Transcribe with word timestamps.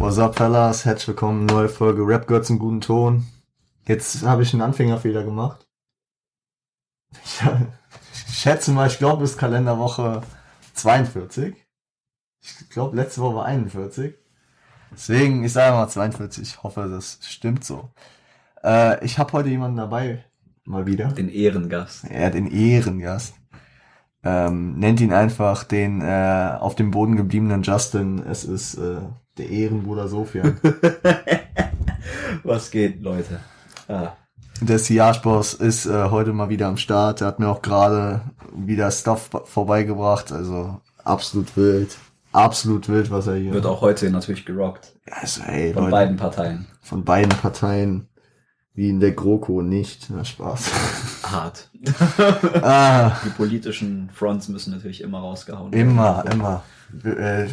What's 0.00 0.18
up, 0.18 0.34
fellas? 0.34 0.86
Herzlich 0.86 1.08
willkommen, 1.08 1.44
neue 1.44 1.68
Folge 1.68 2.00
Rap 2.00 2.26
Girls 2.26 2.48
im 2.48 2.58
guten 2.58 2.80
Ton. 2.80 3.26
Jetzt 3.86 4.24
habe 4.24 4.42
ich 4.42 4.54
einen 4.54 4.62
Anfängerfehler 4.62 5.24
gemacht. 5.24 5.68
Ich, 7.22 7.42
ich 8.26 8.38
schätze 8.38 8.70
mal, 8.70 8.86
ich 8.86 8.96
glaube, 8.96 9.24
es 9.24 9.32
ist 9.32 9.36
Kalenderwoche 9.36 10.22
42. 10.72 11.54
Ich 12.40 12.70
glaube, 12.70 12.96
letzte 12.96 13.20
Woche 13.20 13.36
war 13.36 13.44
41. 13.44 14.14
Deswegen, 14.90 15.44
ich 15.44 15.52
sage 15.52 15.76
mal 15.76 15.86
42. 15.86 16.44
Ich 16.44 16.62
hoffe, 16.62 16.88
das 16.90 17.18
stimmt 17.20 17.62
so. 17.66 17.90
Äh, 18.64 19.04
ich 19.04 19.18
habe 19.18 19.34
heute 19.34 19.50
jemanden 19.50 19.76
dabei, 19.76 20.24
mal 20.64 20.86
wieder. 20.86 21.08
Den 21.08 21.28
Ehrengast. 21.28 22.06
Er 22.08 22.30
den 22.30 22.50
Ehrengast. 22.50 23.34
Ähm, 24.22 24.78
nennt 24.78 25.00
ihn 25.00 25.12
einfach 25.12 25.64
den 25.64 26.02
äh, 26.02 26.56
auf 26.58 26.74
dem 26.74 26.90
Boden 26.90 27.16
gebliebenen 27.16 27.62
Justin. 27.62 28.18
Es 28.18 28.44
ist 28.44 28.74
äh, 28.74 28.98
der 29.38 29.48
Ehrenbruder 29.48 30.08
Sofian. 30.08 30.60
Was 32.42 32.70
geht, 32.70 33.02
Leute? 33.02 33.40
Ah. 33.88 34.12
Der 34.60 34.78
Siage-Boss 34.78 35.54
ist 35.54 35.86
äh, 35.86 36.10
heute 36.10 36.34
mal 36.34 36.50
wieder 36.50 36.66
am 36.66 36.76
Start. 36.76 37.22
Er 37.22 37.28
hat 37.28 37.38
mir 37.38 37.48
auch 37.48 37.62
gerade 37.62 38.20
wieder 38.54 38.90
Stuff 38.90 39.30
vorbeigebracht. 39.44 40.32
Also 40.32 40.80
absolut 41.02 41.56
wild. 41.56 41.96
Absolut 42.32 42.88
wild, 42.88 43.10
was 43.10 43.26
er 43.26 43.36
hier. 43.36 43.52
Wird 43.52 43.66
auch 43.66 43.80
heute 43.80 44.10
natürlich 44.10 44.44
gerockt. 44.44 44.94
Also, 45.10 45.42
ey, 45.42 45.72
Von 45.72 45.84
Leute, 45.84 45.90
beiden 45.90 46.16
Parteien. 46.16 46.66
Von 46.80 47.04
beiden 47.04 47.36
Parteien. 47.36 48.08
Wie 48.74 48.88
in 48.88 49.00
der 49.00 49.12
GroKo 49.12 49.62
nicht. 49.62 50.06
Na, 50.10 50.24
Spaß. 50.24 50.70
Hart. 51.24 51.68
ah, 52.62 53.12
Die 53.24 53.30
politischen 53.30 54.10
Fronts 54.14 54.48
müssen 54.48 54.72
natürlich 54.72 55.00
immer 55.02 55.18
rausgehauen 55.18 55.72
immer, 55.72 56.24
immer. 56.30 56.62
Äh, 57.04 57.46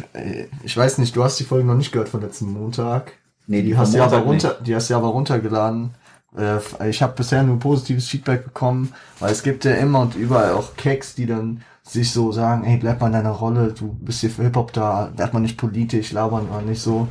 ich 0.62 0.76
weiß 0.76 0.98
nicht, 0.98 1.14
du 1.16 1.24
hast 1.24 1.38
die 1.40 1.44
Folge 1.44 1.66
noch 1.66 1.74
nicht 1.76 1.92
gehört 1.92 2.08
von 2.08 2.20
letzten 2.20 2.52
Montag. 2.52 3.12
Nee, 3.46 3.62
Die, 3.62 3.68
die, 3.68 3.76
hast 3.76 3.94
du 3.94 4.02
aber 4.02 4.18
nicht. 4.18 4.26
runter, 4.44 4.56
die 4.64 4.74
hast 4.74 4.90
du 4.90 4.94
aber 4.94 5.08
runtergeladen. 5.08 5.90
Äh, 6.36 6.58
Ich 6.88 7.02
habe 7.02 7.14
bisher 7.16 7.42
nur 7.42 7.58
positives 7.58 8.06
Feedback 8.08 8.44
bekommen, 8.44 8.92
weil 9.18 9.32
es 9.32 9.42
gibt 9.42 9.64
ja 9.64 9.72
immer 9.74 10.00
und 10.00 10.14
überall 10.14 10.52
auch 10.52 10.76
Keks, 10.76 11.14
die 11.14 11.26
dann 11.26 11.62
sich 11.82 12.10
so 12.12 12.32
sagen, 12.32 12.64
ey, 12.64 12.76
bleib 12.76 13.00
mal 13.00 13.06
in 13.06 13.14
deiner 13.14 13.30
Rolle, 13.30 13.72
du 13.72 13.94
bist 14.00 14.20
hier 14.20 14.30
für 14.30 14.42
Hip-Hop 14.42 14.72
da, 14.74 15.10
werd 15.16 15.32
mal 15.32 15.40
nicht 15.40 15.56
politisch, 15.56 16.12
labern 16.12 16.48
mal 16.50 16.62
nicht 16.62 16.82
so. 16.82 17.08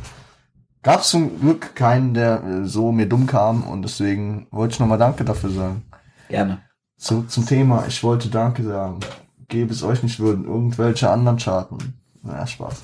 Gab 0.88 1.02
es 1.02 1.10
zum 1.10 1.42
Glück 1.42 1.76
keinen, 1.76 2.14
der 2.14 2.42
äh, 2.46 2.66
so 2.66 2.94
mir 2.94 3.10
dumm 3.10 3.28
kam 3.28 3.64
und 3.64 3.82
deswegen 3.82 4.48
wollte 4.52 4.76
ich 4.76 4.80
nochmal 4.80 4.98
Danke 4.98 5.26
dafür 5.26 5.50
sagen. 5.50 5.84
Gerne. 6.30 6.60
So, 6.96 7.24
zum 7.24 7.46
Thema, 7.46 7.84
ich 7.90 8.02
wollte 8.06 8.30
Danke 8.30 8.64
sagen. 8.64 9.02
Gäbe 9.50 9.74
es 9.74 9.84
euch 9.84 10.02
nicht 10.02 10.18
würden, 10.22 10.46
irgendwelche 10.46 11.10
anderen 11.10 11.40
Charten. 11.40 12.00
Na, 12.24 12.48
Spaß. 12.48 12.84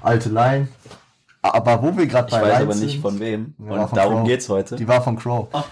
Alte 0.00 0.30
Line. 0.30 0.68
Aber 1.42 1.82
wo 1.82 1.94
wir 1.94 2.06
gerade 2.06 2.28
Ich 2.28 2.32
bei 2.32 2.40
weiß 2.40 2.52
Lines 2.52 2.62
aber 2.62 2.74
nicht 2.74 2.92
sind, 2.92 3.02
von 3.02 3.20
wem. 3.20 3.54
Und 3.58 3.68
von 3.68 3.96
darum 3.96 4.14
Crow. 4.14 4.26
geht's 4.28 4.48
heute. 4.48 4.76
Die 4.76 4.88
war 4.88 5.02
von 5.02 5.16
Crow. 5.16 5.48
Ah. 5.52 5.64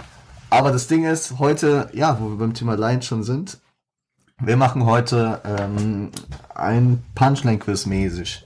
Aber 0.51 0.73
das 0.73 0.87
Ding 0.87 1.07
ist, 1.07 1.39
heute, 1.39 1.89
ja, 1.95 2.21
wo 2.21 2.29
wir 2.29 2.37
beim 2.37 2.53
Thema 2.53 2.75
Line 2.75 3.01
schon 3.01 3.23
sind, 3.23 3.59
wir 4.39 4.59
machen 4.59 4.85
heute 4.85 5.41
ähm, 5.47 6.11
ein 6.55 7.03
Punchline-Quiz 7.15 7.87
mäßig. 7.87 8.45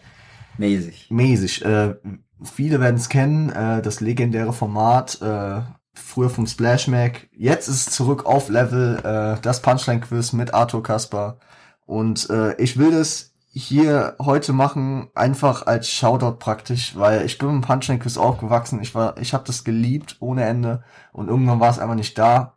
Mäßig. 0.56 1.08
Mäßig. 1.10 1.64
Äh, 1.64 1.96
viele 2.42 2.80
werden 2.80 2.96
es 2.96 3.08
kennen, 3.08 3.50
äh, 3.50 3.82
das 3.82 4.00
legendäre 4.00 4.52
Format, 4.52 5.20
äh, 5.22 5.62
früher 5.94 6.30
vom 6.30 6.46
Splash 6.46 6.88
Mac. 6.88 7.28
Jetzt 7.32 7.68
ist 7.68 7.88
es 7.88 7.94
zurück 7.94 8.26
auf 8.26 8.48
Level, 8.48 8.98
äh, 9.04 9.40
das 9.40 9.62
Punchline-Quiz 9.62 10.32
mit 10.32 10.52
Arthur 10.52 10.82
Kasper. 10.82 11.38
Und 11.86 12.28
äh, 12.30 12.54
ich 12.56 12.76
will 12.78 12.90
das 12.90 13.32
hier 13.50 14.16
heute 14.20 14.52
machen, 14.52 15.08
einfach 15.14 15.66
als 15.66 15.88
Shoutout 15.88 16.38
praktisch, 16.38 16.96
weil 16.96 17.24
ich 17.24 17.38
bin 17.38 17.48
mit 17.48 17.62
dem 17.62 17.68
Punchline-Quiz 17.68 18.16
aufgewachsen. 18.16 18.82
Ich 18.82 18.94
war, 18.94 19.16
ich 19.18 19.32
habe 19.32 19.44
das 19.46 19.62
geliebt 19.62 20.16
ohne 20.18 20.44
Ende 20.44 20.82
und 21.12 21.28
irgendwann 21.28 21.60
war 21.60 21.70
es 21.70 21.78
einfach 21.78 21.94
nicht 21.94 22.18
da 22.18 22.56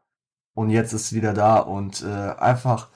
und 0.56 0.72
jetzt 0.72 0.94
ist 0.94 1.04
es 1.04 1.14
wieder 1.14 1.34
da 1.34 1.58
und 1.60 2.04
äh, 2.04 2.34
einfach 2.40 2.90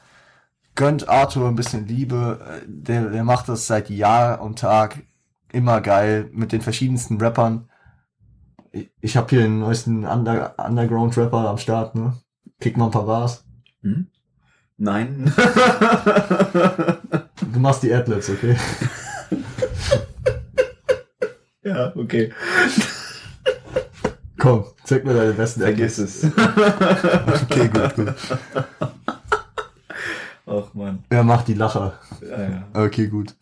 gönnt 0.74 1.10
Arthur 1.10 1.48
ein 1.48 1.56
bisschen 1.56 1.86
Liebe. 1.88 2.40
Äh, 2.64 2.66
Der, 2.68 3.10
der 3.10 3.24
macht 3.24 3.50
das 3.50 3.68
seit 3.68 3.90
Jahr 3.92 4.42
und 4.42 4.58
Tag 4.58 5.04
immer 5.54 5.82
geil 5.82 6.30
mit 6.34 6.52
den 6.52 6.62
verschiedensten 6.62 7.20
Rappern. 7.20 7.70
Ich, 8.72 8.92
ich 9.02 9.18
habe 9.18 9.30
hier 9.30 9.42
den 9.42 9.60
neuesten 9.60 10.06
Under, 10.06 10.56
Underground-Rapper 10.58 11.50
am 11.50 11.58
Start, 11.58 11.96
ne? 11.96 12.14
Kick 12.60 12.78
mal 12.78 12.86
ein 12.86 12.92
paar 12.92 13.06
Bars. 13.06 13.46
Hm? 13.82 14.08
Nein. 14.78 15.32
Du 17.54 17.60
machst 17.60 17.84
die 17.84 17.94
Adlibs, 17.94 18.30
okay? 18.30 18.56
ja, 21.64 21.94
okay. 21.96 22.32
Komm, 24.38 24.66
zeig 24.86 25.06
mir 25.06 25.14
deine 25.14 25.34
besten 25.34 25.62
Vergiss 25.62 25.98
es. 25.98 26.24
Okay, 27.44 27.68
gut, 27.68 27.96
gut. 27.96 28.14
Ach 30.46 30.74
man. 30.74 31.04
Wer 31.10 31.24
macht 31.24 31.48
die 31.48 31.54
Lacher? 31.54 32.00
Ja, 32.22 32.42
ja. 32.42 32.68
Okay, 32.74 33.08
gut. 33.08 33.36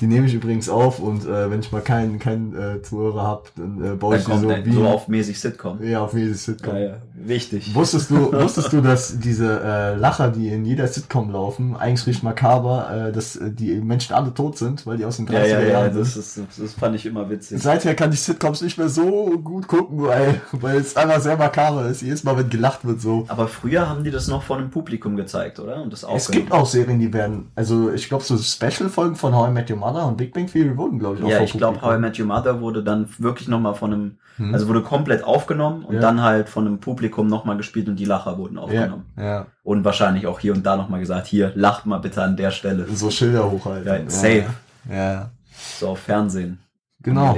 Die 0.00 0.06
nehme 0.06 0.26
ich 0.26 0.34
übrigens 0.34 0.68
auf 0.68 0.98
und 0.98 1.24
äh, 1.24 1.50
wenn 1.50 1.60
ich 1.60 1.72
mal 1.72 1.80
keinen 1.80 2.18
keinen 2.18 2.54
äh, 2.54 2.82
Zuhörer 2.82 3.22
hab, 3.22 3.54
dann 3.56 3.82
äh, 3.82 3.94
baue 3.96 4.12
Dann 4.12 4.20
ich 4.20 4.24
die 4.24 4.30
kommt 4.30 4.42
so 4.42 4.50
so, 4.50 4.64
wie 4.64 4.72
so 4.72 4.86
auf 4.86 5.08
mäßig 5.08 5.40
Sitcom. 5.40 5.82
ja, 5.82 6.02
auf 6.02 6.12
jede 6.14 6.34
Sitcom. 6.34 6.74
Ja, 6.74 6.80
ja. 6.80 6.96
Wichtig. 7.14 7.74
Wusstest 7.74 8.10
du, 8.10 8.32
wusstest 8.32 8.72
du, 8.72 8.80
dass 8.82 9.18
diese 9.18 9.60
äh, 9.64 9.94
Lacher, 9.96 10.30
die 10.30 10.48
in 10.48 10.64
jeder 10.66 10.86
Sitcom 10.86 11.30
laufen, 11.30 11.76
eigentlich 11.76 12.06
richtig 12.06 12.22
makaber, 12.24 13.08
äh, 13.08 13.12
dass 13.12 13.36
äh, 13.36 13.50
die 13.50 13.74
Menschen 13.76 14.14
alle 14.14 14.34
tot 14.34 14.58
sind, 14.58 14.86
weil 14.86 14.98
die 14.98 15.04
aus 15.06 15.16
den 15.16 15.26
30er 15.26 15.32
Ja, 15.32 15.46
ja, 15.46 15.60
ja, 15.60 15.68
Jahren 15.68 15.96
das, 15.96 16.12
sind? 16.14 16.48
ist, 16.50 16.60
das 16.62 16.74
fand 16.74 16.94
ich 16.94 17.06
immer 17.06 17.30
witzig. 17.30 17.62
Seither 17.62 17.94
kann 17.94 18.12
ich 18.12 18.20
Sitcoms 18.20 18.60
nicht 18.60 18.76
mehr 18.76 18.90
so 18.90 19.38
gut 19.42 19.66
gucken, 19.66 20.02
weil, 20.02 20.40
weil 20.52 20.76
es 20.76 20.94
einfach 20.96 21.20
sehr 21.20 21.36
makaber 21.38 21.86
ist. 21.88 22.02
Jedes 22.02 22.22
Mal, 22.22 22.36
wenn 22.36 22.50
gelacht 22.50 22.84
wird, 22.84 23.00
so. 23.00 23.24
Aber 23.28 23.48
früher 23.48 23.88
haben 23.88 24.04
die 24.04 24.10
das 24.10 24.28
noch 24.28 24.42
vor 24.42 24.58
einem 24.58 24.70
Publikum 24.70 25.16
gezeigt, 25.16 25.58
oder? 25.58 25.82
Und 25.82 25.92
das 25.92 26.04
auch 26.04 26.16
Es 26.16 26.30
gibt 26.30 26.52
auch 26.52 26.66
Serien, 26.66 26.98
die 26.98 27.12
werden, 27.14 27.48
also 27.54 27.90
ich 27.90 28.08
glaube, 28.08 28.24
so 28.24 28.36
Special-Folgen 28.36 29.16
von 29.16 29.34
How 29.34 29.48
I 29.48 29.52
Met 29.52 29.70
Your 29.70 29.78
Mother 29.78 29.85
und 29.94 30.16
Big 30.16 30.32
Bang 30.34 30.46
Theory 30.46 30.76
wurden, 30.76 30.98
glaube 30.98 31.16
ich, 31.16 31.22
auch 31.24 31.28
Ja, 31.28 31.40
ich 31.40 31.52
glaube. 31.52 31.80
How 31.82 31.96
I 31.96 31.98
Met 31.98 32.18
Your 32.18 32.26
Mother 32.26 32.60
wurde 32.60 32.82
dann 32.82 33.08
wirklich 33.18 33.48
nochmal 33.48 33.74
von 33.74 33.92
einem, 33.92 34.18
Hm. 34.36 34.52
also 34.52 34.68
wurde 34.68 34.82
komplett 34.82 35.24
aufgenommen 35.24 35.84
und 35.84 35.94
Ja. 35.96 36.00
dann 36.00 36.22
halt 36.22 36.48
von 36.48 36.66
einem 36.66 36.78
Publikum 36.80 37.26
nochmal 37.26 37.56
gespielt 37.56 37.88
und 37.88 37.96
die 37.96 38.04
Lacher 38.04 38.36
wurden 38.38 38.56
ja, 38.56 38.62
aufgenommen. 38.62 39.06
ja, 39.16 39.46
Und 39.62 39.84
wahrscheinlich 39.84 40.26
auch 40.26 40.40
hier 40.40 40.52
und 40.52 40.64
da 40.66 40.76
nochmal 40.76 41.00
gesagt, 41.00 41.26
hier, 41.26 41.52
lacht 41.54 41.86
mal 41.86 41.98
bitte 41.98 42.22
an 42.22 42.36
der 42.36 42.50
Stelle. 42.50 42.86
so 42.88 43.10
Schilder 43.10 43.50
hochhalten. 43.50 43.86
Ja, 44.04 44.10
safe. 44.10 44.46
Ja, 44.90 45.12
ja. 45.12 45.30
So 45.78 45.88
auf 45.88 46.00
Fernsehen. 46.00 46.58
genau. 47.02 47.36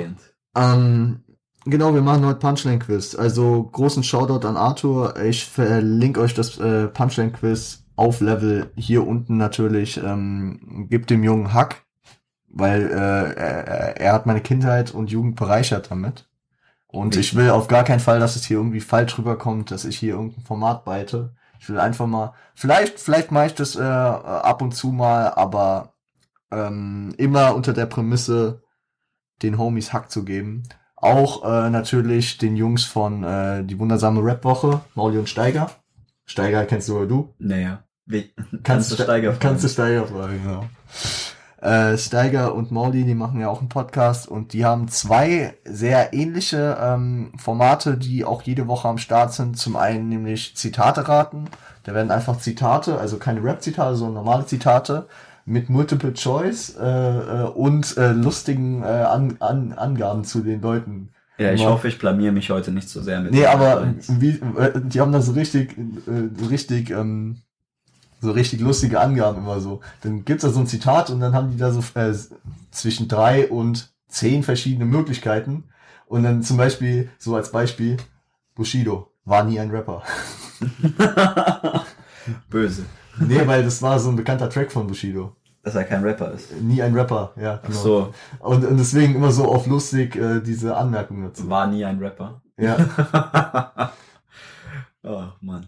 Ähm, 0.56 1.20
genau, 1.64 1.94
wir 1.94 2.02
machen 2.02 2.24
heute 2.26 2.38
Punchline-Quiz. 2.40 3.14
Also 3.14 3.62
großen 3.62 4.02
Shoutout 4.02 4.46
an 4.46 4.56
Arthur. 4.56 5.14
Ich 5.20 5.44
verlinke 5.44 6.20
euch 6.20 6.34
das 6.34 6.58
äh, 6.58 6.88
Punchline-Quiz 6.88 7.84
auf 7.96 8.20
Level 8.20 8.70
hier 8.76 9.06
unten 9.06 9.36
natürlich. 9.36 10.00
Ähm, 10.02 10.86
gebt 10.88 11.10
dem 11.10 11.22
Jungen 11.22 11.52
Hack, 11.52 11.82
weil 12.50 12.90
äh, 12.90 13.34
er, 13.34 14.00
er 14.00 14.12
hat 14.12 14.26
meine 14.26 14.40
Kindheit 14.40 14.92
und 14.92 15.10
Jugend 15.10 15.36
bereichert 15.36 15.90
damit. 15.90 16.26
Und 16.86 17.16
ich 17.16 17.36
will 17.36 17.50
auf 17.50 17.68
gar 17.68 17.84
keinen 17.84 18.00
Fall, 18.00 18.18
dass 18.18 18.36
es 18.36 18.46
hier 18.46 18.56
irgendwie 18.56 18.80
falsch 18.80 19.18
rüberkommt, 19.18 19.70
dass 19.70 19.84
ich 19.84 19.98
hier 19.98 20.14
irgendein 20.14 20.44
Format 20.44 20.84
beite. 20.84 21.34
Ich 21.60 21.68
will 21.68 21.78
einfach 21.78 22.06
mal, 22.06 22.32
vielleicht, 22.54 22.98
vielleicht 22.98 23.30
mache 23.30 23.46
ich 23.46 23.54
das 23.54 23.76
äh, 23.76 23.82
ab 23.82 24.62
und 24.62 24.74
zu 24.74 24.88
mal, 24.88 25.34
aber 25.34 25.92
ähm, 26.50 27.14
immer 27.18 27.54
unter 27.54 27.74
der 27.74 27.86
Prämisse, 27.86 28.62
den 29.42 29.58
Homies 29.58 29.92
Hack 29.92 30.10
zu 30.10 30.24
geben. 30.24 30.62
Auch 30.96 31.44
äh, 31.44 31.68
natürlich 31.68 32.38
den 32.38 32.56
Jungs 32.56 32.84
von 32.84 33.22
äh, 33.22 33.64
die 33.64 33.78
wundersame 33.78 34.24
Rap-Woche, 34.24 34.80
Mauli 34.94 35.18
und 35.18 35.28
Steiger. 35.28 35.70
Steiger 36.24 36.64
kennst 36.64 36.88
du 36.88 36.96
oder 36.96 37.06
du? 37.06 37.34
Naja. 37.38 37.84
Wie, 38.06 38.32
Kannst, 38.62 38.90
du 38.90 38.94
Ste- 38.94 39.04
Steiger 39.04 39.32
fragen. 39.32 39.40
Kannst 39.40 39.64
du 39.64 39.68
Steiger 39.68 40.06
fragen, 40.06 40.42
genau. 40.42 40.64
Äh, 41.60 41.98
Steiger 41.98 42.54
und 42.54 42.70
Mauli, 42.70 43.04
die 43.04 43.16
machen 43.16 43.40
ja 43.40 43.48
auch 43.48 43.58
einen 43.58 43.68
Podcast 43.68 44.28
und 44.28 44.52
die 44.52 44.64
haben 44.64 44.86
zwei 44.88 45.54
sehr 45.64 46.14
ähnliche 46.14 46.78
ähm, 46.80 47.32
Formate, 47.36 47.96
die 47.96 48.24
auch 48.24 48.42
jede 48.42 48.68
Woche 48.68 48.86
am 48.86 48.98
Start 48.98 49.32
sind. 49.32 49.58
Zum 49.58 49.76
einen 49.76 50.08
nämlich 50.08 50.54
Zitate 50.54 51.08
raten. 51.08 51.46
Da 51.82 51.94
werden 51.94 52.12
einfach 52.12 52.38
Zitate, 52.38 52.98
also 52.98 53.16
keine 53.16 53.42
Rap-Zitate, 53.42 53.96
sondern 53.96 54.24
normale 54.24 54.46
Zitate 54.46 55.06
mit 55.46 55.68
Multiple 55.68 56.12
Choice 56.12 56.76
äh, 56.78 56.86
äh, 56.86 57.48
und 57.48 57.96
äh, 57.96 58.12
lustigen 58.12 58.82
äh, 58.82 58.86
an, 58.86 59.36
an, 59.40 59.72
Angaben 59.72 60.22
zu 60.24 60.40
den 60.40 60.60
Leuten. 60.60 61.08
Ja, 61.38 61.52
ich 61.52 61.64
hoffe, 61.64 61.88
ich 61.88 61.98
blamier 61.98 62.32
mich 62.32 62.50
heute 62.50 62.72
nicht 62.72 62.88
so 62.88 63.00
sehr 63.00 63.20
mit 63.20 63.32
Nee, 63.32 63.46
aber 63.46 63.94
wie, 64.08 64.40
äh, 64.58 64.80
die 64.82 65.00
haben 65.00 65.12
da 65.12 65.20
so 65.22 65.32
richtig, 65.32 65.76
äh, 65.78 66.44
richtig, 66.46 66.90
ähm, 66.90 67.42
so 68.20 68.32
richtig 68.32 68.60
lustige 68.60 69.00
Angaben 69.00 69.38
immer 69.38 69.60
so. 69.60 69.80
Dann 70.02 70.24
gibt's 70.24 70.42
da 70.42 70.50
so 70.50 70.60
ein 70.60 70.66
Zitat 70.66 71.10
und 71.10 71.20
dann 71.20 71.34
haben 71.34 71.50
die 71.50 71.56
da 71.56 71.70
so 71.72 71.80
äh, 71.94 72.12
zwischen 72.70 73.08
drei 73.08 73.48
und 73.48 73.90
zehn 74.08 74.42
verschiedene 74.42 74.84
Möglichkeiten. 74.86 75.64
Und 76.06 76.22
dann 76.22 76.42
zum 76.42 76.56
Beispiel, 76.56 77.10
so 77.18 77.36
als 77.36 77.52
Beispiel, 77.52 77.96
Bushido 78.54 79.12
war 79.24 79.44
nie 79.44 79.60
ein 79.60 79.70
Rapper. 79.70 80.02
Böse. 82.50 82.84
Nee, 83.20 83.46
weil 83.46 83.62
das 83.64 83.82
war 83.82 83.98
so 83.98 84.10
ein 84.10 84.16
bekannter 84.16 84.48
Track 84.50 84.70
von 84.72 84.86
Bushido. 84.86 85.34
Dass 85.62 85.74
er 85.74 85.84
kein 85.84 86.02
Rapper 86.02 86.32
ist. 86.32 86.60
Nie 86.60 86.82
ein 86.82 86.94
Rapper, 86.94 87.32
ja. 87.36 87.60
Ach 87.62 87.66
Genau. 87.66 87.78
so, 87.78 88.14
Und, 88.38 88.64
und 88.64 88.76
deswegen 88.78 89.14
immer 89.16 89.32
so 89.32 89.44
auf 89.46 89.66
lustig 89.66 90.16
äh, 90.16 90.40
diese 90.40 90.76
Anmerkung 90.76 91.22
dazu. 91.22 91.48
war 91.50 91.66
nie 91.66 91.84
ein 91.84 91.98
Rapper. 91.98 92.40
Ja. 92.56 92.76
oh 95.02 95.24
Mann. 95.40 95.66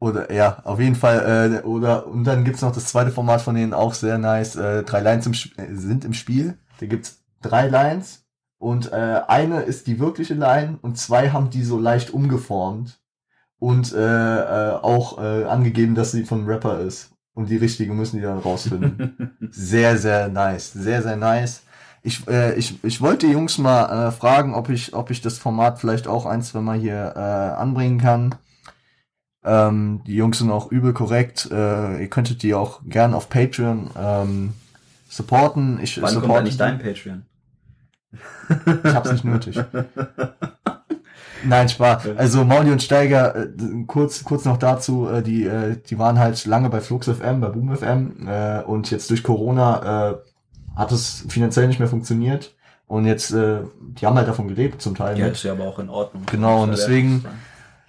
Oder 0.00 0.32
ja, 0.32 0.60
auf 0.64 0.80
jeden 0.80 0.96
Fall. 0.96 1.60
Äh, 1.62 1.66
oder 1.66 2.06
und 2.08 2.24
dann 2.24 2.44
gibt's 2.44 2.62
noch 2.62 2.72
das 2.72 2.86
zweite 2.86 3.12
Format 3.12 3.42
von 3.42 3.54
denen 3.54 3.74
auch 3.74 3.94
sehr 3.94 4.18
nice. 4.18 4.56
Äh, 4.56 4.82
drei 4.84 5.00
Lines 5.00 5.26
im, 5.26 5.32
Sp- 5.36 5.54
sind 5.74 6.04
im 6.04 6.14
Spiel. 6.14 6.58
Da 6.80 6.86
gibt's 6.86 7.22
drei 7.42 7.68
Lines 7.68 8.24
und 8.58 8.92
äh, 8.92 9.20
eine 9.28 9.62
ist 9.62 9.86
die 9.86 10.00
wirkliche 10.00 10.34
Line 10.34 10.78
und 10.82 10.98
zwei 10.98 11.30
haben 11.30 11.50
die 11.50 11.62
so 11.64 11.78
leicht 11.78 12.10
umgeformt 12.12 13.00
und 13.58 13.92
äh, 13.92 13.98
äh, 13.98 14.72
auch 14.74 15.18
äh, 15.18 15.44
angegeben, 15.44 15.94
dass 15.94 16.12
sie 16.12 16.24
von 16.24 16.46
Rapper 16.46 16.80
ist. 16.80 17.10
Und 17.34 17.50
die 17.50 17.56
richtige 17.56 17.92
müssen 17.94 18.16
die 18.16 18.22
dann 18.22 18.38
rausfinden. 18.38 19.36
sehr, 19.50 19.96
sehr 19.98 20.28
nice. 20.28 20.72
Sehr, 20.72 21.02
sehr 21.02 21.16
nice. 21.16 21.62
Ich, 22.02 22.26
äh, 22.28 22.54
ich, 22.54 22.82
ich 22.84 23.00
wollte 23.00 23.26
die 23.26 23.32
Jungs 23.32 23.58
mal 23.58 24.08
äh, 24.08 24.12
fragen, 24.12 24.54
ob 24.54 24.68
ich, 24.70 24.94
ob 24.94 25.10
ich 25.10 25.20
das 25.20 25.38
Format 25.38 25.78
vielleicht 25.78 26.08
auch 26.08 26.26
ein, 26.26 26.42
zwei 26.42 26.60
Mal 26.60 26.78
hier 26.78 27.12
äh, 27.16 27.20
anbringen 27.20 27.98
kann. 27.98 28.34
Ähm, 29.44 30.02
die 30.06 30.14
Jungs 30.14 30.38
sind 30.38 30.50
auch 30.50 30.70
übel 30.70 30.92
korrekt. 30.92 31.48
Äh, 31.50 32.02
ihr 32.02 32.10
könntet 32.10 32.42
die 32.42 32.54
auch 32.54 32.80
gern 32.84 33.14
auf 33.14 33.28
Patreon 33.28 33.90
ähm, 33.98 34.52
supporten. 35.08 35.80
Ich 35.82 35.96
Wann 35.96 36.12
kommt 36.12 36.24
supporte 36.24 36.50
die. 36.50 36.56
dein 36.56 36.78
Patreon? 36.78 37.24
Ich 38.84 38.94
hab's 38.94 39.12
nicht 39.12 39.24
nötig. 39.24 39.58
Nein, 41.44 41.68
Spaß. 41.70 42.08
Also 42.16 42.44
Mauli 42.44 42.70
und 42.70 42.82
Steiger, 42.82 43.34
äh, 43.34 43.48
kurz, 43.86 44.24
kurz 44.24 44.44
noch 44.44 44.58
dazu, 44.58 45.08
äh, 45.08 45.22
die, 45.22 45.44
äh, 45.44 45.76
die 45.88 45.98
waren 45.98 46.18
halt 46.18 46.44
lange 46.44 46.68
bei 46.68 46.80
Flux 46.82 47.08
FM, 47.08 47.40
bei 47.40 47.48
Boom 47.48 47.74
FM 47.74 48.28
äh, 48.28 48.60
und 48.60 48.90
jetzt 48.90 49.08
durch 49.08 49.22
Corona 49.22 50.10
äh, 50.10 50.14
hat 50.76 50.92
es 50.92 51.24
finanziell 51.28 51.66
nicht 51.68 51.78
mehr 51.78 51.88
funktioniert 51.88 52.54
und 52.86 53.06
jetzt, 53.06 53.32
äh, 53.32 53.60
die 53.80 54.04
haben 54.04 54.16
halt 54.16 54.28
davon 54.28 54.48
gelebt 54.48 54.82
zum 54.82 54.94
Teil. 54.94 55.16
Mit. 55.16 55.32
ist 55.32 55.44
ja 55.44 55.52
aber 55.52 55.64
auch 55.64 55.78
in 55.78 55.88
Ordnung. 55.88 56.24
Genau, 56.26 56.64
und 56.64 56.72
deswegen-. 56.72 57.24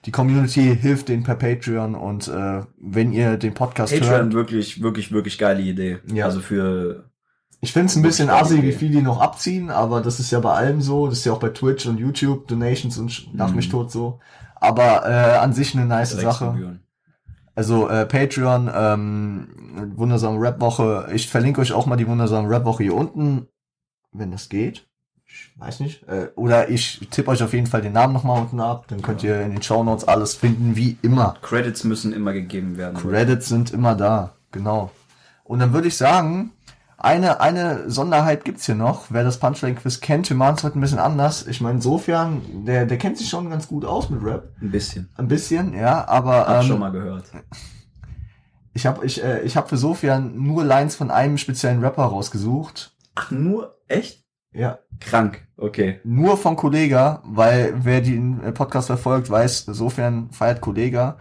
Die 0.06 0.12
Community 0.12 0.76
hilft 0.76 1.10
denen 1.10 1.24
per 1.24 1.36
Patreon 1.36 1.94
und 1.96 2.28
äh, 2.28 2.62
wenn 2.80 3.12
ihr 3.14 3.38
den 3.38 3.54
Podcast 3.54 3.94
hört, 3.94 4.02
Patreon 4.04 4.34
wirklich, 4.34 4.82
wirklich, 4.82 5.12
wirklich 5.12 5.38
geile 5.38 5.62
Idee. 5.62 6.00
Ja. 6.12 6.26
Also 6.26 6.40
für, 6.40 7.10
Ich 7.60 7.72
finde 7.72 7.88
es 7.88 7.96
ein 7.96 8.02
bisschen 8.02 8.30
assi, 8.32 8.64
wie 8.64 8.72
viel 8.72 8.90
die 8.90 9.02
noch 9.04 9.22
abziehen, 9.22 9.70
aber 9.70 10.02
das 10.02 10.20
ist 10.20 10.32
ja 10.32 10.40
bei 10.40 10.54
allem 10.54 10.82
so. 10.82 11.08
Das 11.08 11.20
ist 11.20 11.26
ja 11.26 11.34
auch 11.34 11.40
bei 11.40 11.50
Twitch 11.50 11.86
und 11.86 12.00
YouTube, 12.00 12.48
Donations 12.48 12.98
und 12.98 13.30
nach 13.36 13.50
Mhm. 13.52 13.58
mich 13.58 13.70
tot 13.70 13.92
so. 13.92 14.20
Aber 14.56 15.06
äh, 15.08 15.38
an 15.38 15.54
sich 15.54 15.76
eine 15.76 15.86
nice 15.86 16.12
Sache. 16.12 16.46
Drecksgebühren. 16.46 16.80
Also 17.54 17.88
äh, 17.90 18.06
Patreon, 18.08 18.72
ähm, 18.74 19.48
wundersame 19.96 20.40
Rap-Woche. 20.42 21.10
Ich 21.14 21.28
verlinke 21.30 21.62
euch 21.62 21.74
auch 21.74 21.86
mal 21.86 21.98
die 21.98 22.08
wundersame 22.08 22.50
Rap-Woche 22.50 22.84
hier 22.84 22.96
unten, 22.96 23.48
wenn 24.14 24.32
das 24.32 24.50
geht. 24.50 24.88
Ich 25.32 25.52
weiß 25.60 25.80
nicht. 25.80 26.04
Äh, 26.08 26.30
oder 26.36 26.70
ich 26.70 27.08
tippe 27.10 27.32
euch 27.32 27.42
auf 27.42 27.54
jeden 27.54 27.68
Fall 27.68 27.82
den 27.82 27.94
Namen 27.94 28.14
nochmal 28.14 28.42
unten 28.42 28.60
ab. 28.60 28.86
Dann 28.90 29.02
könnt 29.02 29.24
ihr 29.24 29.42
in 29.42 29.52
den 29.52 29.62
Shownotes 29.62 30.08
alles 30.08 30.36
finden, 30.36 30.76
wie 30.76 30.98
immer. 31.02 31.36
Credits 31.42 31.84
müssen 31.84 32.12
immer 32.12 32.34
gegeben 32.34 32.78
werden. 32.78 32.98
Credits 32.98 33.48
sind 33.48 33.72
immer 33.72 33.96
da, 33.96 34.34
genau. 34.52 34.92
Und 35.44 35.60
dann 35.60 35.74
würde 35.74 35.88
ich 35.88 35.98
sagen, 35.98 36.52
eine, 36.98 37.42
eine 37.42 37.90
Sonderheit 37.90 38.46
gibt's 38.46 38.66
hier 38.66 38.76
noch. 38.76 39.06
Wer 39.10 39.24
das 39.24 39.40
Punchline-Quiz 39.40 40.02
kennt, 40.02 40.30
wir 40.30 40.38
machen 40.38 40.56
es 40.58 40.64
heute 40.64 40.78
ein 40.78 40.82
bisschen 40.82 41.00
anders. 41.00 41.48
Ich 41.48 41.60
meine, 41.60 41.76
insofern, 41.76 42.66
der, 42.66 42.86
der 42.86 42.98
kennt 42.98 43.18
sich 43.18 43.28
schon 43.28 43.50
ganz 43.50 43.68
gut 43.68 43.86
aus 43.86 44.10
mit 44.10 44.24
Rap. 44.24 44.50
Ein 44.62 44.70
bisschen. 44.70 45.10
Ein 45.16 45.28
bisschen, 45.28 45.74
ja, 45.74 46.08
aber 46.08 46.48
Hab 46.48 46.62
ähm, 46.62 46.68
schon 46.68 46.80
mal 46.80 46.92
gehört. 46.92 47.26
ich 48.74 48.86
habe 48.86 49.06
ich, 49.06 49.24
äh, 49.24 49.42
ich 49.42 49.58
hab 49.58 49.70
für 49.70 49.78
Sofian 49.78 50.36
nur 50.36 50.64
Lines 50.64 50.96
von 50.96 51.10
einem 51.10 51.38
speziellen 51.38 51.84
Rapper 51.84 52.04
rausgesucht. 52.04 52.96
Ach, 53.16 53.32
nur? 53.32 53.78
Echt? 53.88 54.24
Ja, 54.54 54.80
Krank. 55.00 55.48
Okay. 55.58 56.00
nur 56.04 56.38
von 56.38 56.56
Kollega, 56.56 57.22
weil 57.24 57.74
wer 57.78 58.02
den 58.02 58.44
äh, 58.44 58.52
Podcast 58.52 58.88
verfolgt, 58.88 59.30
weiß, 59.30 59.66
Sofian 59.66 60.30
feiert 60.32 60.62
Kollega. 60.62 61.18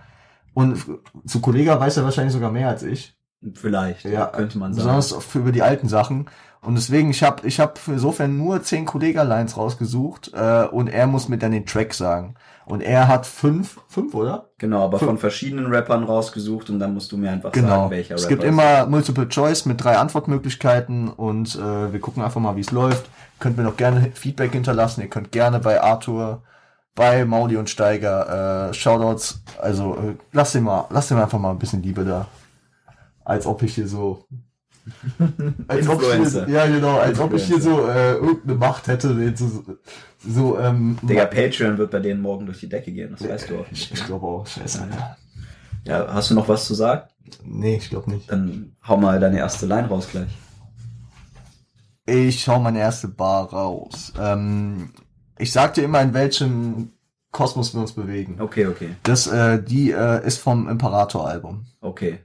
Und 0.55 0.85
zu 1.27 1.41
Kollega 1.41 1.79
weiß 1.79 1.99
er 1.99 2.05
wahrscheinlich 2.05 2.33
sogar 2.33 2.51
mehr 2.51 2.69
als 2.69 2.83
ich. 2.83 3.15
Vielleicht. 3.55 4.05
Ja, 4.05 4.27
könnte 4.27 4.59
man 4.59 4.75
sagen. 4.75 4.87
Besonders 4.87 5.25
für 5.25 5.39
über 5.39 5.53
die 5.53 5.63
alten 5.63 5.89
Sachen. 5.89 6.27
Und 6.61 6.75
deswegen, 6.75 7.11
ich 7.11 7.23
habe 7.23 7.47
ich 7.47 7.59
hab 7.59 7.81
insofern 7.87 8.37
nur 8.37 8.63
zehn 8.63 8.85
Kollega-Lines 8.85 9.57
rausgesucht 9.57 10.33
äh, 10.35 10.65
und 10.65 10.89
er 10.89 11.07
muss 11.07 11.29
mir 11.29 11.39
dann 11.39 11.53
den 11.53 11.65
Track 11.65 11.95
sagen. 11.95 12.35
Und 12.71 12.83
er 12.83 13.09
hat 13.09 13.27
fünf, 13.27 13.81
fünf, 13.89 14.15
oder? 14.15 14.51
Genau, 14.59 14.85
aber 14.85 14.99
Für- 15.01 15.07
von 15.07 15.19
verschiedenen 15.19 15.67
Rappern 15.67 16.05
rausgesucht 16.05 16.71
und 16.71 16.79
dann 16.79 16.95
musst 16.95 17.11
du 17.11 17.17
mir 17.17 17.31
einfach 17.33 17.51
Genau. 17.53 17.69
sagen, 17.69 17.91
welcher 17.91 18.15
es 18.15 18.23
Rapper 18.25 18.29
gibt 18.37 18.45
immer 18.45 18.87
Multiple 18.87 19.29
Choice 19.29 19.67
mit 19.67 19.83
drei 19.83 19.97
Antwortmöglichkeiten 19.99 21.09
und 21.09 21.57
äh, 21.57 21.93
wir 21.93 22.01
gucken 22.01 22.23
einfach 22.23 22.41
mal, 22.41 22.55
wie 22.57 22.61
es 22.61 22.71
läuft. 22.71 23.07
Könnt 23.41 23.57
mir 23.57 23.65
noch 23.65 23.77
gerne 23.77 24.11
Feedback 24.15 24.53
hinterlassen. 24.53 25.01
Ihr 25.01 25.09
könnt 25.09 25.33
gerne 25.33 25.59
bei 25.59 25.83
Arthur, 25.83 26.43
bei 26.95 27.25
Mauli 27.25 27.57
und 27.57 27.69
Steiger 27.71 28.69
äh, 28.71 28.75
Shoutouts. 28.75 29.43
Also 29.61 29.95
äh, 29.97 30.15
lasst 30.33 30.55
ihm 30.55 30.65
mal, 30.65 30.85
lasst 30.91 31.11
ihm 31.11 31.19
einfach 31.19 31.39
mal 31.39 31.51
ein 31.51 31.59
bisschen 31.59 31.83
Liebe 31.83 32.05
da. 32.05 32.27
Als 33.25 33.47
ob 33.47 33.63
ich 33.63 33.75
hier 33.75 33.89
so 33.89 34.25
als 35.69 35.89
ob 35.89 36.03
ich 36.03 36.31
hier, 36.31 36.49
ja 36.49 36.67
genau, 36.67 36.99
als 36.99 37.19
ob 37.21 37.33
ich 37.35 37.45
hier 37.45 37.61
so 37.61 37.87
äh, 37.89 38.15
irgendeine 38.15 38.55
Macht 38.59 38.87
hätte, 38.89 39.15
den 39.15 39.37
so, 39.37 39.65
so 40.19 40.59
ähm, 40.59 40.99
Digga, 41.03 41.27
Patreon 41.27 41.79
wird 41.79 41.91
bei 41.91 42.01
denen 42.01 42.21
morgen 42.21 42.47
durch 42.47 42.61
die 42.61 42.69
Decke 42.69 42.93
gehen, 42.93 43.11
das 43.19 43.29
weißt 43.29 43.51
du 43.51 43.59
auch 43.61 43.67
ich, 43.67 43.91
nicht. 43.91 43.93
ich 43.95 44.05
glaube 44.07 44.27
auch, 44.27 44.47
scheiße. 44.47 44.83
Alter. 44.83 45.17
Ja, 45.85 46.13
hast 46.13 46.31
du 46.31 46.35
noch 46.35 46.49
was 46.49 46.67
zu 46.67 46.75
sagen? 46.75 47.09
Nee, 47.45 47.77
ich 47.77 47.91
glaube 47.91 48.11
nicht. 48.11 48.31
Dann 48.31 48.77
hau 48.87 48.97
mal 48.97 49.19
deine 49.21 49.39
erste 49.39 49.67
Line 49.67 49.89
raus 49.89 50.09
gleich. 50.11 50.29
Ich 52.07 52.49
hau 52.49 52.59
meine 52.59 52.81
erste 52.81 53.09
Bar 53.09 53.51
raus. 53.53 54.13
Ähm, 54.19 54.91
ich 55.39 55.53
sag 55.53 55.75
dir 55.75 55.85
immer, 55.85 56.03
in 56.03 56.13
welchem 56.13 56.93
Kosmos 57.31 57.73
wir 57.75 57.81
uns 57.81 57.93
bewegen. 57.93 58.41
Okay, 58.41 58.67
okay, 58.67 58.91
Das, 59.05 59.27
äh, 59.29 59.63
die 59.63 59.93
äh, 59.93 60.27
ist 60.27 60.39
vom 60.39 60.69
Imperator-Album. 60.69 61.67
okay. 61.81 62.21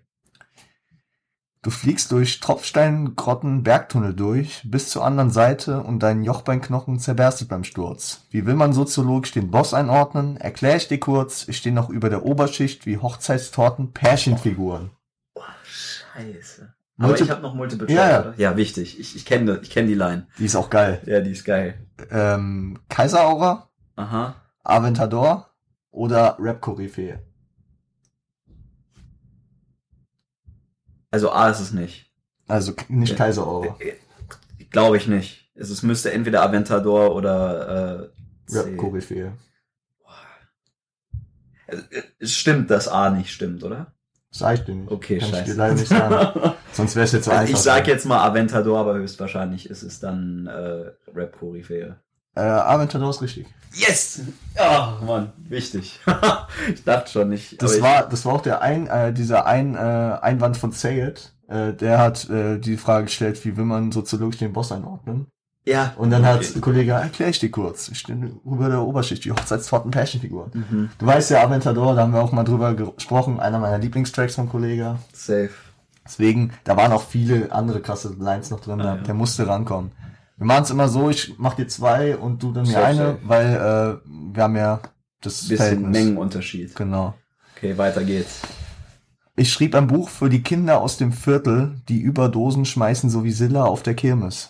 Du 1.65 1.71
fliegst 1.71 2.11
durch 2.11 2.41
Tropfsteingrotten 2.41 3.63
Bergtunnel 3.63 4.13
durch, 4.13 4.61
bis 4.69 4.89
zur 4.91 5.03
anderen 5.03 5.31
Seite 5.31 5.81
und 5.81 6.03
dein 6.03 6.23
Jochbeinknochen 6.23 6.99
zerberstet 6.99 7.49
beim 7.49 7.63
Sturz. 7.63 8.21
Wie 8.29 8.45
will 8.45 8.53
man 8.53 8.71
soziologisch 8.71 9.31
den 9.31 9.49
Boss 9.49 9.73
einordnen? 9.73 10.37
Erklär 10.37 10.75
ich 10.75 10.87
dir 10.87 10.99
kurz, 10.99 11.47
ich 11.47 11.57
stehe 11.57 11.73
noch 11.73 11.89
über 11.89 12.11
der 12.11 12.23
Oberschicht 12.23 12.85
wie 12.85 12.99
Hochzeitstorten 12.99 13.93
Pärchenfiguren. 13.93 14.91
Scheiße. 15.63 16.71
Aber 16.99 17.07
Multi- 17.07 17.23
ich 17.23 17.31
habe 17.31 17.41
noch 17.41 17.55
Multiple 17.55 17.91
Ja, 17.91 18.09
ja. 18.11 18.19
oder? 18.21 18.33
Ja, 18.37 18.57
wichtig. 18.57 18.99
Ich, 18.99 19.15
ich 19.15 19.25
kenne 19.25 19.59
ich 19.63 19.71
kenn 19.71 19.87
die 19.87 19.95
Line. 19.95 20.27
Die 20.37 20.45
ist 20.45 20.55
auch 20.55 20.69
geil. 20.69 21.01
Ja, 21.07 21.19
die 21.19 21.31
ist 21.31 21.45
geil. 21.45 21.87
Ähm, 22.11 22.77
Kaiseraura, 22.89 23.69
Aha. 23.95 24.35
Aventador 24.63 25.49
oder 25.89 26.37
Rap-Koryphäe? 26.39 27.23
Also 31.15 31.31
A 31.31 31.49
ist 31.49 31.61
es 31.61 31.71
nicht. 31.71 32.11
Also 32.45 32.73
nicht 32.89 33.11
Ja. 33.11 33.15
Kaiseraura. 33.15 33.77
Glaube 34.69 34.97
ich 34.97 35.07
nicht. 35.07 35.49
Es, 35.55 35.69
es 35.69 35.81
müsste 35.81 36.11
entweder 36.11 36.43
Aventador 36.43 37.15
oder 37.15 38.09
äh, 38.47 38.51
C. 38.51 38.59
Rap-Koryphäe. 38.59 39.31
Also, 41.69 41.83
Es 42.19 42.33
stimmt, 42.33 42.69
dass 42.69 42.89
A 42.89 43.09
nicht 43.11 43.29
stimmt, 43.31 43.63
oder? 43.63 43.93
Sag 44.29 44.55
ich 44.59 44.65
dir 44.65 44.75
nicht. 44.75 44.91
Okay, 44.91 45.19
Kann 45.19 45.29
ich 45.29 45.35
scheiße. 45.35 45.51
dir 45.51 45.57
leider 45.57 45.75
nicht 45.75 45.87
sagen. 45.87 46.51
Sonst 46.73 46.95
wäre 46.97 47.05
es 47.05 47.13
jetzt 47.13 47.23
so 47.25 47.31
Also 47.31 47.41
einfach. 47.43 47.53
ich 47.53 47.59
sag 47.63 47.87
jetzt 47.87 48.05
mal 48.05 48.21
Aventador, 48.27 48.77
aber 48.79 48.95
höchstwahrscheinlich 48.95 49.69
ist 49.69 49.81
es 49.83 50.01
dann 50.01 50.47
äh, 50.47 50.91
Rap 51.15 51.39
Koryphäe. 51.39 51.95
Äh, 52.35 52.41
Aventador 52.41 53.09
ist 53.09 53.21
richtig. 53.21 53.47
Yes! 53.73 54.21
Oh 54.57 55.05
Mann, 55.05 55.33
wichtig. 55.49 55.99
ich 56.73 56.83
dachte 56.83 57.11
schon 57.11 57.29
nicht. 57.29 57.61
Das 57.61 57.81
war, 57.81 58.07
das 58.07 58.25
war 58.25 58.33
auch 58.33 58.41
der 58.41 58.61
ein, 58.61 58.87
äh, 58.87 59.11
dieser 59.13 59.45
ein, 59.45 59.75
äh, 59.75 59.77
Einwand 60.21 60.57
von 60.57 60.71
Sayed. 60.71 61.33
Äh, 61.47 61.73
der 61.73 61.97
hat 61.99 62.29
äh, 62.29 62.57
die 62.57 62.77
Frage 62.77 63.05
gestellt, 63.05 63.43
wie 63.45 63.57
will 63.57 63.65
man 63.65 63.91
soziologisch 63.91 64.37
den 64.39 64.53
Boss 64.53 64.71
einordnen? 64.71 65.27
ja. 65.67 65.93
Und 65.97 66.11
dann 66.11 66.25
hat 66.25 66.37
okay. 66.41 66.49
der 66.53 66.61
Kollege, 66.61 66.91
erklär 66.91 67.29
ich 67.29 67.39
dir 67.39 67.49
kurz. 67.51 67.87
Ich 67.89 67.99
stehe 67.99 68.17
über 68.45 68.69
der 68.69 68.81
Oberschicht, 68.81 69.25
die 69.25 69.31
Hochzeitstorten 69.31 69.91
Pärchenfiguren. 69.91 70.51
Mhm. 70.53 70.89
Du 70.99 71.05
weißt 71.05 71.31
ja, 71.31 71.43
Aventador, 71.43 71.95
da 71.95 72.03
haben 72.03 72.13
wir 72.13 72.21
auch 72.21 72.31
mal 72.31 72.43
drüber 72.43 72.75
gesprochen, 72.75 73.39
einer 73.39 73.59
meiner 73.59 73.79
Lieblingstracks 73.79 74.35
vom 74.35 74.47
Kollege. 74.49 74.97
Safe. 75.11 75.49
Deswegen, 76.05 76.53
da 76.65 76.77
waren 76.77 76.91
auch 76.91 77.03
viele 77.03 77.51
andere 77.51 77.81
krasse 77.81 78.15
Lines 78.19 78.51
noch 78.51 78.59
drin, 78.59 78.79
Ah, 78.79 78.83
da- 78.83 78.95
ja. 78.97 79.01
der 79.01 79.13
musste 79.15 79.47
rankommen. 79.47 79.91
Wir 80.37 80.45
machen 80.45 80.63
es 80.63 80.69
immer 80.69 80.89
so, 80.89 81.09
ich 81.09 81.33
mach 81.37 81.53
dir 81.53 81.67
zwei 81.67 82.17
und 82.17 82.43
du 82.43 82.51
dann 82.51 82.65
mir 82.65 82.73
Safe, 82.73 82.85
eine, 82.85 82.97
safe. 82.97 83.19
weil 83.23 83.53
äh, 83.55 84.09
wir 84.33 84.43
haben 84.43 84.55
ja 84.55 84.81
das 85.21 85.39
Bisschen 85.41 85.57
Verhältnis. 85.57 85.91
Mengenunterschied. 85.91 86.75
Genau. 86.75 87.13
Okay, 87.55 87.77
weiter 87.77 88.03
geht's. 88.03 88.41
Ich 89.37 89.51
schrieb 89.51 89.75
ein 89.75 89.87
Buch 89.87 90.09
für 90.09 90.29
die 90.29 90.43
Kinder 90.43 90.81
aus 90.81 90.97
dem 90.97 91.11
Viertel, 91.11 91.81
die 91.89 91.99
Überdosen 91.99 92.65
schmeißen 92.65 93.09
so 93.09 93.23
wie 93.23 93.31
Silla 93.31 93.65
auf 93.65 93.83
der 93.83 93.93
Kirmes. 93.93 94.49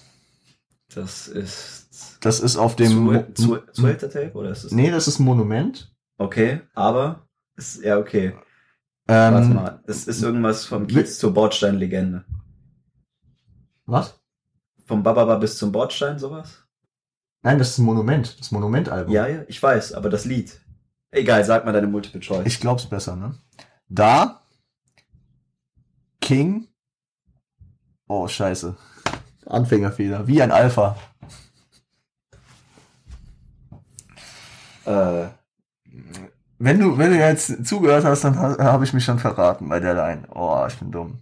Das 0.94 1.28
ist 1.28 2.18
Das 2.22 2.40
ist 2.40 2.58
auf 2.58 2.76
dem... 2.76 3.26
Zu, 3.36 3.58
zu, 3.72 3.88
zu 3.98 3.98
Tape 3.98 4.32
oder 4.34 4.52
ist 4.52 4.64
es? 4.64 4.72
nee, 4.72 4.92
das 4.92 5.08
ist 5.08 5.20
ein 5.20 5.26
Monument. 5.26 5.92
Okay, 6.18 6.62
aber 6.74 7.28
ist 7.56 7.84
ja 7.84 7.98
okay. 7.98 8.34
Warte 9.08 9.48
Ähm, 9.48 9.54
mal, 9.54 9.84
das 9.86 10.06
ist 10.08 10.24
irgendwas 10.24 10.66
vom 10.66 10.88
Kiez 10.88 11.20
zur 11.20 11.34
Bordstein-Legende. 11.34 12.26
Was? 13.86 14.20
Vom 14.86 15.04
Bababa 15.04 15.36
bis 15.38 15.58
zum 15.58 15.72
Bordstein, 15.72 16.20
sowas? 16.20 16.64
Nein, 17.42 17.60
das 17.60 17.72
ist 17.72 17.78
ein 17.80 17.86
Monument. 17.86 18.40
Das 18.40 18.52
Monumentalbum. 18.52 19.14
Ja, 19.14 19.28
ja, 19.28 19.44
ich 19.48 19.62
weiß, 19.62 19.94
aber 19.94 20.10
das 20.10 20.26
Lied. 20.26 20.60
Egal, 21.12 21.44
sag 21.44 21.66
mal 21.66 21.72
deine 21.72 21.88
Multiple 21.88 22.20
Choice. 22.20 22.46
Ich 22.46 22.60
glaub's 22.60 22.86
besser, 22.88 23.16
ne? 23.16 23.36
Da. 23.88 24.42
King. 26.22 26.68
Oh, 28.08 28.28
scheiße. 28.28 28.76
Anfängerfehler. 29.46 30.28
Wie 30.28 30.42
ein 30.42 30.52
Alpha. 30.52 30.96
äh, 34.86 35.28
Wenn 36.58 36.80
du, 36.80 36.98
wenn 36.98 37.12
du 37.12 37.18
jetzt 37.18 37.66
zugehört 37.66 38.06
hast, 38.06 38.24
dann 38.24 38.38
ha 38.38 38.58
habe 38.60 38.86
ich 38.86 38.94
mich 38.94 39.04
schon 39.06 39.20
verraten 39.20 39.68
bei 39.70 39.80
der 39.80 39.94
Line. 39.94 40.28
Oh, 40.34 40.66
ich 40.68 40.78
bin 40.78 40.92
dumm. 40.92 41.20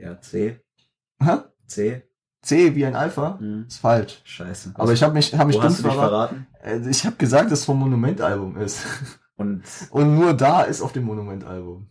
Ja, 0.00 0.20
C. 0.20 0.60
Hä? 1.22 1.36
C. 1.66 2.02
C 2.42 2.74
wie 2.74 2.86
ein 2.86 2.96
Alpha? 2.96 3.38
Hm. 3.38 3.66
Ist 3.68 3.78
falsch. 3.78 4.20
Scheiße. 4.24 4.72
Aber 4.74 4.92
ich 4.92 5.02
habe 5.02 5.12
mich, 5.14 5.34
hab 5.36 5.46
mich 5.46 5.56
Wo 5.56 5.60
dumm 5.60 5.70
hast 5.70 5.78
du 5.80 5.82
dich 5.84 5.92
verraten. 5.92 6.46
verraten? 6.60 6.86
Äh, 6.86 6.90
Ich 6.90 7.04
habe 7.04 7.16
gesagt, 7.16 7.50
dass 7.52 7.60
es 7.60 7.64
vom 7.64 7.78
Monumentalbum 7.78 8.56
ist. 8.56 8.84
Und 9.36 9.62
Und 9.90 10.14
nur 10.18 10.34
da 10.34 10.62
ist 10.62 10.80
auf 10.82 10.92
dem 10.92 11.04
Monumentalbum. 11.04 11.90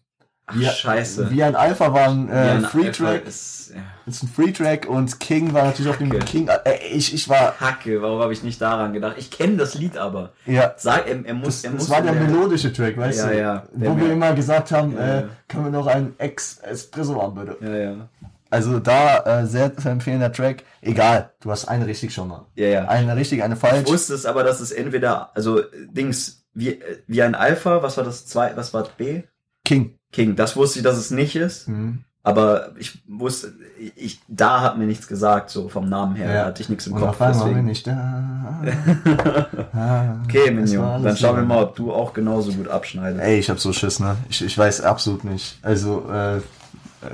Ach, 0.49 0.55
Wie- 0.55 0.65
scheiße. 0.65 1.29
Wie 1.31 1.43
ein 1.43 1.55
Alpha 1.55 1.93
war 1.93 2.09
ein, 2.09 2.29
äh, 2.29 2.33
ein 2.33 2.61
Free-Track. 2.65 3.07
Alpha 3.07 3.27
Ist, 3.29 3.71
ja. 3.73 3.81
Ist 4.07 4.23
ein 4.23 4.27
Free-Track 4.29 4.87
und 4.89 5.19
King 5.19 5.53
war 5.53 5.65
natürlich 5.65 5.89
auf 5.91 5.97
dem. 5.97 6.09
King. 6.19 6.47
Äh, 6.47 6.77
ich, 6.91 7.13
ich 7.13 7.29
war, 7.29 7.59
Hacke, 7.59 8.01
warum 8.01 8.19
habe 8.19 8.33
ich 8.33 8.41
nicht 8.43 8.59
daran 8.61 8.93
gedacht? 8.93 9.15
Ich 9.17 9.29
kenne 9.31 9.57
das 9.57 9.75
Lied 9.75 9.95
aber. 9.97 10.31
ja, 10.45 10.73
Sag, 10.77 11.07
er, 11.07 11.23
er 11.25 11.33
muss, 11.33 11.61
das, 11.61 11.63
er 11.65 11.71
das 11.71 11.79
muss 11.81 11.89
war 11.89 12.01
der 12.01 12.13
in 12.13 12.25
melodische 12.31 12.73
Track, 12.73 12.97
weißt 12.97 13.19
Ja, 13.19 13.27
du? 13.27 13.37
ja. 13.39 13.63
Wo 13.73 13.79
Der 13.85 13.97
wir 13.97 14.11
immer 14.13 14.33
gesagt 14.33 14.71
haben, 14.71 14.97
äh, 14.97 15.25
können 15.47 15.65
wir 15.65 15.71
noch 15.71 15.87
einen 15.87 16.15
Ex-Espresso 16.17 17.21
haben, 17.21 17.35
bitte. 17.35 17.57
Ja, 17.61 17.75
ja. 17.91 18.09
Also 18.51 18.79
da 18.79 19.41
äh, 19.41 19.45
sehr 19.45 19.77
zu 19.77 19.89
empfehlender 19.89 20.31
Track. 20.33 20.63
Egal, 20.81 21.31
du 21.41 21.51
hast 21.51 21.65
eine 21.65 21.85
richtig 21.85 22.11
schon 22.11 22.29
mal. 22.29 22.47
Ja, 22.55 22.67
ja. 22.67 22.85
Eine 22.87 23.15
richtig, 23.15 23.43
eine 23.43 23.53
Ich 23.53 23.59
falsch. 23.59 23.87
wusste 23.87 24.15
es 24.15 24.25
aber, 24.25 24.43
dass 24.43 24.59
es 24.59 24.71
entweder, 24.71 25.29
also 25.35 25.61
Dings, 25.91 26.43
wie, 26.55 26.69
äh, 26.69 26.97
wie 27.05 27.21
ein 27.21 27.35
Alpha, 27.35 27.83
was 27.83 27.97
war 27.97 28.03
das 28.03 28.25
zwei, 28.25 28.53
was 28.57 28.73
war 28.73 28.87
B? 28.97 29.21
King. 29.63 29.98
King, 30.11 30.35
das 30.35 30.55
wusste 30.55 30.79
ich, 30.79 30.83
dass 30.83 30.97
es 30.97 31.11
nicht 31.11 31.35
ist, 31.35 31.67
Mhm. 31.67 32.03
aber 32.23 32.71
ich 32.77 33.01
wusste, 33.07 33.53
ich, 33.95 34.19
da 34.27 34.61
hat 34.61 34.77
mir 34.77 34.85
nichts 34.85 35.07
gesagt, 35.07 35.49
so 35.51 35.69
vom 35.69 35.87
Namen 35.87 36.15
her, 36.15 36.27
Ja. 36.33 36.41
da 36.41 36.45
hatte 36.47 36.61
ich 36.63 36.69
nichts 36.69 36.87
im 36.87 36.93
Und 36.93 37.01
Kopf. 37.01 37.17
deswegen. 37.19 37.55
bin 37.55 37.69
ich 37.69 37.83
da. 37.83 38.61
Ah, 39.71 40.21
okay, 40.25 40.49
alles 40.57 40.71
dann 40.73 41.15
schauen 41.17 41.37
wir 41.37 41.43
mal, 41.43 41.63
ob 41.63 41.75
du 41.75 41.93
auch 41.93 42.13
genauso 42.13 42.51
gut 42.53 42.67
abschneidest. 42.67 43.23
Ey, 43.23 43.39
ich 43.39 43.49
hab 43.49 43.59
so 43.59 43.71
Schiss, 43.71 43.99
ne? 43.99 44.17
Ich, 44.29 44.43
ich 44.43 44.57
weiß 44.57 44.81
absolut 44.81 45.23
nicht. 45.23 45.59
Also, 45.61 46.09
äh, 46.11 46.41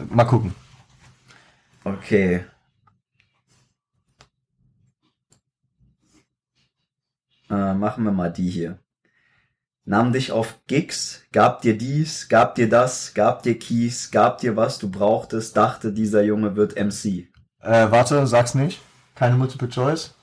mal 0.10 0.24
gucken. 0.24 0.56
Okay. 1.84 2.46
Äh, 7.50 7.74
machen 7.76 8.04
wir 8.06 8.12
mal 8.12 8.32
die 8.32 8.50
hier. 8.50 8.80
Nahm 9.88 10.14
dich 10.14 10.32
auf 10.32 10.58
Gigs, 10.66 11.22
gab 11.32 11.62
dir 11.62 11.78
dies, 11.78 12.28
gab 12.28 12.56
dir 12.56 12.68
das, 12.68 13.14
gab 13.14 13.44
dir 13.44 13.60
Kies, 13.60 14.10
gab 14.10 14.40
dir 14.40 14.56
was 14.56 14.80
du 14.80 14.90
brauchtest, 14.90 15.56
dachte 15.56 15.94
dieser 15.94 16.24
Junge 16.24 16.56
wird 16.56 16.76
MC. 16.76 17.28
Äh, 17.62 17.92
warte, 17.92 18.26
sag's 18.26 18.56
nicht. 18.56 18.82
Keine 19.14 19.36
Multiple 19.36 19.70
Choice. 19.70 20.16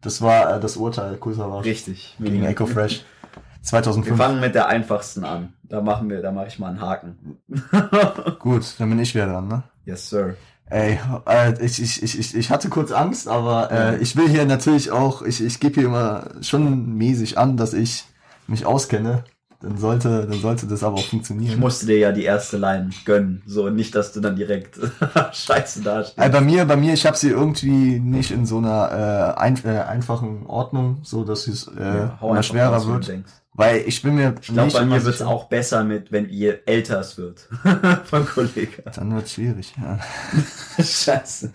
Das 0.00 0.20
war 0.20 0.56
äh, 0.56 0.60
das 0.60 0.76
Urteil, 0.76 1.16
Kusa 1.16 1.48
war 1.48 1.64
Richtig. 1.64 2.16
gegen 2.18 2.44
Echo 2.44 2.66
Fresh. 2.66 3.04
Wir 3.62 3.68
2005. 3.68 4.16
fangen 4.16 4.40
mit 4.40 4.56
der 4.56 4.66
einfachsten 4.66 5.24
an. 5.24 5.52
Da 5.62 5.80
machen 5.80 6.10
wir, 6.10 6.20
da 6.20 6.32
mache 6.32 6.48
ich 6.48 6.58
mal 6.58 6.70
einen 6.70 6.80
Haken. 6.80 7.38
Gut, 8.40 8.74
dann 8.78 8.90
bin 8.90 8.98
ich 8.98 9.14
wieder 9.14 9.26
dran, 9.26 9.46
ne? 9.46 9.62
yes, 9.84 10.10
sir. 10.10 10.34
Ey, 10.66 10.98
äh, 11.26 11.64
ich, 11.64 11.80
ich, 11.80 12.02
ich, 12.02 12.18
ich, 12.18 12.34
ich 12.34 12.50
hatte 12.50 12.68
kurz 12.68 12.90
Angst, 12.90 13.28
aber 13.28 13.70
äh, 13.70 13.98
ich 13.98 14.16
will 14.16 14.28
hier 14.28 14.44
natürlich 14.46 14.90
auch, 14.90 15.22
ich, 15.22 15.40
ich 15.40 15.60
gebe 15.60 15.74
hier 15.74 15.84
immer 15.84 16.30
schon 16.40 16.96
mäßig 16.96 17.38
an, 17.38 17.56
dass 17.56 17.72
ich 17.72 18.04
mich 18.52 18.64
auskenne. 18.66 19.24
Dann 19.60 19.78
sollte, 19.78 20.26
dann 20.26 20.40
sollte 20.40 20.66
das 20.66 20.82
aber 20.82 20.96
auch 20.96 21.00
Ich 21.00 21.08
funktionieren. 21.10 21.60
musste 21.60 21.86
dir 21.86 21.96
ja 21.98 22.10
die 22.10 22.24
erste 22.24 22.56
Line 22.56 22.90
gönnen. 23.04 23.42
So, 23.46 23.70
nicht, 23.70 23.94
dass 23.94 24.12
du 24.12 24.18
dann 24.20 24.34
direkt 24.34 24.76
scheiße 25.32 25.82
dastehst. 25.82 26.18
Äh, 26.18 26.30
bei 26.30 26.40
mir, 26.40 26.64
bei 26.64 26.74
mir, 26.74 26.94
ich 26.94 27.06
habe 27.06 27.16
sie 27.16 27.28
irgendwie 27.30 28.00
nicht 28.00 28.32
in 28.32 28.44
so 28.44 28.58
einer 28.58 29.36
äh, 29.36 29.40
ein, 29.40 29.64
äh, 29.64 29.78
einfachen 29.82 30.46
Ordnung, 30.46 30.98
so 31.04 31.22
dass 31.22 31.46
es 31.46 31.68
äh, 31.68 31.80
Ja, 31.80 32.18
immer 32.20 32.42
schwerer 32.42 32.74
raus, 32.74 32.88
wird. 32.88 33.24
Weil 33.54 33.82
ich 33.86 34.02
bin 34.02 34.16
mir 34.16 34.34
Ich 34.40 34.48
glaube, 34.48 34.72
bei 34.72 34.84
mir 34.84 35.04
wird's 35.04 35.18
sicher. 35.18 35.30
auch 35.30 35.44
besser 35.48 35.84
mit, 35.84 36.10
wenn 36.10 36.28
ihr 36.28 36.66
älter 36.66 36.98
es 36.98 37.16
wird. 37.16 37.48
Von 38.06 38.26
Kollegen. 38.26 38.82
Dann 38.92 39.14
wird's 39.14 39.34
schwierig. 39.34 39.74
Ja. 39.80 40.00
Scheiße. 40.82 41.52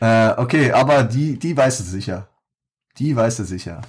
Äh, 0.00 0.30
okay, 0.38 0.72
aber 0.72 1.04
die, 1.04 1.38
die 1.38 1.56
weiß 1.56 1.78
es 1.78 1.90
sicher. 1.92 2.26
Die 2.98 3.14
weiß 3.14 3.38
es 3.38 3.48
sicher. 3.48 3.80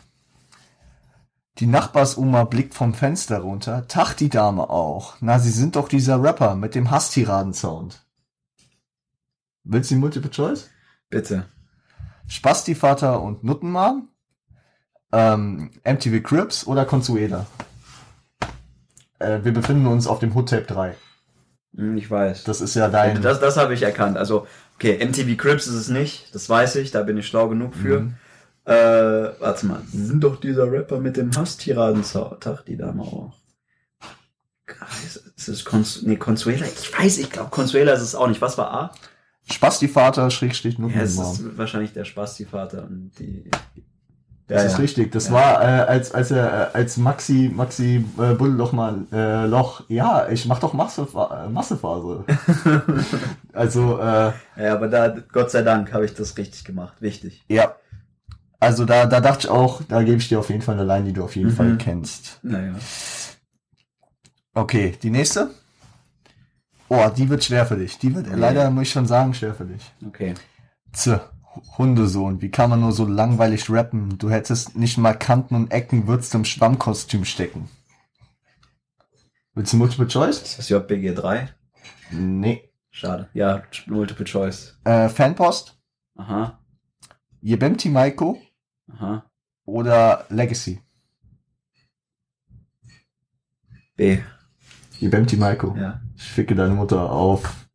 Die 1.62 1.68
Nachbarsoma 1.68 2.46
blickt 2.46 2.74
vom 2.74 2.96
Fenster 2.96 3.38
runter. 3.42 3.86
Tach 3.88 4.16
die 4.16 4.30
Dame 4.30 4.72
auch. 4.72 5.18
Na, 5.22 5.38
sie 5.38 5.52
sind 5.52 5.76
doch 5.76 5.88
dieser 5.88 6.22
Rapper 6.22 6.56
mit 6.56 6.74
dem 6.74 6.90
Hasstiraden-Sound. 6.90 8.04
Willst 9.64 9.92
du 9.92 9.96
die 9.96 10.02
Multiple 10.02 10.32
Choice? 10.32 10.72
Bitte. 11.12 11.46
Spasti-Vater 12.28 13.22
und 13.22 13.44
Nuttenmann? 13.44 14.08
Ähm, 15.12 15.70
MTV 15.84 16.24
Crips 16.24 16.66
oder 16.66 16.84
Consuela? 16.84 17.46
Äh, 19.20 19.44
wir 19.44 19.54
befinden 19.54 19.86
uns 19.86 20.08
auf 20.08 20.18
dem 20.18 20.36
Hood 20.36 20.50
Tape 20.50 20.64
3. 20.64 20.96
Hm, 21.76 21.96
Ich 21.96 22.10
weiß. 22.10 22.44
Das 22.44 22.62
ist 22.62 22.74
ja 22.74 22.88
dein... 22.90 23.22
Das, 23.22 23.40
das 23.40 23.58
habe 23.58 23.76
ich 23.76 23.84
erkannt. 23.84 24.18
Also, 24.18 24.48
okay, 24.78 24.98
MTV 25.06 25.38
Crips 25.38 25.68
ist 25.68 25.76
es 25.76 25.90
nicht. 25.90 26.34
Das 26.34 26.50
weiß 26.50 26.78
ich. 26.78 26.90
Da 26.90 27.04
bin 27.04 27.18
ich 27.18 27.28
schlau 27.28 27.50
genug 27.50 27.76
für. 27.76 28.00
Mhm. 28.00 28.16
Äh, 28.72 29.34
warte 29.40 29.66
mal. 29.66 29.82
Sie 29.92 30.06
sind 30.06 30.24
doch 30.24 30.40
dieser 30.40 30.72
Rapper 30.72 31.00
mit 31.00 31.18
dem 31.18 31.36
Hasstiraden 31.36 32.04
Tag, 32.04 32.66
die 32.66 32.78
Dame 32.78 33.04
auch. 33.04 33.34
Ist 35.36 35.48
es 35.48 35.66
Cons 35.66 36.04
nee, 36.04 36.16
Consuela? 36.16 36.66
Ich 36.66 36.98
weiß, 36.98 37.18
ich 37.18 37.30
glaube, 37.30 37.50
Consuela 37.50 37.92
ist 37.94 38.02
es 38.02 38.16
auch 38.16 38.28
nicht. 38.28 38.42
Was 38.42 38.58
war 38.58 38.72
A? 38.74 38.92
Spasti-Vater, 39.50 40.30
Schrägstrich 40.32 40.78
Ja, 40.78 41.02
es 41.02 41.18
ist 41.18 41.58
wahrscheinlich 41.58 41.94
der 41.94 42.06
Spasti-Vater 42.06 42.84
und 42.84 43.12
die. 43.20 43.50
Das 44.48 44.62
Ja, 44.62 44.68
ist 44.68 44.74
ja. 44.74 44.80
richtig. 44.80 45.12
Das 45.12 45.28
Ja. 45.28 45.34
war, 45.34 45.62
äh, 45.62 45.82
als, 45.82 46.14
als 46.14 46.32
er, 46.32 46.72
äh, 46.74 46.78
als 46.78 46.98
Maxi, 46.98 47.52
Maxi 47.54 48.06
äh, 48.18 48.34
Bulloch 48.34 48.72
mal, 48.72 49.06
äh, 49.12 49.46
Loch, 49.48 49.84
ja, 49.88 50.28
ich 50.30 50.46
mach 50.46 50.60
doch 50.60 50.74
Masse, 50.74 51.08
äh, 51.14 51.50
Massephase. 51.50 52.26
also, 53.54 53.98
äh, 54.00 54.32
Ja, 54.58 54.74
aber 54.74 54.88
da, 54.88 55.16
Gott 55.32 55.52
sei 55.52 55.62
Dank, 55.64 55.92
habe 55.94 56.06
ich 56.06 56.14
das 56.14 56.38
richtig 56.38 56.64
gemacht. 56.64 57.02
Wichtig. 57.02 57.44
ja. 57.50 57.76
Also 58.62 58.86
da, 58.86 59.08
da 59.08 59.20
dachte 59.22 59.48
ich 59.48 59.50
auch, 59.50 59.82
da 59.90 60.04
gebe 60.04 60.18
ich 60.18 60.30
dir 60.30 60.40
auf 60.40 60.50
jeden 60.50 60.62
Fall 60.62 60.76
eine 60.76 60.86
Line, 60.86 61.06
die 61.06 61.14
du 61.14 61.24
auf 61.24 61.36
jeden 61.36 61.50
Mhm. 61.50 61.56
Fall 61.56 61.78
kennst. 61.78 62.40
Naja. 62.44 62.76
Okay, 64.54 64.96
die 65.02 65.10
nächste. 65.10 65.50
Oh, 66.88 67.10
die 67.10 67.28
wird 67.30 67.44
schwer 67.44 67.66
für 67.66 67.78
dich. 67.78 67.98
Die 67.98 68.14
wird 68.14 68.28
Okay. 68.28 68.36
leider, 68.38 68.70
muss 68.70 68.84
ich 68.84 68.92
schon 68.92 69.08
sagen, 69.08 69.34
schwer 69.34 69.56
für 69.56 69.66
dich. 69.66 69.82
Okay. 70.06 70.36
Z, 70.94 71.22
Hundesohn, 71.78 72.42
wie 72.42 72.52
kann 72.52 72.70
man 72.70 72.82
nur 72.82 72.92
so 72.92 73.06
langweilig 73.06 73.70
rappen? 73.70 74.18
Du 74.20 74.30
hättest 74.30 74.76
nicht 74.78 74.98
mal 74.98 75.14
Kanten 75.14 75.56
und 75.56 75.72
Ecken, 75.72 76.06
würdest 76.08 76.34
du 76.34 76.40
im 76.40 76.46
Schwammkostüm 76.46 77.26
stecken. 77.26 77.68
Willst 79.54 79.74
du 79.74 79.78
Multiple 79.78 80.08
Choice? 80.08 80.42
Ist 80.42 80.60
das 80.60 80.70
JBG 80.70 81.14
3? 81.16 81.50
Nee. 82.12 82.70
Schade. 82.92 83.30
Ja, 83.34 83.64
Multiple 83.88 84.26
Choice. 84.26 84.78
Äh, 84.84 85.10
Fanpost, 85.10 85.78
Aha. 86.16 86.60
Jebemti 87.42 87.90
Maiko 87.90 88.38
Aha. 88.94 89.24
oder 89.66 90.26
Legacy? 90.30 90.82
B. 93.96 94.20
Jebemti 95.00 95.38
Maiko. 95.38 95.76
Ja. 95.78 96.02
Ich 96.16 96.24
ficke 96.24 96.56
deine 96.56 96.74
Mutter 96.74 97.12
auf 97.12 97.68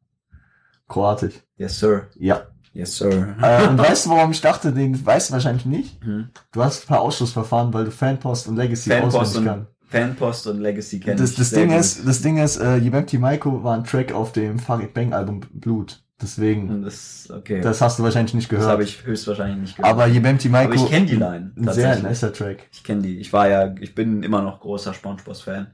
Kroatisch. 0.89 1.35
Yes, 1.57 1.79
sir. 1.79 2.09
Ja. 2.17 2.47
Yes, 2.73 2.97
sir. 2.97 3.37
Äh, 3.41 3.69
und 3.69 3.79
weißt 3.79 4.07
du, 4.07 4.11
warum 4.11 4.31
ich 4.31 4.41
dachte, 4.41 4.73
den 4.73 5.05
weißt 5.05 5.31
du 5.31 5.33
wahrscheinlich 5.33 5.65
nicht? 5.67 6.05
Hm. 6.05 6.29
Du 6.53 6.63
hast 6.63 6.85
ein 6.85 6.87
paar 6.87 7.01
Ausschlussverfahren, 7.01 7.73
weil 7.73 7.87
du 7.87 7.91
Fanpost 7.91 8.49
und 8.49 8.57
Legacy 8.57 8.91
Fanpost 8.91 9.17
auswendig 9.17 9.53
und, 9.53 9.57
kann. 9.57 9.67
Fanpost 9.89 10.47
und 10.49 10.61
Legacy 10.61 11.01
kennen 11.01 11.17
Das, 11.17 11.35
das 11.35 11.51
Ding 11.51 11.71
ist, 11.71 12.07
das 12.07 12.21
Ding 12.21 12.39
ist, 12.39 12.59
äh, 12.59 12.77
Jebemti 12.77 13.19
Maiko 13.19 13.65
war 13.65 13.77
ein 13.77 13.85
Track 13.85 14.13
auf 14.13 14.33
dem 14.33 14.59
Farid 14.59 14.93
Bang 14.93 15.13
Album 15.13 15.41
Blut. 15.53 16.05
Deswegen, 16.20 16.82
Das, 16.82 17.28
okay. 17.30 17.61
das 17.61 17.80
hast 17.82 17.99
du 17.99 18.02
wahrscheinlich 18.02 18.32
nicht 18.32 18.46
Das 18.50 18.58
gehört. 18.58 18.70
habe 18.73 18.85
ich 18.85 19.04
höchstwahrscheinlich 19.04 19.58
nicht 19.58 19.76
gehört. 19.76 19.92
Aber 19.92 20.06
Jebemti 20.06 20.49
Maiko, 20.49 20.73
Aber 20.73 20.82
ich 20.82 20.88
kenne 20.88 21.06
die 21.06 21.16
Line. 21.16 21.52
ein 21.56 21.68
sehr 21.73 21.96
nicer 22.02 22.32
Track. 22.32 22.68
Ich 22.73 22.82
kenne 22.85 23.02
die. 23.02 23.18
Ich 23.18 23.32
war 23.35 23.49
ja, 23.49 23.75
ich 23.80 23.94
bin 23.94 24.23
immer 24.23 24.40
noch 24.42 24.61
großer 24.61 24.94
Spongebob-Fan. 24.94 25.66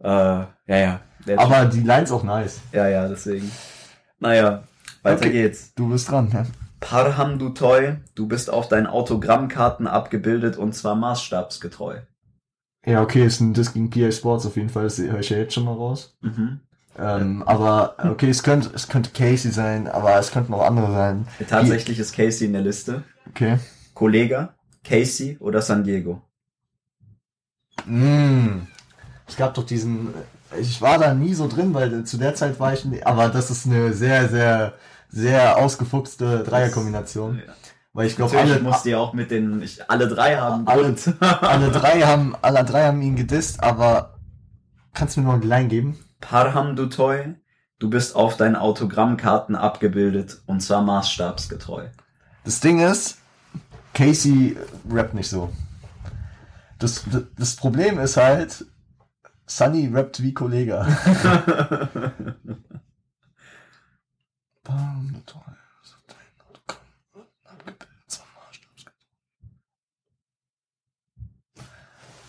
Äh, 0.00 0.08
ja, 0.08 0.48
ja. 0.66 1.00
Aber 1.36 1.66
die 1.66 1.80
Line 1.80 2.02
ist 2.02 2.10
auch 2.12 2.24
nice. 2.24 2.60
ja, 2.72 2.88
ja, 2.88 3.06
deswegen. 3.08 3.50
Naja, 4.18 4.64
weiter 5.02 5.18
Okay. 5.20 5.30
geht's. 5.32 5.72
Du 5.74 5.88
bist 5.88 6.10
dran, 6.10 6.30
ja. 6.32 6.46
Parham 6.80 7.38
du 7.38 7.50
Toy, 7.50 7.96
du 8.14 8.26
bist 8.26 8.50
auf 8.50 8.68
deinen 8.68 8.86
Autogrammkarten 8.86 9.86
abgebildet 9.86 10.56
und 10.58 10.74
zwar 10.74 10.94
maßstabsgetreu. 10.96 11.98
Ja, 12.84 13.00
okay, 13.02 13.24
ist 13.24 13.40
ein 13.40 13.54
Disc 13.54 13.72
gegen 13.72 13.88
PA 13.88 14.12
Sports 14.12 14.44
auf 14.44 14.56
jeden 14.56 14.68
Fall, 14.68 14.82
das 14.84 14.98
höre 14.98 15.20
ich 15.20 15.30
ja 15.30 15.38
jetzt 15.38 15.54
schon 15.54 15.64
mal 15.64 15.72
raus. 15.74 16.18
Mhm. 16.20 16.60
Ähm, 16.96 17.42
aber 17.44 17.96
okay, 18.10 18.30
es 18.30 18.42
könnte, 18.42 18.70
es 18.74 18.88
könnte 18.88 19.10
Casey 19.10 19.50
sein, 19.50 19.88
aber 19.88 20.16
es 20.18 20.30
könnten 20.30 20.54
auch 20.54 20.64
andere 20.64 20.92
sein. 20.92 21.26
Tatsächlich 21.48 21.98
ist 21.98 22.14
Casey 22.14 22.46
in 22.46 22.52
der 22.52 22.62
Liste. 22.62 23.02
Okay. 23.30 23.58
Kollege, 23.94 24.50
Casey 24.84 25.36
oder 25.40 25.60
San 25.62 25.82
Diego? 25.84 26.22
Mm. 27.86 28.66
Es 29.26 29.36
gab 29.36 29.54
doch 29.54 29.64
diesen, 29.64 30.14
ich 30.60 30.80
war 30.82 30.98
da 30.98 31.14
nie 31.14 31.34
so 31.34 31.48
drin, 31.48 31.74
weil 31.74 32.04
zu 32.04 32.18
der 32.18 32.34
Zeit 32.34 32.60
war 32.60 32.72
ich, 32.74 32.84
nie- 32.84 33.02
aber 33.02 33.28
das 33.28 33.50
ist 33.50 33.66
eine 33.66 33.92
sehr, 33.92 34.28
sehr, 34.28 34.74
sehr 35.08 35.56
ausgefuchste 35.56 36.44
Dreierkombination. 36.44 37.38
Ja. 37.38 37.52
Weil 37.92 38.06
ich 38.08 38.16
glaube, 38.16 38.36
alle, 38.38 38.58
musste 38.60 38.90
ja 38.90 38.98
auch 38.98 39.12
mit 39.14 39.30
den, 39.30 39.62
ich, 39.62 39.88
alle 39.88 40.08
drei 40.08 40.36
haben 40.36 40.66
Alle- 40.66 40.94
alle 41.40 41.70
drei 41.70 42.02
haben, 42.02 42.34
alle 42.42 42.64
drei 42.64 42.84
haben 42.86 43.00
ihn 43.02 43.16
gedisst, 43.16 43.62
aber 43.62 44.18
kannst 44.92 45.16
du 45.16 45.20
mir 45.20 45.26
noch 45.28 45.34
eine 45.34 45.44
Line 45.46 45.68
geben? 45.68 45.98
Parham 46.28 46.74
Dutoy, 46.74 47.34
du 47.78 47.90
bist 47.90 48.16
auf 48.16 48.38
deinen 48.38 48.56
Autogrammkarten 48.56 49.54
abgebildet 49.56 50.40
und 50.46 50.60
zwar 50.60 50.82
maßstabsgetreu. 50.82 51.88
Das 52.44 52.60
Ding 52.60 52.80
ist, 52.80 53.18
Casey 53.92 54.56
rappt 54.90 55.12
nicht 55.12 55.28
so. 55.28 55.52
Das, 56.78 57.04
das, 57.36 57.56
Problem 57.56 57.98
ist 57.98 58.16
halt, 58.16 58.64
Sunny 59.46 59.90
rappt 59.92 60.22
wie 60.22 60.32
Kollege. 60.32 60.86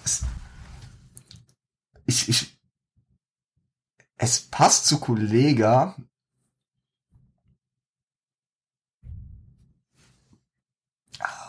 Es- 0.03 0.25
Ich, 2.07 2.29
ich, 2.29 2.54
es 4.17 4.39
passt 4.39 4.85
zu 4.87 4.99
Kollega. 4.99 5.95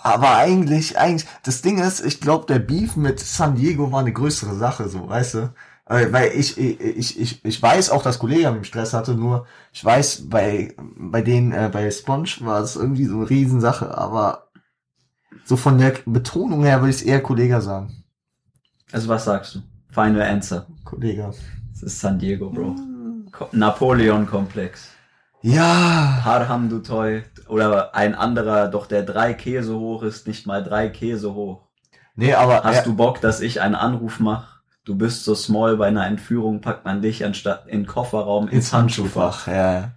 Aber 0.03 0.37
eigentlich, 0.37 0.99
eigentlich, 0.99 1.29
das 1.43 1.63
Ding 1.63 1.79
ist, 1.79 2.01
ich 2.05 2.21
glaube, 2.21 2.47
der 2.47 2.61
Beef 2.61 2.95
mit 2.97 3.19
San 3.19 3.57
Diego 3.57 3.91
war 3.91 4.01
eine 4.01 4.13
größere 4.13 4.55
Sache, 4.55 4.89
so, 4.89 5.09
weißt 5.09 5.35
du? 5.35 5.39
Äh, 5.87 6.13
Weil 6.13 6.31
ich, 6.33 6.57
ich, 6.59 6.81
ich, 6.81 7.21
ich, 7.21 7.45
ich 7.45 7.63
weiß 7.63 7.91
auch, 7.91 8.03
dass 8.03 8.21
Kollege 8.21 8.51
mit 8.51 8.63
dem 8.63 8.65
Stress 8.65 8.93
hatte, 8.93 9.15
nur 9.15 9.47
ich 9.73 9.85
weiß, 9.85 10.29
bei, 10.29 10.75
bei 10.79 11.23
den, 11.23 11.51
äh, 11.53 11.71
bei 11.73 11.91
Sponge 11.91 12.29
war 12.41 12.61
es 12.61 12.77
irgendwie 12.77 13.07
so 13.07 13.17
eine 13.17 13.31
Riesensache, 13.31 13.97
aber 13.99 14.49
so 15.45 15.57
von 15.57 15.79
der 15.79 15.95
Betonung 16.07 16.63
her 16.65 16.81
würde 16.81 16.91
ich 16.91 16.97
es 16.97 17.03
eher 17.03 17.23
Kollege 17.23 17.61
sagen. 17.61 18.05
Also 18.93 19.09
was 19.09 19.25
sagst 19.25 19.57
du? 19.57 19.63
Final 19.93 20.23
Answer. 20.23 20.67
Kollege. 20.85 21.33
Das 21.81 21.93
ist 21.93 22.01
San 22.01 22.19
Diego, 22.19 22.51
Bro. 22.51 22.75
Ko- 23.33 23.49
Napoleon-Komplex. 23.53 24.89
Ja. 25.43 26.21
Parham 26.23 26.69
Dutoy 26.69 27.23
oder 27.49 27.95
ein 27.95 28.15
anderer, 28.15 28.69
doch 28.69 28.87
der 28.87 29.03
drei 29.03 29.35
Käse 29.35 29.79
hoch 29.79 30.03
ist, 30.03 30.27
nicht 30.27 30.47
mal 30.47 30.65
drei 30.65 30.89
Käse 30.89 31.35
hoch. 31.35 31.63
Nee, 32.15 32.33
aber 32.35 32.65
Hast 32.65 32.87
du 32.87 32.97
Bock, 32.97 33.21
dass 33.21 33.41
ich 33.41 33.61
einen 33.61 33.75
Anruf 33.75 34.21
mache? 34.21 34.57
Du 34.85 34.97
bist 34.97 35.25
so 35.25 35.35
small, 35.35 35.77
bei 35.77 35.89
einer 35.89 36.07
Entführung 36.07 36.61
packt 36.61 36.85
man 36.85 37.03
dich 37.03 37.25
anstatt 37.25 37.67
in 37.67 37.81
den 37.83 37.87
Kofferraum 37.87 38.49
ins 38.49 38.73
Handschuhfach. 38.73 39.47
Ja, 39.49 39.73
ja. 39.73 39.91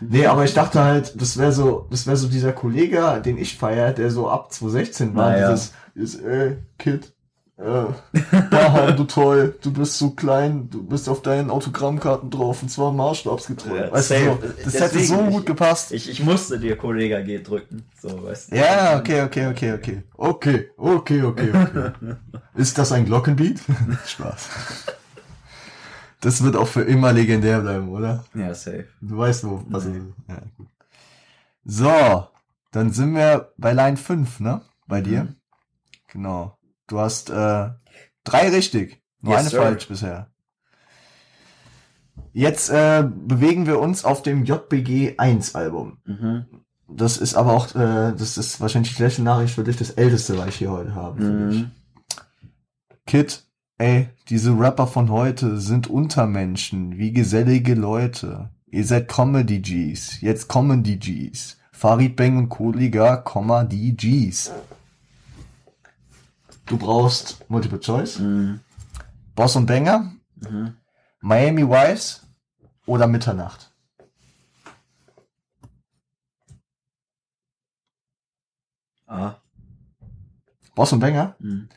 Nee, 0.00 0.26
aber 0.26 0.44
ich 0.44 0.54
dachte 0.54 0.82
halt, 0.82 1.20
das 1.20 1.36
wäre 1.38 1.52
so, 1.52 1.86
das 1.90 2.06
wäre 2.06 2.16
so 2.16 2.26
dieser 2.26 2.52
Kollege, 2.52 3.20
den 3.24 3.36
ich 3.38 3.56
feier, 3.56 3.92
der 3.92 4.10
so 4.10 4.28
ab 4.30 4.50
2016 4.50 5.14
war. 5.14 5.30
Naja. 5.30 5.50
Dieses, 5.52 5.72
dieses, 5.94 6.20
ey, 6.22 6.58
Kid, 6.78 7.12
äh, 7.60 8.18
Baham, 8.50 8.96
du 8.96 9.04
toll, 9.04 9.54
du 9.62 9.72
bist 9.72 9.98
so 9.98 10.10
klein, 10.10 10.70
du 10.70 10.82
bist 10.82 11.08
auf 11.08 11.20
deinen 11.22 11.50
Autogrammkarten 11.50 12.30
drauf 12.30 12.62
und 12.62 12.70
zwar 12.70 12.90
maßstabsgetreu. 12.92 13.76
Ja, 13.76 13.92
weißt 13.92 14.10
du, 14.10 14.14
safe. 14.14 14.24
so, 14.24 14.48
das 14.64 14.74
hätte 14.74 14.98
Deswegen, 14.98 15.06
so 15.06 15.24
ich- 15.24 15.30
gut 15.30 15.46
gepasst. 15.46 15.92
Ich, 15.92 16.08
ich 16.08 16.22
musste 16.22 16.58
dir 16.58 16.76
Kollege 16.76 17.22
G 17.24 17.38
drücken. 17.42 17.84
So, 18.00 18.24
weißt 18.24 18.50
du. 18.52 18.56
Ja, 18.56 18.98
okay, 18.98 19.22
okay, 19.22 19.46
okay, 19.48 19.72
okay. 19.74 20.02
Okay, 20.16 20.70
okay, 20.76 21.22
okay, 21.22 21.50
okay. 21.50 21.92
Ist 22.54 22.78
das 22.78 22.92
ein 22.92 23.04
Glockenbeat? 23.04 23.60
Spaß. 24.06 24.48
Das 26.20 26.42
wird 26.42 26.56
auch 26.56 26.68
für 26.68 26.82
immer 26.82 27.12
legendär 27.12 27.60
bleiben, 27.60 27.88
oder? 27.88 28.24
Ja, 28.34 28.54
safe. 28.54 28.86
Du 29.00 29.16
weißt 29.18 29.44
wo, 29.44 29.62
was 29.68 29.84
Nee. 29.86 30.00
Ja, 30.28 30.36
gut. 30.56 30.66
So, 31.64 32.26
dann 32.72 32.92
sind 32.92 33.14
wir 33.14 33.52
bei 33.56 33.72
Line 33.72 33.96
5, 33.96 34.40
ne? 34.40 34.60
Bei 34.86 35.00
dir. 35.00 35.24
Mhm. 35.24 35.36
Genau. 36.08 36.56
Du 36.90 36.98
hast 36.98 37.30
äh, 37.30 37.68
drei 38.24 38.48
richtig. 38.50 39.00
Nur 39.22 39.34
Yes, 39.34 39.40
eine 39.40 39.50
sir. 39.50 39.62
falsch 39.62 39.88
bisher. 39.88 40.26
Jetzt 42.32 42.68
äh, 42.70 43.04
bewegen 43.08 43.66
wir 43.66 43.78
uns 43.80 44.04
auf 44.04 44.22
dem 44.22 44.44
JBG 44.44 45.14
1 45.16 45.54
Album. 45.54 45.98
Mhm. 46.04 46.46
Das 46.88 47.16
ist 47.16 47.36
aber 47.36 47.52
auch, 47.52 47.74
äh, 47.76 48.12
das 48.16 48.36
ist 48.36 48.60
wahrscheinlich 48.60 48.90
die 48.90 48.96
schlechte 48.96 49.22
Nachricht 49.22 49.54
für 49.54 49.62
dich, 49.62 49.76
das 49.76 49.90
älteste, 49.90 50.36
was 50.36 50.48
ich 50.48 50.56
hier 50.56 50.72
heute 50.72 50.94
habe. 50.96 51.22
Mhm. 51.22 51.70
Kid, 53.06 53.44
ey, 53.78 54.08
diese 54.28 54.58
Rapper 54.58 54.88
von 54.88 55.10
heute 55.10 55.58
sind 55.58 55.86
Untermenschen, 55.86 56.98
wie 56.98 57.12
gesellige 57.12 57.74
Leute. 57.74 58.50
Ihr 58.66 58.84
seid 58.84 59.06
Comedy 59.06 59.60
Gs, 59.60 60.20
jetzt 60.20 60.48
kommen 60.48 60.82
die 60.82 60.98
Gs. 60.98 61.56
Farid 61.72 62.16
Bang 62.16 62.36
und 62.36 62.48
Kollega, 62.48 63.16
Komma, 63.16 63.62
die 63.64 63.96
Gs. 63.96 64.50
Du 66.70 66.78
brauchst 66.78 67.44
Multiple 67.50 67.80
Choice, 67.80 68.20
Mhm. 68.20 68.60
Boss 69.34 69.56
und 69.56 69.66
Banger, 69.66 70.12
Mhm. 70.36 70.76
Miami 71.20 71.68
Wives 71.68 72.24
oder 72.86 73.08
Mitternacht. 73.08 73.72
A. 79.06 79.34
Boss 80.74 80.92
und 80.92 81.00
Banger? 81.00 81.34
Mhm. 81.40 81.68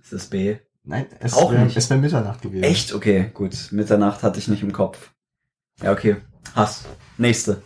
Ist 0.00 0.12
das 0.12 0.26
B? 0.26 0.58
Nein, 0.82 1.06
es 1.20 1.34
Auch 1.34 1.52
wäre 1.52 1.64
nicht. 1.64 1.76
es 1.76 1.88
wär 1.90 1.98
Mitternacht 1.98 2.42
gewesen. 2.42 2.64
Echt? 2.64 2.92
Okay, 2.92 3.30
gut. 3.32 3.68
Mitternacht 3.70 4.22
hatte 4.22 4.38
ich 4.38 4.48
nicht 4.48 4.62
im 4.62 4.72
Kopf. 4.72 5.12
Ja, 5.80 5.92
okay. 5.92 6.16
Hass. 6.54 6.84
Nächste. 7.18 7.62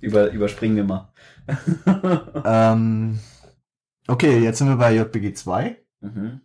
Über, 0.00 0.30
überspringen 0.30 0.76
wir 0.76 0.84
mal. 0.84 1.12
Ähm, 2.44 3.18
okay, 4.08 4.38
jetzt 4.38 4.58
sind 4.58 4.68
wir 4.68 4.76
bei 4.76 4.94
JBG 4.94 5.34
2. 5.34 5.76
mhm. 6.00 6.40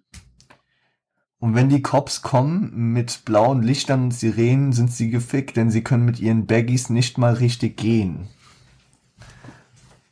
Und 1.39 1.53
wenn 1.53 1.69
die 1.69 1.83
Cops 1.83 2.23
kommen 2.23 2.93
mit 2.93 3.23
blauen 3.23 3.61
Lichtern 3.61 4.05
und 4.05 4.11
Sirenen, 4.11 4.73
sind 4.73 4.91
sie 4.91 5.11
gefickt, 5.11 5.55
denn 5.55 5.69
sie 5.69 5.83
können 5.83 6.03
mit 6.03 6.19
ihren 6.19 6.47
Baggies 6.47 6.89
nicht 6.89 7.19
mal 7.19 7.35
richtig 7.35 7.77
gehen. 7.77 8.27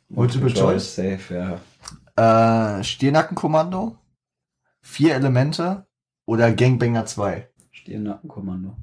Multiple 0.08 0.54
Choice? 0.54 0.94
Safe, 0.94 1.58
ja. 2.16 2.78
Äh, 2.78 2.84
Stirnackenkommando, 2.84 3.98
vier 4.80 5.16
Elemente 5.16 5.86
oder 6.26 6.52
Gangbanger 6.52 7.06
2. 7.06 7.48
Stirnackenkommando. 7.72 8.76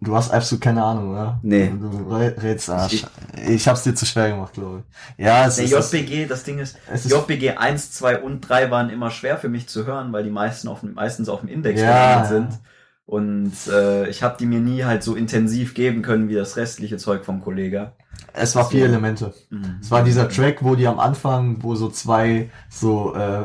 Du 0.00 0.14
hast 0.14 0.30
absolut 0.30 0.62
keine 0.62 0.82
Ahnung, 0.84 1.10
oder? 1.12 1.38
Nee. 1.42 1.72
Du 1.80 1.86
rä- 2.14 2.40
rätst 2.42 2.68
Arsch. 2.68 2.92
Ich- 2.92 3.06
Ich 3.48 3.66
hab's 3.68 3.82
dir 3.82 3.94
zu 3.94 4.04
schwer 4.04 4.28
gemacht, 4.30 4.52
glaube 4.52 4.82
ich. 5.18 5.24
Ja, 5.24 5.46
es 5.46 5.56
Der 5.56 5.64
ist, 5.64 5.92
JBG, 5.92 6.26
das 6.26 6.42
Ding 6.44 6.58
ist, 6.58 6.76
ist 6.92 7.10
JBG 7.10 7.56
1, 7.56 7.92
2 7.92 8.20
und 8.20 8.40
3 8.42 8.70
waren 8.70 8.90
immer 8.90 9.10
schwer 9.10 9.38
für 9.38 9.48
mich 9.48 9.68
zu 9.68 9.86
hören, 9.86 10.12
weil 10.12 10.24
die 10.24 10.30
meisten 10.30 10.68
auf, 10.68 10.80
dem- 10.80 10.94
meistens 10.94 11.28
auf 11.30 11.40
dem 11.40 11.48
Index 11.48 11.80
Ja. 11.80 12.24
sind. 12.26 12.48
Und 13.06 13.52
äh, 13.72 14.08
ich 14.08 14.24
habe 14.24 14.36
die 14.38 14.46
mir 14.46 14.58
nie 14.58 14.82
halt 14.84 15.04
so 15.04 15.14
intensiv 15.14 15.74
geben 15.74 16.02
können 16.02 16.28
wie 16.28 16.34
das 16.34 16.56
restliche 16.56 16.96
Zeug 16.96 17.24
vom 17.24 17.40
Kollege. 17.40 17.92
es 18.32 18.56
war 18.56 18.68
vier. 18.68 18.86
Elemente. 18.86 19.32
Mhm. 19.50 19.76
Es 19.80 19.92
war 19.92 20.02
dieser 20.02 20.28
Track, 20.28 20.64
wo 20.64 20.74
die 20.74 20.88
am 20.88 20.98
Anfang, 20.98 21.62
wo 21.62 21.76
so 21.76 21.88
zwei, 21.88 22.50
so, 22.68 23.14
äh, 23.14 23.42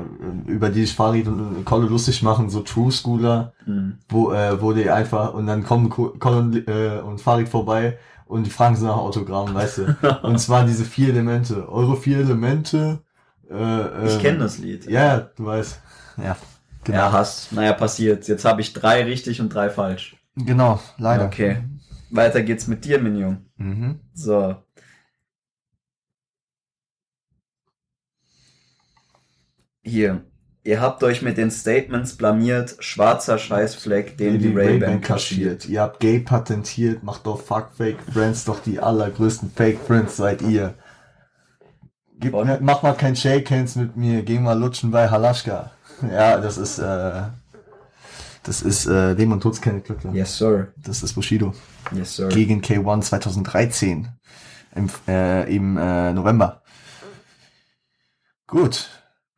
über 0.47 0.69
die 0.69 0.81
sich 0.81 0.95
Farid 0.95 1.27
und 1.27 1.63
Kolle 1.63 1.85
lustig 1.87 2.23
machen, 2.23 2.49
so 2.49 2.61
True 2.61 2.91
Schooler, 2.91 3.53
Mhm. 3.67 3.99
wo, 4.09 4.31
äh, 4.31 4.59
wo 4.59 4.73
die 4.73 4.89
einfach, 4.89 5.35
und 5.35 5.45
dann 5.45 5.63
kommen 5.63 5.89
Ko- 5.89 6.15
Colin 6.17 6.63
äh, 6.67 6.99
und 6.99 7.21
Farid 7.21 7.47
vorbei 7.47 7.99
und 8.25 8.45
die 8.47 8.49
fragen 8.51 8.75
sie 8.75 8.85
nach 8.85 8.97
Autogramm, 8.97 9.53
weißt 9.53 9.77
du. 9.77 9.95
und 10.23 10.33
es 10.35 10.49
waren 10.49 10.65
diese 10.65 10.85
vier 10.85 11.09
Elemente. 11.09 11.69
Eure 11.69 11.97
vier 11.97 12.17
Elemente. 12.17 12.99
Äh, 13.47 14.07
Ich 14.07 14.13
ähm, 14.15 14.19
kenne 14.21 14.39
das 14.39 14.57
Lied. 14.57 14.89
Ja, 14.89 15.19
du 15.19 15.45
weißt. 15.45 15.79
Ja, 16.17 16.35
genau. 16.83 16.97
Ja, 16.97 17.11
hast. 17.11 17.51
Naja, 17.51 17.73
passiert. 17.73 18.27
Jetzt 18.27 18.45
habe 18.45 18.61
ich 18.61 18.73
drei 18.73 19.03
richtig 19.03 19.41
und 19.41 19.49
drei 19.53 19.69
falsch. 19.69 20.15
Genau, 20.35 20.79
leider. 20.97 21.25
Okay. 21.25 21.63
Weiter 22.09 22.41
geht's 22.41 22.67
mit 22.67 22.85
dir, 22.85 22.99
Minion. 22.99 23.45
Mhm. 23.57 23.99
So. 24.13 24.55
Hier. 29.83 30.25
Ihr 30.63 30.79
habt 30.79 31.03
euch 31.03 31.23
mit 31.23 31.37
den 31.37 31.49
Statements 31.49 32.15
blamiert. 32.15 32.75
Schwarzer 32.79 33.39
Scheißfleck, 33.39 34.17
den 34.17 34.37
die 34.37 34.53
Ray-Ban 34.53 35.01
kaschiert. 35.01 35.67
Ihr 35.67 35.81
habt 35.81 35.99
Gay 35.99 36.19
patentiert, 36.19 37.01
macht 37.01 37.25
doch 37.25 37.41
Fuck 37.41 37.71
Fake 37.75 37.99
Friends, 38.13 38.45
doch 38.45 38.59
die 38.59 38.79
allergrößten 38.79 39.49
Fake 39.49 39.79
Friends 39.79 40.17
seid 40.17 40.43
ihr. 40.43 40.75
Gib, 42.19 42.33
mach 42.61 42.83
mal 42.83 42.93
kein 42.93 43.15
Shake 43.15 43.49
Hands 43.49 43.75
mit 43.75 43.97
mir, 43.97 44.21
geh 44.21 44.37
mal 44.37 44.59
lutschen 44.59 44.91
bei 44.91 45.09
Halaschka. 45.09 45.71
Ja, 46.09 46.39
das 46.39 46.57
ist, 46.57 46.79
äh, 46.79 47.23
Das 48.43 48.61
ist 48.61 48.87
äh, 48.87 49.13
Leben 49.13 49.31
und 49.33 49.41
Tod 49.41 49.61
keine 49.61 49.81
Glückler. 49.81 50.11
Yes, 50.13 50.37
sir. 50.37 50.69
Das 50.77 51.03
ist 51.03 51.13
Bushido. 51.13 51.53
Yes, 51.91 52.15
sir. 52.15 52.27
Gegen 52.29 52.61
K1 52.61 53.01
2013 53.01 54.09
im, 54.75 54.89
äh, 55.07 55.55
im 55.55 55.77
äh, 55.77 56.13
November. 56.13 56.61
Gut. 58.47 58.89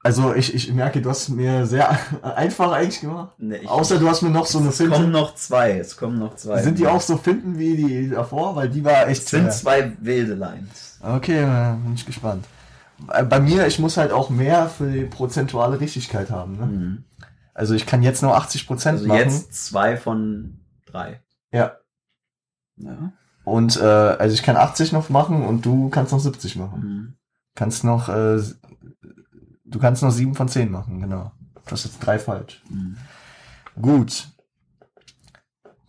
Also 0.06 0.34
ich, 0.34 0.54
ich 0.54 0.74
merke, 0.74 1.02
du 1.02 1.10
hast 1.10 1.30
mir 1.30 1.66
sehr 1.66 1.98
einfach 2.36 2.72
eigentlich 2.74 3.00
gemacht. 3.02 3.34
Nee, 3.38 3.66
Außer 3.66 4.00
du 4.00 4.10
hast 4.10 4.22
mir 4.22 4.30
noch 4.30 4.46
so 4.46 4.60
eine 4.60 4.70
es 4.70 4.78
kommen 4.78 4.92
Finte. 4.94 5.08
noch 5.10 5.36
zwei. 5.36 5.72
Es 5.78 5.96
kommen 5.96 6.20
noch 6.20 6.36
zwei. 6.36 6.62
Sind 6.62 6.78
die 6.78 6.88
auch 6.88 7.00
so 7.02 7.16
Finden 7.18 7.58
wie 7.58 7.76
die 7.78 8.10
davor? 8.10 8.56
Weil 8.56 8.70
die 8.70 8.84
war 8.84 9.08
echt 9.08 9.24
Es 9.24 9.30
sind 9.30 9.44
schwer. 9.44 9.52
zwei 9.52 9.94
wilde 10.02 10.34
Lines. 10.34 11.00
Okay, 11.02 11.40
äh, 11.42 11.76
bin 11.84 11.94
ich 11.96 12.06
gespannt. 12.06 12.46
Bei 13.00 13.24
bei 13.24 13.40
mir, 13.40 13.68
ich 13.68 13.80
muss 13.80 13.98
halt 13.98 14.12
auch 14.12 14.30
mehr 14.30 14.70
für 14.70 14.90
die 14.92 15.06
prozentuale 15.06 15.80
Richtigkeit 15.80 16.30
haben. 16.30 16.58
Ne? 16.58 16.66
Mhm. 16.66 17.04
Also 17.54 17.74
ich 17.76 17.86
kann 17.86 18.02
jetzt 18.04 18.22
nur 18.24 18.36
80 18.36 18.68
Prozent 18.68 18.98
Also 19.00 19.08
machen. 19.08 19.20
jetzt 19.20 19.54
zwei 19.68 19.98
von 19.98 20.60
drei. 20.86 21.22
Ja. 21.52 21.74
Ja. 22.78 23.12
Und 23.44 23.78
äh, 23.78 23.84
also 23.84 24.34
ich 24.34 24.42
kann 24.44 24.56
80 24.56 24.92
noch 24.94 25.10
machen 25.10 25.46
und 25.46 25.66
du 25.66 25.90
kannst 25.90 26.12
noch 26.14 26.20
70 26.20 26.56
machen. 26.56 26.80
Mhm. 26.82 27.14
Kannst 27.56 27.84
noch, 27.84 28.10
äh, 28.10 28.42
du 29.66 29.80
kannst 29.80 30.02
noch 30.02 30.12
7 30.12 30.34
von 30.34 30.48
10 30.48 30.72
machen, 30.72 31.02
genau. 31.02 31.32
Du 31.66 31.72
hast 31.72 31.86
jetzt 31.86 32.00
drei 32.00 32.18
falsch. 32.20 32.64
Mhm. 32.70 32.98
Gut. 33.82 34.30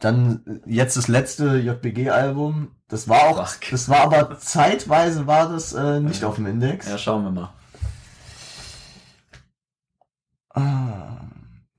Dann 0.04 0.42
äh, 0.46 0.70
jetzt 0.70 0.98
das 0.98 1.08
letzte 1.08 1.56
JBG-Album. 1.56 2.72
Das 2.88 3.08
war 3.08 3.22
auch, 3.22 3.48
Fuck. 3.48 3.70
das 3.70 3.88
war 3.88 4.00
aber 4.00 4.38
zeitweise 4.38 5.26
war 5.26 5.48
das 5.48 5.72
äh, 5.72 6.00
nicht 6.00 6.24
auf 6.24 6.34
dem 6.34 6.46
Index. 6.46 6.86
Ja, 6.86 6.98
schauen 6.98 7.24
wir 7.24 7.30
mal. 7.30 7.52
Ah. 10.50 11.20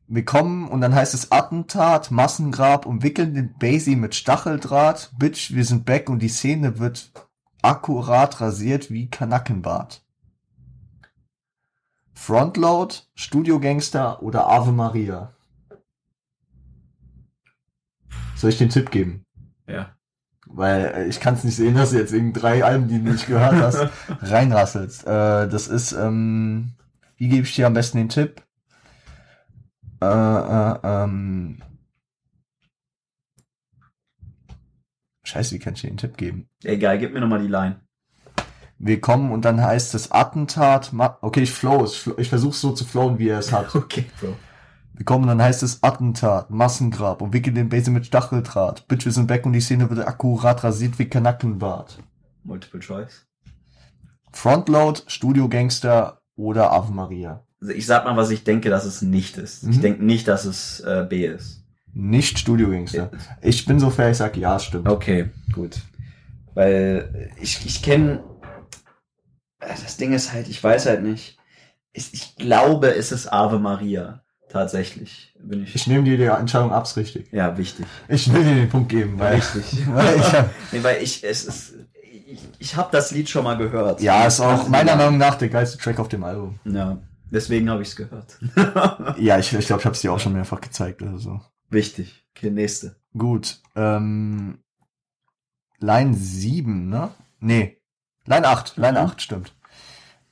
Wir 0.07 0.25
kommen 0.25 0.67
und 0.67 0.81
dann 0.81 0.93
heißt 0.93 1.13
es 1.13 1.31
Attentat, 1.31 2.09
Massengrab, 2.09 2.85
umwickeln 2.85 3.33
den 3.35 3.57
Basie 3.57 3.95
mit 3.95 4.15
Stacheldraht. 4.15 5.11
Bitch, 5.17 5.53
wir 5.53 5.65
sind 5.65 5.85
back 5.85 6.09
und 6.09 6.19
die 6.19 6.29
Szene 6.29 6.79
wird 6.79 7.11
akkurat 7.61 8.41
rasiert 8.41 8.89
wie 8.89 9.09
Kanackenbart. 9.09 10.03
Frontload, 12.13 12.95
Studio 13.13 13.59
Gangster 13.59 14.21
oder 14.23 14.47
Ave 14.47 14.71
Maria? 14.71 15.33
Soll 18.35 18.49
ich 18.49 18.57
den 18.57 18.69
Tipp 18.69 18.91
geben? 18.91 19.23
Ja. 19.67 19.95
Weil 20.47 20.85
äh, 20.85 21.05
ich 21.07 21.19
kann 21.19 21.33
es 21.35 21.43
nicht 21.43 21.55
sehen, 21.55 21.75
dass 21.75 21.91
du 21.91 21.97
jetzt 21.97 22.13
irgendein 22.13 22.41
drei 22.41 22.63
Alben, 22.63 22.87
die 22.87 23.01
du 23.01 23.11
nicht 23.11 23.27
gehört 23.27 23.55
hast, 23.55 23.87
reinrasselst. 24.21 25.05
Äh, 25.05 25.47
das 25.47 25.67
ist, 25.67 25.93
ähm, 25.93 26.73
wie 27.17 27.29
gebe 27.29 27.43
ich 27.43 27.55
dir 27.55 27.67
am 27.67 27.73
besten 27.73 27.97
den 27.97 28.09
Tipp? 28.09 28.41
Äh, 30.01 30.05
äh, 30.05 30.79
ähm, 30.83 31.61
Scheiße, 35.23 35.55
wie 35.55 35.59
kann 35.59 35.73
ich 35.73 35.81
dir 35.81 35.87
den 35.89 35.97
Tipp 35.97 36.17
geben? 36.17 36.47
Egal, 36.63 36.99
gib 36.99 37.13
mir 37.13 37.21
nochmal 37.21 37.41
die 37.41 37.47
Line. 37.47 37.79
Wir 38.77 38.99
kommen 39.01 39.31
und 39.31 39.45
dann 39.45 39.61
heißt 39.61 39.95
es 39.95 40.11
Attentat. 40.11 40.91
Ma 40.93 41.17
okay, 41.21 41.43
ich 41.43 41.51
flow. 41.51 41.85
Ich, 41.85 41.97
flow- 41.99 42.17
ich 42.19 42.29
versuche 42.29 42.55
so 42.55 42.71
zu 42.73 42.85
flowen, 42.85 43.17
wie 43.17 43.29
er 43.29 43.39
es 43.39 43.51
hat. 43.51 43.73
Okay, 43.75 44.05
Bro. 44.19 44.35
Wir 44.97 45.03
kommen 45.05 45.27
dann 45.27 45.41
heißt 45.41 45.61
es 45.61 45.83
Attentat, 45.83 46.49
Massengrab 46.49 47.21
und 47.21 47.33
wickeln 47.33 47.55
den 47.55 47.67
Base 47.67 47.91
mit 47.91 48.05
Stacheldraht. 48.05 48.87
Bitch, 48.87 49.03
wir 49.03 49.11
sind 49.11 49.27
back 49.27 49.45
und 49.45 49.51
die 49.51 49.59
Szene 49.59 49.89
wird 49.89 50.07
akkurat 50.07 50.63
rasiert 50.63 50.97
wie 50.99 51.05
Kanackenbart. 51.09 51.99
Multiple 52.43 52.79
Choice. 52.79 53.25
Frontload, 54.31 55.01
Studio 55.07 55.49
Gangster 55.49 56.21
oder 56.35 56.71
Ave 56.71 56.93
Maria. 56.93 57.43
Also 57.61 57.73
ich 57.73 57.85
sag 57.85 58.05
mal, 58.05 58.15
was 58.15 58.29
ich 58.29 58.43
denke, 58.45 58.69
dass 58.69 58.85
es 58.85 59.01
nicht 59.01 59.37
ist. 59.37 59.63
Ich 59.63 59.77
Mhm. 59.77 59.81
denke 59.81 60.05
nicht, 60.05 60.27
dass 60.29 60.45
es 60.45 60.79
äh, 60.81 61.05
B 61.09 61.25
ist. 61.25 61.63
Nicht 61.93 62.39
Studio 62.39 62.69
Gangster. 62.69 63.11
Ich 63.41 63.65
bin 63.65 63.79
so 63.79 63.89
fair, 63.89 64.11
ich 64.11 64.17
sag 64.17 64.35
ja, 64.37 64.59
stimmt. 64.59 64.87
Okay, 64.87 65.29
gut. 65.53 65.81
Weil 66.53 67.31
ich, 67.41 67.65
ich 67.65 67.81
kenne. 67.81 68.23
Das 69.59 69.97
Ding 69.97 70.13
ist 70.13 70.31
halt, 70.31 70.47
ich 70.47 70.61
weiß 70.63 70.85
halt 70.85 71.03
nicht. 71.03 71.37
Ich, 71.93 72.13
ich 72.13 72.35
glaube, 72.35 72.93
es 72.95 73.11
ist 73.11 73.27
Ave 73.27 73.59
Maria. 73.59 74.21
Tatsächlich. 74.55 75.33
Bin 75.37 75.63
ich. 75.63 75.75
Ich 75.75 75.85
nehme 75.85 76.05
dir 76.05 76.15
die 76.17 76.23
Entscheidung 76.23 76.71
ab, 76.71 76.85
ist 76.85 76.95
richtig. 76.95 77.29
ja, 77.33 77.57
wichtig. 77.57 77.85
Ich 78.07 78.31
will 78.31 78.41
dir 78.41 78.55
den 78.55 78.69
Punkt 78.69 78.87
geben, 78.87 79.19
weil, 79.19 79.35
Richtig. 79.35 79.85
weil 79.93 80.15
ich 80.15 80.31
hab, 80.31 80.49
nee, 80.71 80.81
weil 80.81 81.03
ich, 81.03 81.25
es 81.25 81.43
ist. 81.43 81.73
Ich, 82.25 82.39
ich 82.59 82.75
habe 82.77 82.87
das 82.89 83.11
Lied 83.11 83.27
schon 83.29 83.43
mal 83.43 83.57
gehört. 83.57 83.99
ja, 83.99 84.25
ist 84.25 84.39
auch 84.39 84.69
meiner 84.69 84.95
Meinung 84.95 85.17
nach 85.17 85.35
der 85.35 85.49
geilste 85.49 85.77
Track 85.77 85.99
auf 85.99 86.07
dem 86.07 86.23
Album. 86.23 86.57
Ja, 86.63 86.97
deswegen 87.29 87.69
habe 87.69 87.81
ich 87.81 87.89
es 87.89 87.95
gehört. 87.97 88.39
Ja, 89.17 89.37
ich, 89.39 89.51
ich 89.53 89.67
glaube, 89.67 89.81
ich 89.81 89.85
habe 89.85 89.93
es 89.93 89.99
dir 89.99 90.13
auch 90.13 90.19
schon 90.21 90.31
mehrfach 90.31 90.61
gezeigt 90.61 91.01
oder 91.01 91.19
so. 91.19 91.41
Wichtig. 91.69 92.25
Okay, 92.33 92.49
nächste. 92.49 92.95
Gut, 93.17 93.59
ähm, 93.75 94.59
Line 95.79 96.13
7, 96.13 96.87
ne? 96.87 97.11
Nee, 97.41 97.81
Line 98.25 98.47
8, 98.47 98.77
Line 98.77 99.01
Mhm. 99.01 99.05
8, 99.05 99.21
stimmt. 99.21 99.53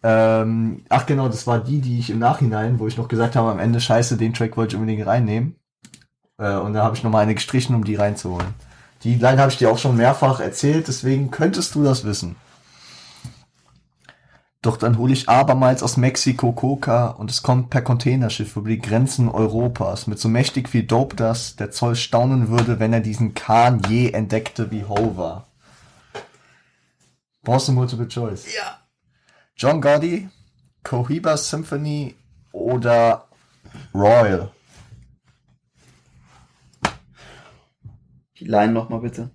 Ähm, 0.04 0.84
ach 0.90 1.06
genau, 1.06 1.30
das 1.30 1.48
war 1.48 1.60
die, 1.60 1.80
die 1.80 2.00
ich 2.00 2.10
im 2.10 2.20
Nachhinein, 2.20 2.78
wo 2.78 2.88
ich 2.88 2.98
noch 2.98 3.08
gesagt 3.08 3.36
habe, 3.36 3.50
am 3.50 3.60
Ende 3.60 3.80
scheiße, 3.80 4.18
den 4.18 4.34
Track 4.34 4.58
wollte 4.58 4.76
ich 4.76 4.80
unbedingt 4.80 5.08
reinnehmen. 5.08 5.56
Äh, 6.38 6.56
und 6.58 6.74
da 6.74 6.84
habe 6.84 6.96
ich 6.96 7.04
nochmal 7.04 7.24
eine 7.24 7.36
gestrichen, 7.36 7.74
um 7.74 7.86
die 7.86 7.96
reinzuholen. 7.96 8.54
Die 9.04 9.16
Line 9.16 9.40
habe 9.40 9.52
ich 9.52 9.58
dir 9.58 9.72
auch 9.72 9.78
schon 9.78 9.98
mehrfach 9.98 10.40
erzählt, 10.40 10.88
deswegen 10.88 11.32
könntest 11.32 11.74
du 11.76 11.84
das 11.84 12.04
wissen. 12.04 12.36
Doch 14.62 14.78
dann 14.78 14.98
hole 14.98 15.12
ich 15.12 15.28
abermals 15.28 15.84
aus 15.84 15.98
Mexiko 15.98 16.54
Coca 16.54 17.08
und 17.08 17.30
es 17.30 17.44
kommt 17.44 17.70
per 17.70 17.82
Containerschiff 17.82 18.56
über 18.56 18.70
die 18.70 18.80
Grenzen 18.80 19.28
Europas 19.28 20.08
mit 20.08 20.20
so 20.20 20.30
mächtig 20.30 20.70
viel 20.70 20.84
Dope, 20.84 21.18
dass 21.18 21.58
der 21.58 21.72
Zoll 21.72 21.98
staunen 21.98 22.48
würde, 22.48 22.80
wenn 22.80 22.94
er 22.94 23.02
diesen 23.02 23.34
Kahn 23.34 23.82
je 23.90 24.12
entdeckte 24.12 24.72
wie 24.72 24.86
Hover. 24.86 25.48
Brauchst 27.44 27.68
du 27.68 27.74
Multiple 27.74 28.08
Choice? 28.08 28.46
Ja. 28.56 28.83
John 29.56 29.82
Gotti, 29.82 30.30
Cohiba 30.84 31.38
Symphony 31.38 32.16
oder 32.52 33.28
Royal? 33.94 34.52
Die 38.38 38.46
Line 38.46 38.74
nochmal 38.74 39.00
bitte. 39.00 39.30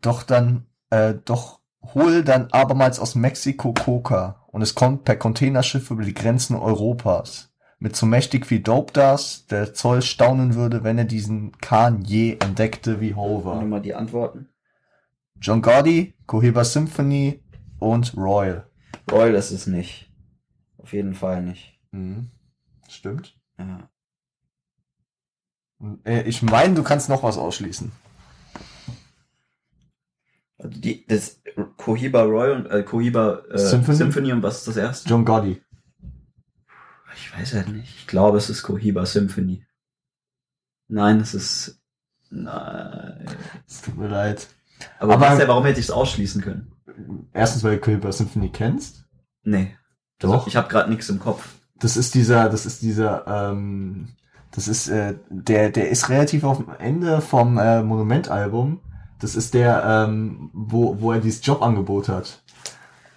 Doch 0.00 0.22
dann, 0.22 0.66
äh, 0.90 1.14
doch 1.24 1.60
hol 1.94 2.24
dann 2.24 2.48
abermals 2.50 2.98
aus 2.98 3.14
Mexiko 3.14 3.74
Coca 3.74 4.46
und 4.48 4.62
es 4.62 4.74
kommt 4.74 5.04
per 5.04 5.16
Containerschiff 5.16 5.90
über 5.90 6.02
die 6.02 6.14
Grenzen 6.14 6.56
Europas. 6.56 7.52
Mit 7.78 7.96
so 7.96 8.06
mächtig 8.06 8.50
wie 8.50 8.60
Dope 8.60 8.92
das, 8.94 9.46
der 9.46 9.74
Zoll 9.74 10.00
staunen 10.00 10.54
würde, 10.54 10.82
wenn 10.82 10.96
er 10.96 11.04
diesen 11.04 11.58
Kahn 11.58 12.02
je 12.02 12.38
entdeckte 12.40 13.00
wie 13.00 13.14
Hover. 13.14 13.56
Nochmal 13.56 13.82
die 13.82 13.94
Antworten. 13.94 14.48
John 15.40 15.60
Gotti, 15.60 16.14
Cohiba 16.26 16.64
Symphony 16.64 17.42
und 17.78 18.16
Royal. 18.16 18.66
Royal 19.10 19.34
ist 19.34 19.50
es 19.50 19.66
nicht. 19.66 20.10
Auf 20.78 20.92
jeden 20.92 21.14
Fall 21.14 21.42
nicht. 21.42 21.78
Mhm. 21.92 22.30
Stimmt. 22.88 23.38
Ja. 23.58 23.88
Äh, 26.04 26.22
Ich 26.22 26.42
meine, 26.42 26.74
du 26.74 26.82
kannst 26.82 27.08
noch 27.08 27.22
was 27.22 27.38
ausschließen. 27.38 27.92
Also 30.58 30.78
die, 30.80 31.06
das 31.06 31.40
Cohiba 31.76 32.22
Royal 32.22 32.52
und 32.52 32.66
äh, 32.70 32.82
Cohiba 32.82 33.42
äh, 33.50 33.58
Symphony? 33.58 33.96
Symphony. 33.96 34.32
und 34.32 34.42
was 34.42 34.58
ist 34.58 34.68
das 34.68 34.76
erste? 34.76 35.08
John 35.08 35.24
Gotti. 35.24 35.60
Ich 37.16 37.36
weiß 37.36 37.54
halt 37.54 37.68
nicht. 37.68 37.94
Ich 37.98 38.06
glaube, 38.06 38.38
es 38.38 38.50
ist 38.50 38.62
Cohiba 38.62 39.04
Symphony. 39.06 39.64
Nein, 40.88 41.20
es 41.20 41.34
ist. 41.34 41.80
Nein. 42.30 43.26
Es 43.68 43.82
tut 43.82 43.96
mir 43.96 44.08
leid. 44.08 44.48
Aber, 44.98 45.14
Aber- 45.14 45.26
was, 45.30 45.38
ja, 45.38 45.48
warum 45.48 45.64
hätte 45.64 45.80
ich 45.80 45.86
es 45.86 45.90
ausschließen 45.90 46.40
können? 46.42 46.73
Erstens, 47.32 47.64
weil 47.64 47.76
du 47.76 47.80
Cohiba 47.82 48.12
Symphony 48.12 48.50
kennst. 48.50 49.04
Nee. 49.42 49.76
Doch. 50.18 50.32
Also, 50.34 50.46
ich 50.48 50.56
habe 50.56 50.68
gerade 50.68 50.90
nichts 50.90 51.08
im 51.08 51.18
Kopf. 51.20 51.46
Das 51.78 51.96
ist 51.96 52.14
dieser, 52.14 52.48
das 52.48 52.66
ist 52.66 52.82
dieser, 52.82 53.26
ähm, 53.26 54.08
das 54.52 54.68
ist, 54.68 54.88
äh, 54.88 55.14
der, 55.28 55.70
der 55.70 55.90
ist 55.90 56.08
relativ 56.08 56.44
auf 56.44 56.58
dem 56.58 56.68
Ende 56.78 57.20
vom 57.20 57.58
äh, 57.58 57.82
Monument-Album. 57.82 58.80
Das 59.20 59.34
ist 59.34 59.54
der, 59.54 60.06
ähm, 60.08 60.50
wo, 60.52 61.00
wo 61.00 61.12
er 61.12 61.20
dieses 61.20 61.44
Jobangebot 61.44 62.08
hat. 62.08 62.42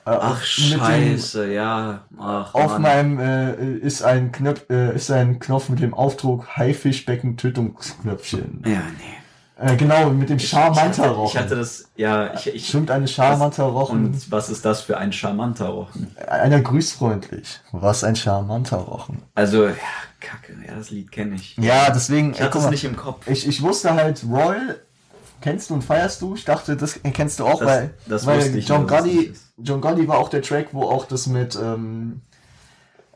Äh, 0.05 0.11
Ach 0.11 0.41
mit 0.57 0.73
dem- 0.73 0.79
scheiße, 0.79 1.53
ja. 1.53 2.05
Ach, 2.17 2.53
Auf 2.55 2.79
Mann. 2.79 3.15
meinem 3.15 3.19
äh, 3.19 3.75
ist 3.77 4.03
ein 4.03 4.31
Knopf, 4.31 4.65
äh, 4.69 4.95
ist 4.95 5.11
ein 5.11 5.39
Knopf 5.39 5.69
mit 5.69 5.81
dem 5.81 5.93
Aufdruck 5.93 6.55
Haifischbecken 6.55 7.35
Tötungsknöpfchen. 7.37 8.63
Ja, 8.65 8.79
nee. 8.97 9.16
Äh, 9.59 9.75
genau, 9.75 10.11
mit 10.11 10.29
dem 10.29 10.37
Ich, 10.37 10.43
ich, 10.43 10.49
charmanter 10.49 11.03
hatte, 11.03 11.09
Rochen. 11.15 11.27
ich 11.35 11.37
hatte 11.43 11.55
das, 11.55 11.85
ja, 11.95 12.31
ich, 12.35 12.47
ich 12.53 12.67
Schwimmt 12.69 12.91
eine 12.91 13.07
charmanter 13.07 13.63
Rochen. 13.63 14.05
Und 14.07 14.31
was 14.31 14.49
ist 14.49 14.63
das 14.65 14.81
für 14.81 14.97
ein 14.97 15.11
charmanter 15.11 15.69
Rochen? 15.69 16.15
Einer 16.27 16.61
grüßt 16.61 16.93
freundlich. 16.93 17.59
Was 17.71 18.03
ein 18.03 18.15
charmanter 18.15 18.77
Rochen. 18.77 19.23
Also, 19.33 19.65
ja, 19.65 19.73
kacke, 20.19 20.53
ja, 20.67 20.75
das 20.75 20.91
Lied 20.91 21.11
kenne 21.11 21.35
ich. 21.35 21.57
Ja, 21.57 21.89
deswegen. 21.89 22.31
Ich 22.33 22.41
hatte 22.41 22.59
es 22.59 22.69
nicht 22.69 22.83
im 22.83 22.95
Kopf. 22.95 23.27
Ich, 23.27 23.47
ich 23.47 23.61
wusste 23.63 23.95
halt, 23.95 24.23
Royal 24.29 24.79
kennst 25.41 25.71
du 25.71 25.73
und 25.73 25.83
feierst 25.83 26.21
du. 26.21 26.35
Ich 26.35 26.45
dachte, 26.45 26.77
das 26.77 26.99
kennst 27.13 27.39
du 27.39 27.45
auch, 27.45 27.57
Das- 27.59 27.67
weil, 27.67 27.93
das 28.05 28.25
weil 28.27 28.55
ich 28.57 28.67
John 28.67 28.85
Gotti. 28.85 29.33
John 29.57 29.81
Gotti 29.81 30.07
war 30.07 30.19
auch 30.19 30.29
der 30.29 30.43
Track, 30.43 30.67
wo 30.73 30.83
auch 30.83 31.05
das 31.05 31.25
mit, 31.25 31.55
ähm, 31.55 32.21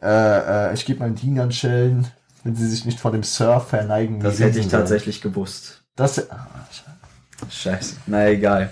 äh, 0.02 0.70
äh, 0.70 0.74
ich 0.74 0.86
gebe 0.86 1.00
meinen 1.02 1.14
Dienern 1.16 1.52
Schellen, 1.52 2.08
wenn 2.44 2.56
sie 2.56 2.68
sich 2.68 2.84
nicht 2.86 3.00
vor 3.00 3.12
dem 3.12 3.22
Surf 3.22 3.68
verneigen. 3.70 4.20
Das 4.22 4.40
hätte 4.40 4.60
ich 4.60 4.68
tatsächlich 4.68 5.22
gewusst. 5.22 5.81
Das, 5.96 6.30
ah, 6.32 6.48
Scheiße. 7.50 7.98
Na 8.08 8.28
egal. 8.30 8.70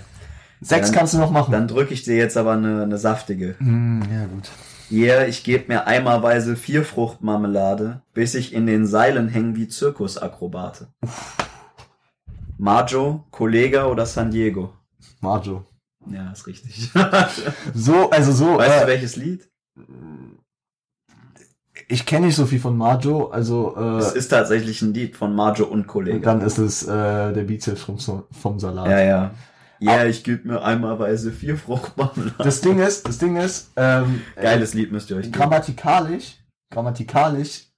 sechs 0.60 0.88
Dann- 0.90 0.98
kannst 0.98 1.14
du 1.14 1.18
noch 1.18 1.30
machen. 1.30 1.52
Dann 1.52 1.68
drücke 1.68 1.92
ich 1.94 2.02
dir 2.02 2.16
jetzt 2.16 2.36
aber 2.36 2.52
eine, 2.52 2.82
eine 2.82 2.98
saftige. 2.98 3.56
Hm, 3.58 4.02
ja, 4.12 4.26
gut. 4.26 4.48
Yeah, 4.90 5.26
ich 5.26 5.44
gebe 5.44 5.68
mir 5.68 5.86
eimerweise 5.86 6.56
vier 6.56 6.84
Fruchtmarmelade, 6.84 8.02
bis 8.12 8.34
ich 8.34 8.52
in 8.52 8.66
den 8.66 8.86
Seilen 8.86 9.28
hänge 9.28 9.54
wie 9.54 9.68
Zirkusakrobate. 9.68 10.88
Majo, 12.58 13.24
Kollega 13.30 13.86
oder 13.86 14.04
San 14.04 14.30
Diego? 14.32 14.74
Marjo. 15.20 15.64
Ja, 16.10 16.30
ist 16.32 16.46
richtig. 16.46 16.90
So, 17.74 18.10
also 18.10 18.32
so. 18.32 18.58
weißt 18.58 18.78
äh, 18.78 18.80
du 18.80 18.86
welches 18.88 19.16
Lied? 19.16 19.48
Ich 21.88 22.06
kenne 22.06 22.26
nicht 22.26 22.36
so 22.36 22.46
viel 22.46 22.60
von 22.60 22.76
Marjo, 22.76 23.28
also 23.30 23.76
Es 23.98 24.14
äh, 24.14 24.18
ist 24.18 24.28
tatsächlich 24.28 24.82
ein 24.82 24.92
Lied 24.94 25.16
von 25.16 25.34
Majo 25.34 25.64
und 25.66 25.86
Kollega. 25.86 26.18
dann 26.18 26.40
ist 26.40 26.58
es 26.58 26.82
äh, 26.86 27.32
der 27.32 27.44
Bizeps 27.44 27.82
vom, 27.82 27.98
vom 28.30 28.58
Salat. 28.58 28.88
Ja, 28.88 29.00
ja. 29.00 29.30
Ja, 29.82 30.04
ich 30.04 30.24
gebe 30.24 30.46
mir 30.46 30.62
eimerweise 30.62 31.32
vier 31.32 31.56
Fruchtmarmelade. 31.56 32.34
Das 32.38 32.60
Ding 32.60 32.78
ist, 32.80 33.08
das 33.08 33.16
Ding 33.18 33.36
ist, 33.36 33.72
ähm, 33.76 34.20
Geiles 34.36 34.74
Lied 34.74 34.92
müsst 34.92 35.08
ihr 35.10 35.16
euch 35.16 35.22
geben. 35.24 35.32
grammatikalisch, 35.36 36.36
grammatikalisch 36.70 37.68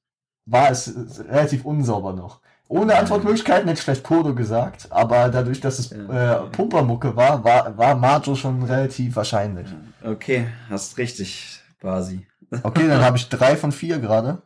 war 0.46 0.70
es 0.70 0.88
äh, 0.88 1.22
relativ 1.30 1.64
unsauber 1.64 2.12
noch. 2.12 2.40
Ohne 2.68 2.96
Antwortmöglichkeiten 2.96 3.68
hätte 3.68 3.78
ich 3.78 3.84
vielleicht 3.84 4.02
Kodo 4.02 4.34
gesagt, 4.34 4.88
aber 4.90 5.28
dadurch, 5.28 5.60
dass 5.60 5.78
es 5.78 5.92
äh, 5.92 6.36
Pumpermucke 6.52 7.14
war, 7.14 7.44
war, 7.44 7.76
war 7.76 7.94
Marjo 7.96 8.34
schon 8.34 8.62
relativ 8.62 9.14
wahrscheinlich. 9.14 9.68
Okay, 10.02 10.46
hast 10.70 10.96
richtig, 10.98 11.60
Basi. 11.80 12.26
Okay, 12.62 12.86
dann 12.88 13.02
habe 13.02 13.16
ich 13.16 13.28
drei 13.28 13.56
von 13.56 13.72
vier 13.72 13.98
gerade. 13.98 14.42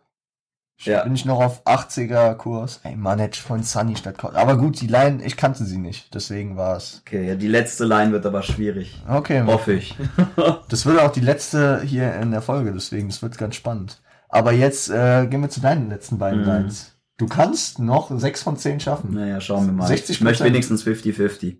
Ja. 0.80 1.04
Bin 1.04 1.14
ich 1.14 1.24
noch 1.24 1.40
auf 1.40 1.64
80er 1.66 2.34
Kurs. 2.34 2.80
Ey, 2.82 2.96
Mann, 2.96 3.18
hätte 3.18 3.36
ich 3.36 3.42
von 3.42 3.62
Sunny 3.62 3.96
statt 3.96 4.18
Ko- 4.18 4.32
Aber 4.34 4.58
gut, 4.58 4.78
die 4.80 4.86
Line, 4.86 5.24
ich 5.24 5.38
kannte 5.38 5.64
sie 5.64 5.78
nicht, 5.78 6.14
deswegen 6.14 6.58
war 6.58 6.76
es. 6.76 7.00
Okay, 7.06 7.26
ja, 7.26 7.34
die 7.34 7.48
letzte 7.48 7.86
Line 7.86 8.12
wird 8.12 8.26
aber 8.26 8.42
schwierig. 8.42 9.00
Okay, 9.08 9.42
Hoffe 9.46 9.72
ich. 9.72 9.96
das 10.68 10.84
wird 10.84 11.00
auch 11.00 11.12
die 11.12 11.20
letzte 11.20 11.80
hier 11.80 12.12
in 12.16 12.30
der 12.30 12.42
Folge, 12.42 12.72
deswegen, 12.72 13.08
das 13.08 13.22
wird 13.22 13.38
ganz 13.38 13.54
spannend. 13.56 14.02
Aber 14.28 14.52
jetzt 14.52 14.90
äh, 14.90 15.26
gehen 15.26 15.40
wir 15.40 15.48
zu 15.48 15.60
deinen 15.60 15.88
letzten 15.88 16.18
beiden 16.18 16.40
Mhm. 16.42 16.46
Lines. 16.46 16.92
Du 17.16 17.26
kannst 17.26 17.78
noch 17.78 18.10
sechs 18.20 18.42
von 18.42 18.58
zehn 18.58 18.78
schaffen. 18.78 19.14
Naja, 19.14 19.40
schauen 19.40 19.64
wir 19.64 19.72
mal. 19.72 19.90
60%. 19.90 20.10
Ich 20.10 20.20
möchte 20.20 20.44
wenigstens 20.44 20.84
50-50. 20.84 21.56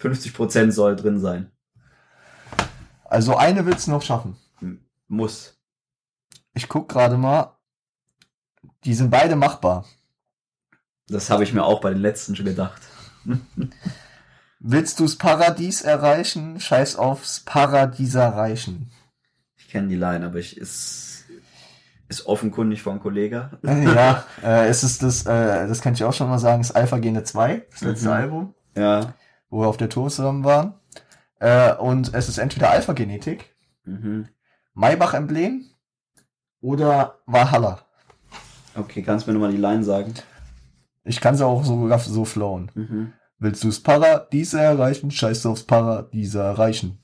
50% 0.00 0.72
soll 0.72 0.96
drin 0.96 1.20
sein. 1.20 1.52
Also 3.04 3.36
eine 3.36 3.64
willst 3.66 3.86
du 3.86 3.92
noch 3.92 4.02
schaffen. 4.02 4.36
Muss. 5.06 5.53
Ich 6.54 6.68
guck 6.68 6.88
gerade 6.88 7.16
mal. 7.16 7.56
Die 8.84 8.94
sind 8.94 9.10
beide 9.10 9.36
machbar. 9.36 9.84
Das 11.08 11.30
habe 11.30 11.42
ich 11.44 11.52
mir 11.52 11.64
auch 11.64 11.80
bei 11.80 11.90
den 11.90 12.00
letzten 12.00 12.34
schon 12.36 12.46
gedacht. 12.46 12.80
Willst 14.60 15.00
du's 15.00 15.16
Paradies 15.16 15.82
erreichen? 15.82 16.60
Scheiß 16.60 16.96
aufs 16.96 17.40
Paradies 17.40 18.14
erreichen. 18.14 18.90
Ich 19.56 19.68
kenne 19.68 19.88
die 19.88 19.96
Line, 19.96 20.24
aber 20.24 20.38
ich 20.38 20.56
ist, 20.56 21.24
ist 22.08 22.26
offenkundig 22.26 22.82
von 22.82 23.00
Kollege. 23.00 23.50
Äh, 23.66 23.84
ja, 23.84 24.24
äh, 24.42 24.68
es 24.68 24.84
ist 24.84 25.02
das, 25.02 25.26
äh, 25.26 25.66
das 25.66 25.80
kann 25.82 25.94
ich 25.94 26.04
auch 26.04 26.12
schon 26.14 26.28
mal 26.30 26.38
sagen, 26.38 26.62
das 26.62 26.72
Alpha 26.72 26.98
Gene 26.98 27.24
2, 27.24 27.66
das 27.70 27.80
letzte 27.82 28.06
Mhm. 28.08 28.12
Album, 28.12 28.54
Ja. 28.76 29.14
wo 29.50 29.60
wir 29.62 29.68
auf 29.68 29.76
der 29.76 29.88
Tour 29.90 30.08
zusammen 30.10 30.44
waren. 30.44 30.74
Äh, 31.40 31.74
und 31.74 32.14
es 32.14 32.28
ist 32.28 32.38
entweder 32.38 32.70
Alpha 32.70 32.92
Genetik, 32.92 33.54
Mhm. 33.84 34.28
Maybach-Emblem 34.74 35.66
oder 36.64 37.20
Valhalla. 37.26 37.84
Okay, 38.74 39.02
kannst 39.02 39.26
du 39.26 39.30
mir 39.30 39.34
nochmal 39.34 39.52
die 39.52 39.60
Line 39.60 39.84
sagen? 39.84 40.14
Ich 41.04 41.20
kann 41.20 41.36
sie 41.36 41.46
auch 41.46 41.62
sogar 41.62 41.98
so 41.98 42.24
flowen. 42.24 42.70
Mhm. 42.74 43.12
Willst 43.38 43.62
du's 43.62 43.82
Paradies 43.82 44.54
erreichen? 44.54 45.10
Scheiß 45.10 45.44
aufs 45.44 45.64
Paradies 45.64 46.34
erreichen. 46.34 46.98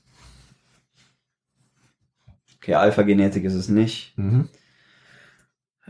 Okay, 2.57 2.75
Alpha-Genetik 2.75 3.45
ist 3.45 3.53
es 3.53 3.69
nicht. 3.69 4.17
Mhm. 4.17 4.49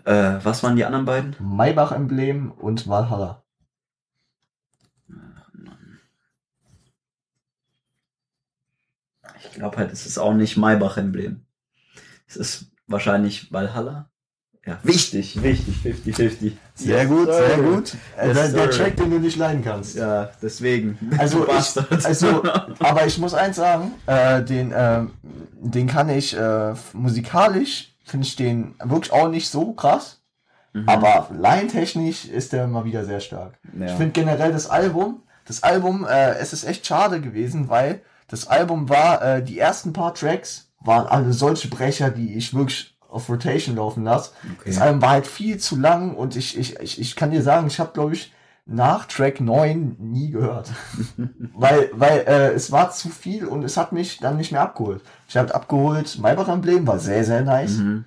Äh, 0.04 0.40
was 0.42 0.64
waren 0.64 0.74
die 0.74 0.84
anderen 0.84 1.04
beiden? 1.04 1.36
Maybach-Emblem 1.38 2.50
und 2.50 2.88
Valhalla. 2.88 3.44
Ich 9.44 9.52
glaube 9.52 9.76
halt, 9.76 9.92
es 9.92 10.06
ist 10.06 10.18
auch 10.18 10.34
nicht 10.34 10.56
Maybach-Emblem. 10.56 11.46
Es 12.26 12.36
ist 12.36 12.69
wahrscheinlich 12.90 13.52
Valhalla. 13.52 14.06
Ja, 14.66 14.78
wichtig, 14.82 15.42
wichtig, 15.42 15.74
50-50. 15.82 16.52
Sehr 16.74 16.98
Yes, 16.98 17.08
gut, 17.08 17.26
sir. 17.32 17.46
sehr 17.46 17.58
gut. 17.58 17.96
Äh, 18.18 18.28
Yes, 18.28 18.34
der, 18.36 18.48
der. 18.66 18.70
Track, 18.70 18.96
den 18.96 19.10
du 19.10 19.18
nicht 19.18 19.38
leiden 19.38 19.64
kannst. 19.64 19.96
Ja, 19.96 20.30
deswegen. 20.42 20.98
Also, 21.16 21.44
ich, 21.48 21.48
Bastard. 21.54 22.04
also, 22.04 22.42
aber 22.78 23.06
ich 23.06 23.16
muss 23.16 23.32
eins 23.32 23.56
sagen, 23.56 23.92
äh, 24.06 24.42
den, 24.42 24.72
ähm, 24.76 25.12
den 25.62 25.86
kann 25.86 26.10
ich 26.10 26.36
äh, 26.36 26.74
musikalisch 26.92 27.86
finde 28.04 28.26
ich 28.26 28.34
den 28.36 28.74
wirklich 28.84 29.12
auch 29.12 29.28
nicht 29.28 29.48
so 29.48 29.72
krass, 29.72 30.16
Mhm. 30.72 30.88
aber 30.88 31.28
line-technisch 31.36 32.26
ist 32.26 32.52
der 32.52 32.68
mal 32.68 32.84
wieder 32.84 33.04
sehr 33.04 33.18
stark. 33.20 33.58
ja. 33.76 33.86
Ich 33.86 33.92
finde 33.92 34.10
generell 34.12 34.52
das 34.52 34.70
Album, 34.70 35.22
das 35.46 35.64
Album, 35.64 36.06
äh, 36.08 36.34
es 36.34 36.52
ist 36.52 36.62
echt 36.64 36.86
schade 36.86 37.20
gewesen, 37.20 37.68
weil 37.68 38.02
das 38.28 38.46
Album 38.46 38.88
war, 38.88 39.20
äh, 39.20 39.42
die 39.42 39.58
ersten 39.58 39.92
paar 39.92 40.14
Tracks 40.14 40.69
waren 40.80 41.06
alle 41.06 41.32
solche 41.32 41.68
Brecher, 41.68 42.10
die 42.10 42.34
ich 42.34 42.54
wirklich 42.54 42.96
auf 43.08 43.28
Rotation 43.28 43.76
laufen 43.76 44.04
lasse. 44.04 44.32
okay. 44.58 44.70
Das 44.70 44.78
Album 44.78 45.02
war 45.02 45.10
halt 45.10 45.26
viel 45.26 45.58
zu 45.58 45.76
lang 45.76 46.14
und 46.14 46.36
ich, 46.36 46.56
ich, 46.56 46.78
ich, 46.80 47.00
ich 47.00 47.16
kann 47.16 47.30
dir 47.30 47.42
sagen, 47.42 47.66
ich 47.66 47.80
habe, 47.80 47.92
glaube 47.92 48.14
ich, 48.14 48.32
nach 48.66 49.06
Track 49.06 49.40
9 49.40 49.96
nie 49.98 50.30
gehört. 50.30 50.70
weil 51.54 51.90
weil 51.92 52.20
äh, 52.20 52.52
es 52.52 52.70
war 52.70 52.92
zu 52.92 53.08
viel 53.08 53.46
und 53.46 53.64
es 53.64 53.76
hat 53.76 53.92
mich 53.92 54.18
dann 54.18 54.36
nicht 54.36 54.52
mehr 54.52 54.62
abgeholt. 54.62 55.02
Ich 55.28 55.36
habe 55.36 55.54
abgeholt, 55.54 56.18
Maybach-Emblem 56.20 56.86
war 56.86 56.98
sehr, 56.98 57.24
sehr 57.24 57.42
nice. 57.42 57.78
Mhm. 57.78 58.04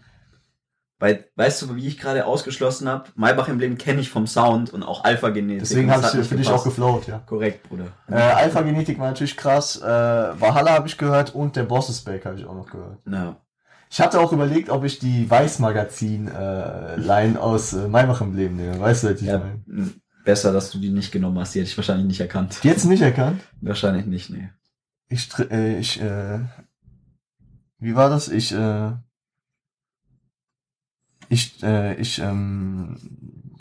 Weil, 1.04 1.28
weißt 1.36 1.62
du, 1.62 1.76
wie 1.76 1.86
ich 1.86 1.98
gerade 1.98 2.26
ausgeschlossen 2.26 2.88
habe? 2.88 3.10
Maybach-Emblem 3.16 3.78
kenne 3.78 4.00
ich 4.00 4.10
vom 4.10 4.26
Sound 4.26 4.72
und 4.72 4.84
auch 4.84 5.04
Alpha-Genetik. 5.04 5.60
Deswegen 5.60 5.92
habe 5.92 6.08
ich 6.18 6.26
für 6.26 6.38
dich 6.38 6.48
auch 6.48 6.64
geflowt, 6.64 7.08
ja. 7.08 7.22
Korrekt, 7.26 7.68
Bruder. 7.68 7.88
Äh, 8.10 8.16
Alpha-Genetik 8.16 8.98
war 9.00 9.08
natürlich 9.08 9.36
krass. 9.36 9.82
Äh, 9.82 9.86
Valhalla 9.86 10.72
habe 10.72 10.88
ich 10.88 10.98
gehört 10.98 11.36
und 11.36 11.58
der 11.58 11.64
Boss 11.64 11.90
is 11.90 12.00
Back 12.00 12.24
habe 12.24 12.38
ich 12.38 12.46
auch 12.46 12.56
noch 12.56 12.72
gehört. 12.72 13.00
Ja. 13.06 13.36
Ich 13.90 14.00
hatte 14.00 14.18
auch 14.18 14.32
überlegt, 14.32 14.70
ob 14.70 14.86
ich 14.86 15.00
die 15.00 15.30
Weiß-Magazin-Line 15.30 17.38
aus 17.38 17.74
äh, 17.74 17.90
Maybach-Emblem 17.90 18.56
nehme. 18.56 18.80
Weißt 18.80 19.04
du, 19.04 19.10
was 19.10 19.20
ich 19.20 19.28
ja. 19.28 19.40
meine? 19.40 19.60
Besser, 20.24 20.54
dass 20.54 20.72
du 20.72 20.78
die 20.78 20.90
nicht 20.90 21.12
genommen 21.12 21.38
hast. 21.38 21.54
Die 21.54 21.60
hätte 21.60 21.70
ich 21.70 21.76
wahrscheinlich 21.76 22.08
nicht 22.08 22.22
erkannt. 22.22 22.60
Die 22.64 22.70
jetzt 22.70 22.86
nicht 22.86 23.02
erkannt? 23.02 23.42
Wahrscheinlich 23.60 24.06
nicht, 24.06 24.30
nee. 24.30 24.48
Ich, 25.10 25.24
tr- 25.24 25.52
äh, 25.52 25.80
ich, 25.80 26.02
äh, 26.02 26.40
wie 27.80 27.94
war 27.94 28.10
das? 28.10 28.30
Ich, 28.30 28.54
äh, 28.54 28.92
ich, 31.30 31.62
äh, 31.64 31.96
ich, 31.96 32.20
ähm, 32.20 32.98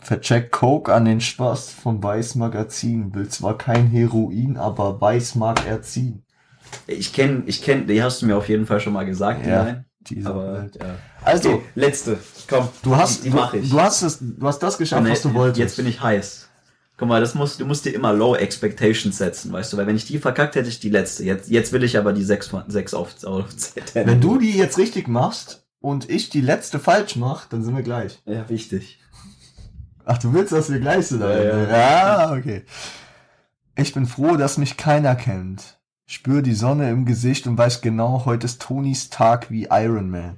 vercheck 0.03 0.51
Coke 0.51 0.93
an 0.93 1.05
den 1.05 1.21
Spaß 1.21 1.71
vom 1.71 2.03
Weiß 2.03 2.35
Magazin. 2.35 3.13
Will 3.15 3.29
zwar 3.29 3.57
kein 3.57 3.87
Heroin, 3.87 4.57
aber 4.57 4.99
Weiß 4.99 5.35
mag 5.35 5.65
er 5.65 5.81
ziehen. 5.81 6.23
Ich 6.87 7.13
kenne, 7.13 7.43
ich 7.45 7.61
kenne, 7.61 7.85
die 7.85 8.01
hast 8.01 8.21
du 8.21 8.25
mir 8.25 8.37
auf 8.37 8.49
jeden 8.49 8.65
Fall 8.65 8.79
schon 8.79 8.93
mal 8.93 9.05
gesagt, 9.05 9.45
die 9.45 9.49
Ja. 9.49 9.63
Line. 9.63 9.85
Diese 10.09 10.29
Aber, 10.29 10.63
ja. 10.63 10.95
Also, 11.23 11.49
Okay, 11.53 11.61
letzte. 11.75 12.17
Komm. 12.49 12.67
du 12.81 12.95
hast, 12.97 13.23
die, 13.23 13.29
die 13.29 13.37
du, 13.37 13.57
ich. 13.57 13.69
du 13.69 13.79
hast 13.79 14.01
es, 14.01 14.19
du 14.19 14.45
hast 14.45 14.59
das 14.59 14.77
geschafft, 14.77 15.03
Nee, 15.03 15.11
was 15.11 15.21
du 15.21 15.33
wolltest. 15.33 15.59
Jetzt 15.59 15.77
bin 15.77 15.87
ich 15.87 16.01
heiß. 16.01 16.49
Guck 16.97 17.07
mal, 17.07 17.21
das 17.21 17.35
musst, 17.35 17.61
du 17.61 17.65
musst 17.65 17.85
dir 17.85 17.91
immer 17.91 18.11
Low 18.11 18.35
Expectations 18.35 19.17
setzen, 19.17 19.51
weißt 19.53 19.71
du, 19.71 19.77
weil 19.77 19.87
wenn 19.87 19.95
ich 19.95 20.05
die 20.05 20.19
verkackt 20.19 20.55
hätte 20.55 20.67
ich 20.67 20.79
die 20.81 20.89
letzte. 20.89 21.23
Jetzt, 21.23 21.49
jetzt 21.49 21.71
will 21.71 21.83
ich 21.83 21.97
aber 21.97 22.11
die 22.11 22.23
sechs, 22.23 22.51
sechs 22.67 22.93
auf, 22.93 23.23
auf. 23.23 23.45
Wenn 23.93 24.19
du 24.19 24.37
die 24.39 24.51
jetzt 24.57 24.77
richtig 24.77 25.07
machst 25.07 25.62
und 25.83 26.09
ich 26.09 26.29
die 26.29 26.39
letzte 26.39 26.79
falsch 26.79 27.17
mach, 27.17 27.45
dann 27.47 27.61
sind 27.61 27.75
wir 27.75 27.83
gleich. 27.83 28.21
Ja, 28.25 28.47
wichtig. 28.47 28.99
Ach, 30.05 30.17
du 30.17 30.31
willst, 30.31 30.53
dass 30.53 30.71
wir 30.71 30.79
gleich 30.79 31.07
sind? 31.07 31.19
Ja, 31.19 31.27
Alter. 31.27 31.69
ja, 31.69 32.31
okay. 32.31 32.63
Ich 33.75 33.93
bin 33.93 34.05
froh, 34.05 34.37
dass 34.37 34.57
mich 34.57 34.77
keiner 34.77 35.15
kennt. 35.15 35.77
Spür 36.05 36.41
die 36.41 36.53
Sonne 36.53 36.89
im 36.89 37.05
Gesicht 37.05 37.47
und 37.47 37.57
weiß 37.57 37.81
genau, 37.81 38.23
heute 38.23 38.45
ist 38.45 38.61
Tonys 38.61 39.09
Tag 39.09 39.51
wie 39.51 39.67
Iron 39.71 40.09
Man. 40.09 40.37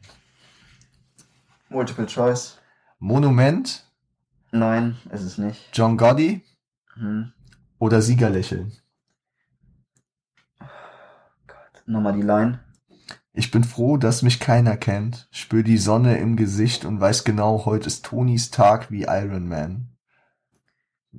Multiple 1.69 2.08
Choice. 2.08 2.58
Monument, 2.97 3.84
Nein, 4.51 4.95
ist 5.12 5.21
es 5.21 5.38
nicht. 5.38 5.69
John 5.73 5.95
Gotti 5.97 6.41
Hm. 6.95 7.34
oder 7.77 8.01
Siegerlächeln? 8.01 8.71
Nochmal 11.86 12.13
die 12.13 12.21
Line. 12.23 12.60
Ich 13.38 13.52
bin 13.52 13.65
froh, 13.65 13.98
dass 13.98 14.21
mich 14.21 14.39
keiner 14.39 14.78
kennt. 14.78 15.28
Spür 15.30 15.62
die 15.63 15.78
Sonne 15.78 16.17
im 16.19 16.38
Gesicht 16.38 16.86
und 16.86 17.02
weiß 17.02 17.26
genau, 17.26 17.65
heute 17.65 17.88
ist 17.88 18.06
Tonys 18.06 18.50
Tag 18.50 18.91
wie 18.91 19.04
Iron 19.04 19.48
Man. 19.50 19.89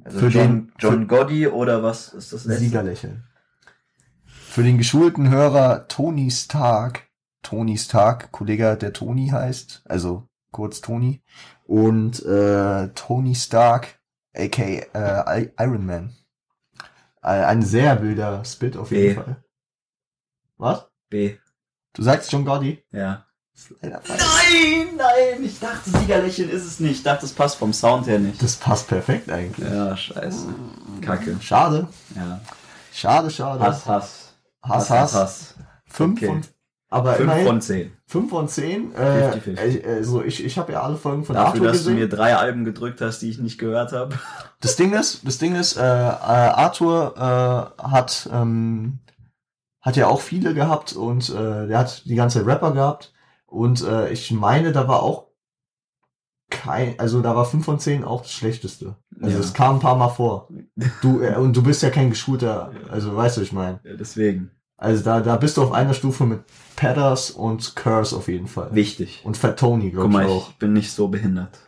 Also 0.02 0.20
Für 0.20 0.29
John, 0.29 0.48
den- 0.48 0.72
John 0.79 1.09
Gotti 1.09 1.46
oder 1.46 1.83
was 1.83 2.14
ist 2.14 2.33
das 2.33 2.46
letzte? 2.46 2.64
Siegerlächeln. 2.64 3.24
Für 4.24 4.62
den 4.62 4.79
geschulten 4.79 5.29
Hörer 5.29 5.88
Tonys 5.88 6.48
Tag, 6.48 7.07
Tonys 7.42 7.88
Tag, 7.88 8.33
Kollege, 8.33 8.76
der 8.76 8.94
Toni 8.94 9.29
heißt, 9.29 9.83
also 9.85 10.26
kurz 10.52 10.81
Tony. 10.81 11.22
Und 11.66 12.24
äh, 12.24 12.88
Tony 12.94 13.35
Stark, 13.35 13.98
aka 14.35 14.62
äh, 14.62 15.50
Iron 15.59 15.85
Man. 15.85 16.16
Äh, 17.22 17.44
ein 17.44 17.61
sehr 17.61 18.00
wilder 18.02 18.42
Spit 18.46 18.76
auf 18.79 18.90
jeden 18.90 19.16
B. 19.16 19.22
Fall. 19.22 19.44
Was? 20.57 20.88
B. 21.11 21.37
Du 21.96 22.02
sagst 22.02 22.30
John 22.32 22.44
Gotti? 22.44 22.82
Ja. 22.92 23.24
Nein, 23.80 23.96
nein, 24.98 25.42
ich 25.42 25.59
dachte, 25.59 25.88
Siegerlächeln 25.88 26.50
ist 26.50 26.64
es 26.66 26.78
nicht. 26.78 26.92
Ich 26.96 27.02
dachte, 27.02 27.24
es 27.24 27.32
passt 27.32 27.56
vom 27.56 27.72
Sound 27.72 28.06
her 28.06 28.18
nicht. 28.18 28.42
Das 28.42 28.56
passt 28.56 28.87
perfekt 28.87 29.30
eigentlich. 29.30 29.66
Ja, 29.66 29.96
scheiße. 29.96 30.46
Kacke. 31.00 31.37
Schade. 31.40 31.88
Ja. 32.14 32.40
Schade, 32.92 33.30
schade. 33.30 33.61
Hass, 33.64 33.87
Hass. 33.87 34.35
Hass, 34.62 34.90
Hass. 34.90 35.14
Hass. 35.14 35.54
Fünf 35.87 36.18
Okay. 36.18 36.26
von, 36.26 36.42
aber 36.90 37.14
Fünf 37.14 37.24
immerhin, 37.24 37.46
von 37.46 37.61
zehn. 37.62 37.92
fünf 38.06 38.30
von 38.30 38.48
zehn. 38.48 38.94
Äh, 38.94 39.30
50-50. 39.32 39.59
äh, 39.59 39.94
also 39.96 40.22
ich, 40.22 40.44
ich 40.44 40.59
habe 40.59 40.72
ja 40.72 40.82
alle 40.82 40.96
Folgen 40.98 41.24
von 41.24 41.35
Dafür, 41.35 41.48
Arthur 41.52 41.66
dass 41.68 41.78
gesehen. 41.78 41.94
du 41.94 42.00
mir 42.00 42.09
drei 42.11 42.37
Alben 42.37 42.64
gedrückt 42.66 43.00
hast, 43.00 43.20
die 43.20 43.30
ich 43.30 43.38
nicht 43.38 43.59
gehört 43.59 43.92
habe. 43.92 44.18
Das 44.61 44.76
Ding 44.76 44.92
ist, 44.92 45.26
das 45.26 45.38
Ding 45.38 45.54
ist, 45.54 45.76
äh, 45.76 45.80
äh, 45.80 45.82
Arthur 45.82 47.14
äh, 47.80 47.82
hat 47.90 48.28
ähm, 48.32 48.98
hat 49.87 49.96
ja 49.96 50.09
auch 50.09 50.20
viele 50.20 50.53
gehabt 50.53 50.92
und 50.94 51.31
äh, 51.31 51.66
der 51.66 51.79
hat 51.79 52.03
die 52.05 52.14
ganze 52.16 52.44
Rapper 52.44 52.72
gehabt 52.72 53.12
und 53.46 53.83
äh, 53.83 54.11
ich 54.11 54.31
meine, 54.33 54.72
da 54.72 54.87
war 54.88 55.03
auch 55.03 55.27
kein, 56.51 56.99
also 56.99 57.22
da 57.22 57.35
war 57.35 57.44
5 57.44 57.64
von 57.64 57.79
10 57.81 58.05
auch 58.05 58.22
das 58.22 58.33
Schlechteste. 58.33 58.96
Also 59.20 59.37
Ja. 59.38 59.40
es 59.42 59.53
kam 59.55 59.77
ein 59.77 59.81
paar 59.81 59.96
Mal 59.96 60.09
vor. 60.11 60.49
Du 61.03 61.20
äh, 61.20 61.35
und 61.37 61.57
du 61.57 61.62
bist 61.62 61.83
ja 61.83 61.90
kein 61.90 62.11
geschulter, 62.11 62.72
also 62.90 63.16
weißt 63.16 63.38
du, 63.38 63.40
ich 63.42 63.53
meine. 63.53 63.81
Ja, 63.85 63.94
deswegen. 63.94 64.51
Also 64.77 65.03
da 65.03 65.20
da 65.20 65.37
bist 65.37 65.57
du 65.57 65.62
auf 65.62 65.72
einer 65.72 65.94
Stufe 65.94 66.25
mit 66.25 66.40
Pedders 66.77 67.31
und 67.31 67.75
Curse 67.77 68.14
auf 68.14 68.29
jeden 68.29 68.46
Fall. 68.46 68.68
Wichtig. 68.75 69.22
Und 69.25 69.37
Fat 69.37 69.59
Tony, 69.59 69.90
glaube 69.90 70.09
mal, 70.09 70.25
ich 70.27 70.31
auch. 70.31 70.51
ich 70.51 70.57
bin 70.59 70.72
nicht 70.75 70.92
so 70.92 71.09
behindert. 71.09 71.59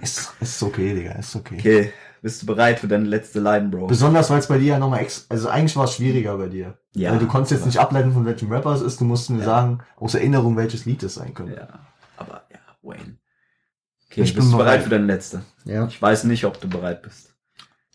Ist, 0.00 0.32
ist 0.40 0.62
okay, 0.62 0.94
Digga, 0.94 1.12
ist 1.12 1.34
okay. 1.36 1.56
Okay, 1.58 1.92
bist 2.22 2.42
du 2.42 2.46
bereit 2.46 2.80
für 2.80 2.88
deine 2.88 3.04
letzte 3.04 3.40
Line, 3.40 3.68
Bro? 3.68 3.86
Besonders 3.86 4.30
weil 4.30 4.38
es 4.38 4.46
bei 4.48 4.58
dir 4.58 4.68
ja 4.74 4.78
nochmal 4.78 5.00
ex, 5.00 5.26
also 5.28 5.48
eigentlich 5.48 5.76
war 5.76 5.84
es 5.84 5.94
schwieriger 5.94 6.36
bei 6.38 6.48
dir. 6.48 6.78
Ja. 6.94 7.12
Weil 7.12 7.18
du 7.18 7.26
konntest 7.26 7.52
jetzt 7.52 7.66
nicht 7.66 7.78
ableiten, 7.78 8.12
von 8.12 8.24
welchem 8.24 8.50
Rapper 8.50 8.72
es 8.72 8.80
ist, 8.82 9.00
du 9.00 9.04
musst 9.04 9.30
nur 9.30 9.40
Ja. 9.40 9.44
sagen, 9.44 9.78
aus 9.96 10.14
Erinnerung, 10.14 10.56
welches 10.56 10.84
Lied 10.86 11.02
es 11.02 11.14
sein 11.14 11.34
könnte. 11.34 11.54
Ja, 11.56 11.68
aber 12.16 12.42
ja, 12.52 12.58
Wayne. 12.82 13.18
Okay, 14.10 14.22
Ich 14.22 14.34
bin 14.34 14.42
bist 14.42 14.52
du 14.52 14.56
bereit 14.56 14.74
bereit. 14.78 14.82
für 14.84 14.90
deine 14.90 15.06
letzte? 15.06 15.42
Ja. 15.64 15.86
Ich 15.86 16.00
weiß 16.00 16.24
nicht, 16.24 16.44
ob 16.44 16.60
du 16.60 16.68
bereit 16.68 17.02
bist. 17.02 17.34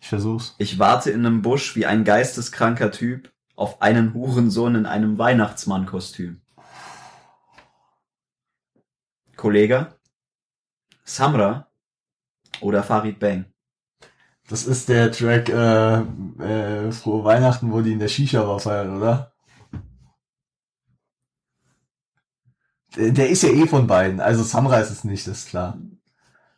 Ich 0.01 0.07
versuch's. 0.09 0.55
Ich 0.57 0.77
warte 0.79 1.11
in 1.11 1.25
einem 1.25 1.41
Busch 1.41 1.75
wie 1.75 1.85
ein 1.85 2.03
geisteskranker 2.03 2.91
Typ 2.91 3.31
auf 3.55 3.81
einen 3.81 4.13
Hurensohn 4.13 4.75
in 4.75 4.85
einem 4.85 5.17
Weihnachtsmannkostüm. 5.17 6.41
Kollege, 9.35 9.95
Samra 11.03 11.67
oder 12.59 12.83
Farid 12.83 13.19
Bang? 13.19 13.45
Das 14.51 14.65
ist 14.65 14.89
der 14.89 15.13
Track 15.13 15.47
äh, 15.47 16.01
äh, 16.43 16.91
Frohe 16.91 17.23
Weihnachten, 17.23 17.71
wo 17.71 17.79
die 17.79 17.93
in 17.93 17.99
der 17.99 18.09
Shisha 18.09 18.45
war 18.45 18.59
feiern, 18.59 18.97
oder? 18.97 19.31
Der, 22.97 23.11
der 23.11 23.29
ist 23.29 23.43
ja 23.43 23.49
eh 23.49 23.65
von 23.65 23.87
beiden. 23.87 24.19
Also 24.19 24.43
Samra 24.43 24.79
ist 24.81 24.91
es 24.91 25.05
nicht, 25.05 25.25
das 25.25 25.39
ist 25.39 25.49
klar. 25.49 25.77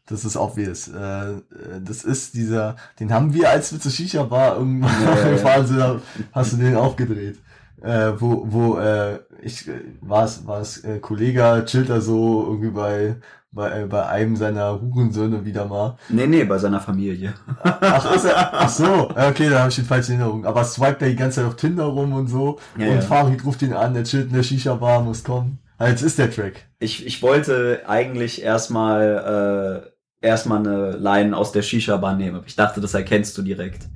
Das 0.08 0.25
ist 0.25 0.36
obvious. 0.38 0.88
Äh, 0.88 1.34
äh, 1.34 1.41
das 1.84 2.03
ist 2.03 2.34
dieser, 2.34 2.77
den 2.99 3.13
haben 3.13 3.32
wir, 3.32 3.51
als 3.51 3.71
wir 3.71 3.79
zur 3.79 3.91
Shisha 3.91 4.27
war, 4.27 4.58
irgendwann 4.58 5.03
Ja, 5.03 5.15
ja, 5.15 5.25
ja. 5.25 5.29
gefahren 5.34 5.67
sind, 5.67 5.77
da 5.77 6.01
hast 6.32 6.53
du 6.53 6.58
den 6.58 6.75
aufgedreht. 6.75 7.38
Äh, 7.79 8.13
wo, 8.17 8.43
wo, 8.51 8.77
äh, 8.79 9.19
ich, 9.43 9.67
äh, 9.67 9.82
war 10.01 10.25
es, 10.25 10.47
war 10.47 10.62
es, 10.62 10.84
äh, 10.84 10.97
Kollege 10.97 11.63
chillt 11.67 11.89
da 11.89 12.01
so 12.01 12.43
irgendwie 12.47 12.71
bei, 12.71 13.17
bei, 13.54 13.82
äh, 13.82 13.86
bei 13.86 14.08
einem 14.08 14.36
seiner 14.36 14.82
Hurensöhne 14.82 15.46
wieder 15.46 15.66
mal. 15.66 15.98
Nee, 16.10 16.28
nee, 16.28 16.44
bei 16.44 16.58
seiner 16.58 16.80
Familie. 16.80 17.34
Ach, 17.63 18.16
ist 18.16 18.26
er, 18.26 18.54
ach 18.54 18.70
so, 18.70 19.10
okay, 19.12 19.50
da 19.50 19.60
habe 19.60 19.70
ich 19.70 19.76
den 19.76 19.86
falschen 19.86 20.13
Erinnerung. 20.13 20.46
Aber 20.46 20.63
swipe 20.63 21.00
der 21.00 21.10
die 21.10 21.16
ganze 21.16 21.42
Zeit 21.42 21.46
auf 21.46 21.56
Tinder 21.56 21.86
rum 21.86 22.13
und 22.13 22.28
so. 22.28 22.60
Ja, 22.78 22.88
und 22.88 22.96
ja. 22.96 23.02
Farid 23.02 23.46
ruft 23.46 23.62
ihn 23.62 23.74
an, 23.74 23.94
der 23.94 24.04
chillt 24.04 24.28
in 24.28 24.34
der 24.34 24.44
Shisha-Bar, 24.44 25.02
muss 25.02 25.24
kommen. 25.24 25.60
Ah, 25.78 25.88
Jetzt 25.88 26.02
ist 26.02 26.18
der 26.18 26.32
Track. 26.32 26.68
Ich, 26.80 27.06
ich 27.06 27.22
wollte 27.22 27.84
eigentlich 27.88 28.42
erstmal 28.42 29.84
äh, 30.22 30.28
erstmal 30.28 30.60
eine 30.60 30.92
Line 30.98 31.38
aus 31.38 31.52
der 31.52 31.62
Shisha-Bar 31.62 32.16
nehmen. 32.16 32.42
Ich 32.46 32.56
dachte, 32.56 32.82
das 32.82 32.94
erkennst 32.94 33.38
du 33.38 33.42
direkt. 33.44 33.88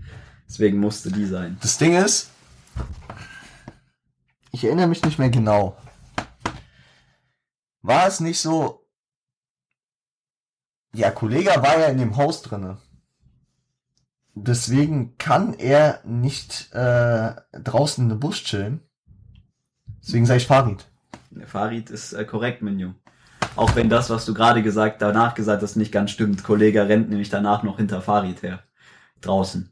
Deswegen 0.47 0.79
musste 0.79 1.11
die 1.11 1.25
sein. 1.25 1.57
Das 1.61 1.77
Ding 1.77 1.95
ist, 1.95 2.29
ich 4.51 4.63
erinnere 4.63 4.87
mich 4.87 5.03
nicht 5.03 5.19
mehr 5.19 5.29
genau. 5.29 5.77
War 7.81 8.07
es 8.07 8.19
nicht 8.19 8.39
so, 8.39 8.86
ja, 10.93 11.11
Kollege 11.11 11.49
war 11.49 11.79
ja 11.79 11.87
in 11.87 11.97
dem 11.97 12.17
Haus 12.17 12.41
drinne. 12.41 12.77
Deswegen 14.33 15.17
kann 15.17 15.53
er 15.55 15.99
nicht 16.05 16.71
äh, 16.73 17.33
draußen 17.51 18.03
in 18.03 18.09
den 18.09 18.19
Bus 18.19 18.43
chillen. 18.43 18.81
Deswegen 20.01 20.25
sage 20.25 20.37
ich 20.37 20.47
Farid. 20.47 20.85
Farid 21.45 21.89
ist 21.89 22.13
äh, 22.13 22.23
korrekt, 22.23 22.61
Menu. 22.61 22.93
Auch 23.55 23.75
wenn 23.75 23.89
das, 23.89 24.09
was 24.09 24.25
du 24.25 24.33
gerade 24.33 24.61
gesagt, 24.61 25.01
danach 25.01 25.33
gesagt 25.33 25.63
hast, 25.63 25.75
nicht 25.75 25.91
ganz 25.91 26.11
stimmt. 26.11 26.43
Kollege 26.43 26.87
rennt 26.87 27.09
nämlich 27.09 27.29
danach 27.29 27.63
noch 27.63 27.77
hinter 27.77 28.01
Farid 28.01 28.43
her. 28.43 28.59
Draußen. 29.21 29.71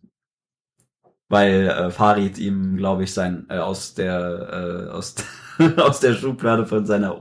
Weil 1.27 1.67
äh, 1.69 1.89
Farid 1.91 2.37
ihm, 2.37 2.77
glaube 2.77 3.03
ich, 3.03 3.13
sein 3.13 3.47
äh, 3.49 3.57
aus 3.57 3.95
der 3.95 4.87
äh, 4.87 4.89
aus, 4.91 5.15
aus 5.77 5.99
der 5.99 6.13
Schublade 6.13 6.65
von 6.67 6.85
seiner 6.85 7.19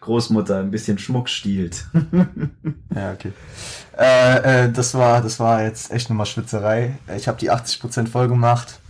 Großmutter 0.00 0.58
ein 0.58 0.70
bisschen 0.70 0.98
Schmuck 0.98 1.28
stiehlt. 1.28 1.86
Ja, 2.94 3.12
okay. 3.12 3.32
Äh, 3.98 4.64
äh, 4.64 4.72
das 4.72 4.94
war, 4.94 5.20
das 5.20 5.38
war 5.38 5.62
jetzt 5.62 5.90
echt 5.90 6.08
nochmal 6.08 6.24
Schwitzerei. 6.24 6.96
Ich 7.14 7.28
habe 7.28 7.38
die 7.38 7.50
80% 7.50 8.06
voll 8.08 8.26
gemacht. 8.26 8.80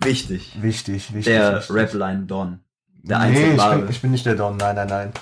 Wichtig. 0.00 0.58
Wichtig, 0.60 1.14
wichtig. 1.14 1.24
Der 1.24 1.56
wichtig. 1.56 1.74
Rapline 1.74 2.26
Don. 2.26 2.60
Der 3.02 3.20
nee, 3.20 3.54
ich 3.54 3.62
bin, 3.62 3.88
ich 3.88 4.02
bin 4.02 4.10
nicht 4.10 4.26
der 4.26 4.34
Don, 4.34 4.56
nein, 4.58 4.76
nein, 4.76 4.88
nein. 4.88 5.12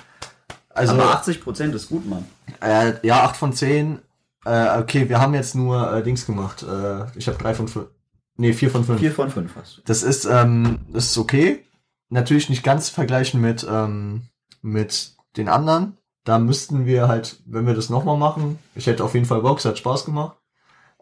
Also, 0.69 0.93
Aber 0.93 1.21
80% 1.21 1.73
ist 1.73 1.87
gut, 1.87 2.05
Mann. 2.09 2.25
äh, 2.61 2.93
ja, 3.03 3.23
8 3.23 3.37
von 3.37 3.53
10. 3.53 3.99
Äh, 4.45 4.79
okay, 4.79 5.07
wir 5.07 5.21
haben 5.21 5.33
jetzt 5.33 5.55
nur 5.55 5.93
äh, 5.93 6.03
Dings 6.03 6.25
gemacht. 6.25 6.63
Äh, 6.63 7.05
ich 7.15 7.27
habe 7.27 7.37
3 7.37 7.53
von 7.53 7.67
5. 7.67 7.87
Nee, 8.37 8.53
4 8.53 8.69
von 8.69 8.83
5. 8.83 8.99
4 8.99 9.11
von 9.11 9.29
5 9.29 9.55
hast 9.55 9.77
du. 9.77 9.81
Das 9.85 10.03
ist, 10.03 10.25
ähm, 10.25 10.79
das 10.91 11.05
ist 11.07 11.17
okay. 11.17 11.63
Natürlich 12.09 12.49
nicht 12.49 12.63
ganz 12.63 12.89
vergleichen 12.89 13.39
mit, 13.41 13.65
ähm, 13.69 14.23
mit 14.61 15.13
den 15.37 15.47
anderen. 15.49 15.97
Da 16.23 16.39
müssten 16.39 16.85
wir 16.85 17.07
halt, 17.07 17.41
wenn 17.45 17.65
wir 17.67 17.73
das 17.75 17.89
nochmal 17.89 18.17
machen, 18.17 18.59
ich 18.75 18.87
hätte 18.87 19.03
auf 19.03 19.13
jeden 19.13 19.25
Fall 19.25 19.41
Bock, 19.41 19.59
es 19.59 19.65
hat 19.65 19.77
Spaß 19.77 20.05
gemacht. 20.05 20.37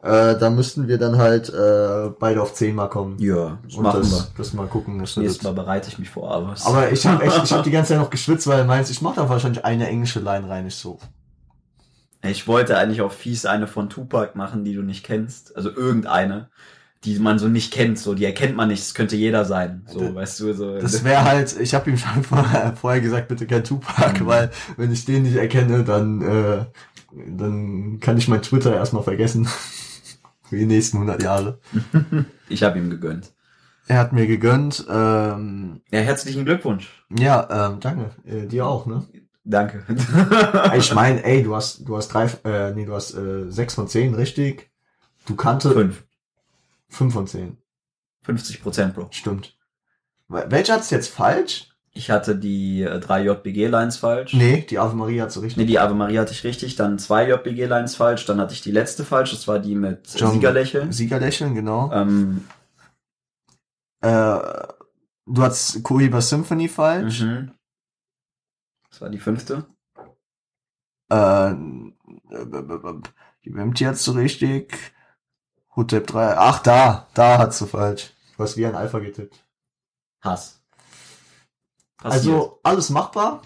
Äh, 0.02 0.38
da 0.38 0.50
müssten 0.50 0.90
wir 0.90 0.98
dann 0.98 1.18
halt 1.18 1.48
äh, 1.50 2.10
beide 2.20 2.42
auf 2.42 2.54
10 2.54 2.76
mal 2.76 2.90
kommen. 2.90 3.18
Ja, 3.20 3.58
das 3.64 3.76
Und 3.76 3.84
machen 3.84 4.02
das, 4.02 4.12
wir. 4.12 4.28
das 4.38 4.54
mal 4.54 4.68
gucken. 4.68 5.00
Das 5.00 5.16
Nächstes. 5.16 5.44
Mal 5.44 5.54
bereite 5.54 5.88
ich 5.88 5.98
mich 5.98 6.10
vor, 6.10 6.30
aber, 6.30 6.52
es- 6.54 6.66
Aber 6.66 6.92
ich 6.92 7.06
habe 7.08 7.24
echt, 7.24 7.42
ich 7.44 7.54
habe 7.54 7.64
die 7.66 7.72
ganze 7.72 7.90
Zeit 7.94 8.00
noch 8.00 8.10
geschwitzt, 8.10 8.46
weil 8.48 8.66
meinst, 8.66 8.92
ich 8.92 9.02
mache 9.02 9.16
da 9.16 9.30
wahrscheinlich 9.30 9.64
eine 9.64 9.88
englische 9.88 10.20
Line 10.20 10.50
rein, 10.50 10.66
nicht 10.66 10.76
so. 10.76 11.00
Ich 12.22 12.48
wollte 12.48 12.78
eigentlich 12.78 13.02
auch 13.02 13.12
fies 13.12 13.46
eine 13.46 13.68
von 13.68 13.90
Tupac 13.90 14.38
machen, 14.38 14.64
die 14.64 14.74
du 14.74 14.82
nicht 14.82 15.06
kennst. 15.06 15.56
Also 15.56 15.70
irgendeine, 15.70 16.50
die 17.06 17.20
man 17.20 17.40
so 17.40 17.48
nicht 17.48 17.74
kennt. 17.74 18.00
So, 18.00 18.14
die 18.14 18.26
erkennt 18.26 18.56
man 18.56 18.70
nicht. 18.70 18.82
Das 18.82 18.94
könnte 18.94 19.16
jeder 19.16 19.46
sein. 19.46 19.86
So, 19.92 20.00
Das- 20.00 20.16
weißt 20.16 20.40
du, 20.40 20.54
so. 20.54 20.80
Das 20.80 21.04
wäre 21.04 21.24
halt, 21.24 21.60
ich 21.60 21.74
habe 21.76 21.90
ihm 21.90 21.98
schon 21.98 22.24
vorher, 22.24 22.76
vorher 22.76 23.02
gesagt, 23.02 23.28
bitte 23.28 23.46
kein 23.48 23.64
Tupac, 23.64 24.22
Mhm. 24.22 24.26
weil 24.26 24.52
wenn 24.78 24.92
ich 24.92 25.06
den 25.06 25.24
nicht 25.24 25.36
erkenne, 25.36 25.84
dann, 25.84 26.22
äh, 26.22 26.66
dann 27.28 28.00
kann 28.00 28.18
ich 28.18 28.28
mein 28.28 28.42
Twitter 28.42 28.74
erstmal 28.76 29.04
vergessen. 29.04 29.48
Für 30.50 30.58
die 30.58 30.66
nächsten 30.66 30.98
100 30.98 31.24
Jahre. 31.24 31.60
ich 32.50 32.64
habe 32.64 32.78
ihm 32.80 32.90
gegönnt. 32.90 33.34
Er 33.88 33.98
hat 34.00 34.14
mir 34.14 34.28
gegönnt. 34.28 34.86
Ähm, 34.90 35.82
Ja, 35.92 36.00
herzlichen 36.00 36.46
Glückwunsch. 36.46 37.06
ja, 37.10 37.68
ähm, 37.70 37.80
danke. 37.82 38.12
Äh, 38.26 38.48
dir 38.48 38.66
auch, 38.66 38.86
ne? 38.86 39.04
Danke. 39.46 39.84
Ich 40.78 40.94
meine, 40.96 41.22
ey, 41.26 41.44
du 41.44 41.54
hast, 41.54 41.86
du 41.88 41.98
hast 41.98 42.08
drei, 42.10 42.28
äh, 42.46 42.72
nee, 42.74 42.86
du 42.86 42.94
hast 42.94 43.14
äh, 43.14 43.52
sechs 43.52 43.74
von 43.74 43.90
zehn, 43.90 44.14
richtig? 44.16 44.72
Du 45.26 45.36
kannte 45.36 45.72
Fünf. 45.72 46.04
Fünf 46.94 47.14
von 47.14 47.28
zehn. 47.28 47.58
50 48.24 48.62
Prozent, 48.62 48.96
Bro. 48.96 49.08
Stimmt. 49.12 49.58
Wel- 50.30 50.50
Welcher 50.50 50.76
hat's 50.76 50.90
jetzt 50.92 51.10
falsch? 51.10 51.70
Ich 51.96 52.10
hatte 52.10 52.36
die 52.36 52.82
äh, 52.82 53.00
drei 53.00 53.24
JBG-Lines 53.24 53.98
falsch. 53.98 54.34
Nee, 54.34 54.62
die 54.68 54.80
Ave 54.80 54.96
Maria 54.96 55.24
hat 55.24 55.32
so 55.32 55.42
richtig. 55.42 55.58
Nee, 55.58 55.66
die 55.66 55.78
Ave 55.78 55.94
Maria 55.94 56.22
hatte 56.22 56.32
ich 56.32 56.44
richtig, 56.44 56.76
dann 56.76 56.98
zwei 56.98 57.28
JBG-Lines 57.30 57.96
falsch, 57.96 58.26
dann 58.26 58.40
hatte 58.40 58.54
ich 58.54 58.62
die 58.62 58.72
letzte 58.72 59.04
falsch, 59.06 59.32
das 59.32 59.48
war 59.48 59.60
die 59.60 59.76
mit 59.76 60.08
John- 60.16 60.32
Siegerlächeln. 60.34 60.92
Siegerlächeln, 60.92 61.54
genau. 61.54 61.92
Ähm, 61.92 62.48
Äh, 64.02 64.08
du 65.26 65.42
hast 65.42 65.84
Cohiba 65.84 66.20
Symphony 66.22 66.68
falsch. 66.68 67.22
mhm. 67.22 67.52
Das 68.90 69.02
war 69.02 69.10
die 69.10 69.20
fünfte. 69.20 69.66
Äh, 71.10 71.54
die 73.46 73.54
Wemti 73.54 73.84
hat's 73.86 74.04
so 74.04 74.12
richtig. 74.14 74.74
Hotep 75.76 76.08
3. 76.08 76.38
Ach, 76.38 76.60
da. 76.60 77.08
Da 77.14 77.38
hat's 77.38 77.60
so 77.60 77.66
falsch. 77.66 78.12
Du 78.36 78.44
hast 78.44 78.58
wie 78.58 78.66
ein 78.66 78.76
Alpha 78.76 79.00
getippt. 79.00 79.44
Hass. 80.22 80.62
Passiert. 81.98 82.36
Also, 82.36 82.60
alles 82.64 82.90
machbar. 82.90 83.42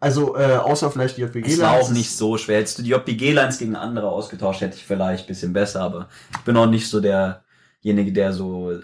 also 0.00 0.36
äh, 0.36 0.56
außer 0.56 0.90
vielleicht 0.90 1.16
die 1.16 1.22
JPG. 1.22 1.52
Es 1.52 1.60
war 1.60 1.74
auch 1.74 1.90
nicht 1.90 2.14
so 2.14 2.36
schwer. 2.36 2.58
Hättest 2.58 2.78
du 2.78 2.82
die 2.82 2.90
JPG-Lines 2.90 3.58
gegen 3.58 3.76
andere 3.76 4.08
ausgetauscht, 4.08 4.60
hätte 4.60 4.76
ich 4.76 4.84
vielleicht 4.84 5.24
ein 5.24 5.28
bisschen 5.28 5.52
besser, 5.52 5.82
aber 5.82 6.08
ich 6.32 6.44
bin 6.44 6.56
auch 6.56 6.66
nicht 6.66 6.88
so 6.88 7.00
derjenige, 7.00 8.12
der 8.12 8.32
so 8.32 8.80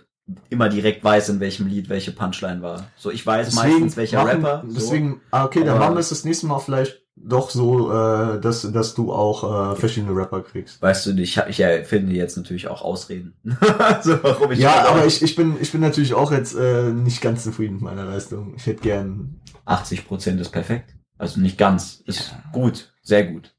immer 0.51 0.69
direkt 0.69 1.03
weiß, 1.03 1.31
in 1.31 1.41
welchem 1.41 1.67
Lied 1.67 1.89
welche 1.89 2.13
Punchline 2.13 2.63
war. 2.63 2.87
So, 2.97 3.11
ich 3.11 3.27
weiß 3.27 3.55
meistens, 3.55 3.97
welcher 3.97 4.23
machen, 4.23 4.45
Rapper. 4.45 4.65
So. 4.69 4.75
Deswegen, 4.75 5.21
ah, 5.31 5.45
okay, 5.45 5.65
dann 5.65 5.79
machen 5.79 5.95
wir 5.95 6.01
es 6.01 6.11
das 6.11 6.25
nächste 6.25 6.47
Mal 6.47 6.61
vielleicht 6.61 7.02
doch 7.17 7.51
so, 7.51 7.93
äh, 7.93 8.41
dass, 8.41 8.63
dass 8.73 8.95
du 8.95 9.13
auch 9.13 9.73
äh, 9.73 9.77
verschiedene 9.77 10.17
Rapper 10.17 10.41
kriegst. 10.43 10.81
Weißt 10.81 11.07
du, 11.07 11.11
ich, 11.13 11.37
ich 11.37 11.57
finde 11.87 12.13
jetzt 12.13 12.37
natürlich 12.37 12.69
auch 12.69 12.83
Ausreden. 12.83 13.35
so, 14.03 14.23
warum 14.23 14.53
ich 14.53 14.59
Ja, 14.59 14.89
aber 14.89 15.07
ich, 15.07 15.23
ich 15.23 15.37
bin 15.37 15.57
ich 15.61 15.71
bin 15.73 15.81
natürlich 15.81 16.15
auch 16.15 16.33
jetzt 16.33 16.55
äh, 16.55 16.91
nicht 16.91 17.21
ganz 17.21 17.45
zufrieden 17.45 17.75
mit 17.75 17.83
meiner 17.83 18.05
Leistung. 18.05 18.55
Ich 18.57 18.67
hätte 18.67 18.83
gern 18.83 19.41
80 19.67 20.07
Prozent 20.07 20.41
ist 20.41 20.51
perfekt. 20.51 20.95
Also 21.19 21.41
nicht 21.41 21.59
ganz. 21.59 22.03
Ist 22.07 22.35
gut. 22.53 22.93
Sehr 23.03 23.25
gut. 23.25 23.55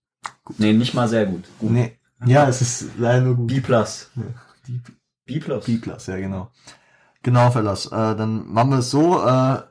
Nee, 0.58 0.74
nicht 0.74 0.94
mal 0.94 1.08
sehr 1.08 1.26
gut. 1.26 1.44
Gut. 1.60 1.72
nee, 1.72 1.98
ja, 2.26 2.48
es 2.48 2.62
ist 2.62 2.88
leider 2.98 3.22
nur 3.22 3.36
gut. 3.36 3.48
B 3.48 3.62
plus. 3.62 4.10
B 5.26 5.40
plus. 5.40 5.66
B-Class, 5.66 6.08
ja 6.08 6.18
genau. 6.18 6.52
Genau, 7.22 7.50
Fellas. 7.52 7.86
Äh, 7.88 8.16
dann 8.16 8.52
machen 8.52 8.72
wir 8.72 8.80
es 8.80 8.92
so, 8.92 9.26
äh, 9.26 9.62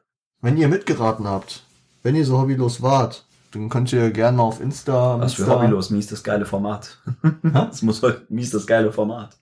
wenn 0.40 0.56
ihr 0.56 0.68
mitgeraten 0.68 1.26
habt, 1.26 1.64
wenn 2.02 2.16
ihr 2.16 2.24
so 2.24 2.40
hobbylos 2.40 2.80
wart, 2.80 3.26
dann 3.52 3.68
könnt 3.68 3.92
ihr 3.92 4.10
gerne 4.10 4.36
mal 4.36 4.44
auf 4.44 4.60
Insta. 4.60 5.20
Was 5.20 5.34
für 5.34 5.46
hobbylos. 5.46 5.90
Mies 5.90 6.08
das 6.08 6.22
geile 6.22 6.46
Format. 6.46 6.98
das 7.42 7.82
muss 7.82 8.02
heute 8.02 8.22
mies 8.28 8.50
das 8.50 8.66
geile 8.66 8.92
Format. 8.92 9.36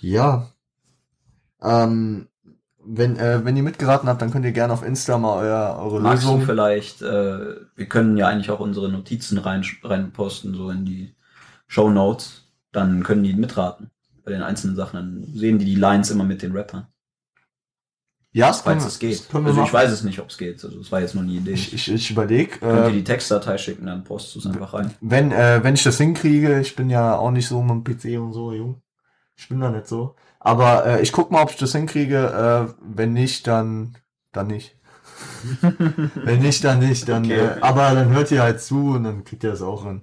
Ja. 0.00 0.48
Ähm, 1.62 2.28
wenn, 2.84 3.16
äh, 3.16 3.44
wenn 3.44 3.56
ihr 3.56 3.62
mitgeraten 3.62 4.08
habt, 4.08 4.22
dann 4.22 4.30
könnt 4.30 4.44
ihr 4.44 4.52
gerne 4.52 4.72
auf 4.72 4.84
Insta 4.84 5.18
mal 5.18 5.38
euer, 5.38 5.78
eure 5.80 6.00
Magst 6.00 6.24
du 6.24 6.32
Lösung. 6.32 6.46
vielleicht, 6.46 7.02
äh, 7.02 7.56
wir 7.74 7.86
können 7.88 8.16
ja 8.16 8.28
eigentlich 8.28 8.50
auch 8.50 8.60
unsere 8.60 8.88
Notizen 8.88 9.38
rein, 9.38 9.64
rein 9.82 10.12
posten, 10.12 10.54
so 10.54 10.70
in 10.70 10.84
die 10.84 11.14
Show 11.66 11.90
Notes. 11.90 12.44
Dann 12.72 13.02
können 13.02 13.24
die 13.24 13.32
mitraten 13.32 13.90
bei 14.24 14.32
den 14.32 14.42
einzelnen 14.42 14.76
Sachen. 14.76 14.96
Dann 14.96 15.24
sehen 15.34 15.58
die 15.58 15.64
die 15.64 15.76
Lines 15.76 16.10
immer 16.10 16.24
mit 16.24 16.42
den 16.42 16.52
Rappern. 16.52 16.86
Ja, 18.36 18.50
können 18.50 18.62
Falls 18.80 18.82
wir- 18.84 18.88
es 18.88 18.98
geht. 18.98 19.34
Also 19.34 19.48
ich 19.50 19.56
machen. 19.56 19.72
weiß 19.72 19.90
es 19.90 20.02
nicht, 20.02 20.18
ob 20.20 20.28
es 20.28 20.36
geht. 20.36 20.62
Also 20.62 20.78
es 20.78 20.92
war 20.92 21.00
jetzt 21.00 21.14
nur 21.14 21.24
eine 21.24 21.32
Idee. 21.32 21.52
Ich, 21.52 21.72
ich, 21.72 21.90
ich 21.90 22.10
überlege. 22.10 22.58
Könnt 22.58 22.78
ihr 22.86 22.90
Äh, 22.90 22.92
die 22.92 23.04
Textdatei 23.04 23.56
schicken, 23.56 23.86
dann 23.86 24.04
postest 24.04 24.34
du 24.34 24.38
es 24.40 24.46
einfach 24.46 24.74
rein. 24.74 24.90
wenn, 25.00 25.32
äh, 25.32 25.60
wenn 25.62 25.74
ich 25.74 25.82
das 25.84 25.96
hinkriege, 25.96 26.60
ich 26.60 26.76
bin 26.76 26.90
ja 26.90 27.16
auch 27.16 27.30
nicht 27.30 27.48
so 27.48 27.62
mit 27.62 27.70
dem 27.70 27.84
PC 27.84 28.18
und 28.20 28.32
so, 28.34 28.52
jung. 28.52 28.82
Ich 29.36 29.48
bin 29.48 29.60
da 29.60 29.70
nicht 29.70 29.86
so. 29.86 30.14
Aber 30.40 30.84
äh, 30.86 31.02
ich 31.02 31.12
guck 31.12 31.30
mal, 31.30 31.42
ob 31.42 31.50
ich 31.50 31.56
das 31.56 31.72
hinkriege. 31.72 32.68
Äh, 32.70 32.74
wenn 32.82 33.12
nicht, 33.14 33.46
dann 33.46 33.96
dann 34.32 34.48
nicht. 34.48 34.76
wenn 36.14 36.40
nicht, 36.40 36.62
dann 36.64 36.78
nicht. 36.80 37.08
Dann, 37.08 37.24
Okay. 37.24 37.38
äh, 37.38 37.60
aber 37.62 37.90
dann 37.94 38.10
hört 38.10 38.30
ihr 38.30 38.42
halt 38.42 38.60
zu 38.60 38.90
und 38.94 39.04
dann 39.04 39.24
kriegt 39.24 39.44
ihr 39.44 39.50
das 39.50 39.62
auch 39.62 39.84
hin. 39.84 40.02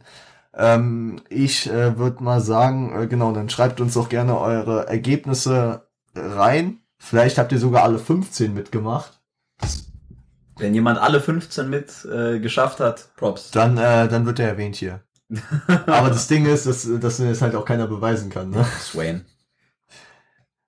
Ähm, 0.55 1.21
ich 1.29 1.69
äh, 1.69 1.97
würde 1.97 2.23
mal 2.23 2.41
sagen, 2.41 2.99
äh, 2.99 3.07
genau, 3.07 3.31
dann 3.31 3.49
schreibt 3.49 3.79
uns 3.81 3.93
doch 3.93 4.09
gerne 4.09 4.39
eure 4.39 4.87
Ergebnisse 4.87 5.87
rein. 6.15 6.79
Vielleicht 7.05 7.37
habt 7.37 7.51
ihr 7.51 7.59
sogar 7.59 7.83
alle 7.83 7.99
15 7.99 8.53
mitgemacht. 8.53 9.19
Wenn 10.57 10.73
jemand 10.73 10.99
alle 10.99 11.19
15 11.19 11.69
mit 11.69 12.05
äh, 12.05 12.39
geschafft 12.39 12.79
hat, 12.79 13.13
Props. 13.17 13.51
Dann, 13.51 13.77
äh, 13.77 14.07
dann 14.07 14.25
wird 14.25 14.39
er 14.39 14.47
erwähnt 14.47 14.77
hier. 14.77 15.03
Aber 15.67 16.09
das 16.09 16.27
Ding 16.27 16.45
ist, 16.45 16.65
dass, 16.65 16.87
dass 17.01 17.19
es 17.19 17.41
halt 17.41 17.55
auch 17.55 17.65
keiner 17.65 17.87
beweisen 17.87 18.29
kann. 18.29 18.51
Ne? 18.51 18.65
Swain. 18.79 19.25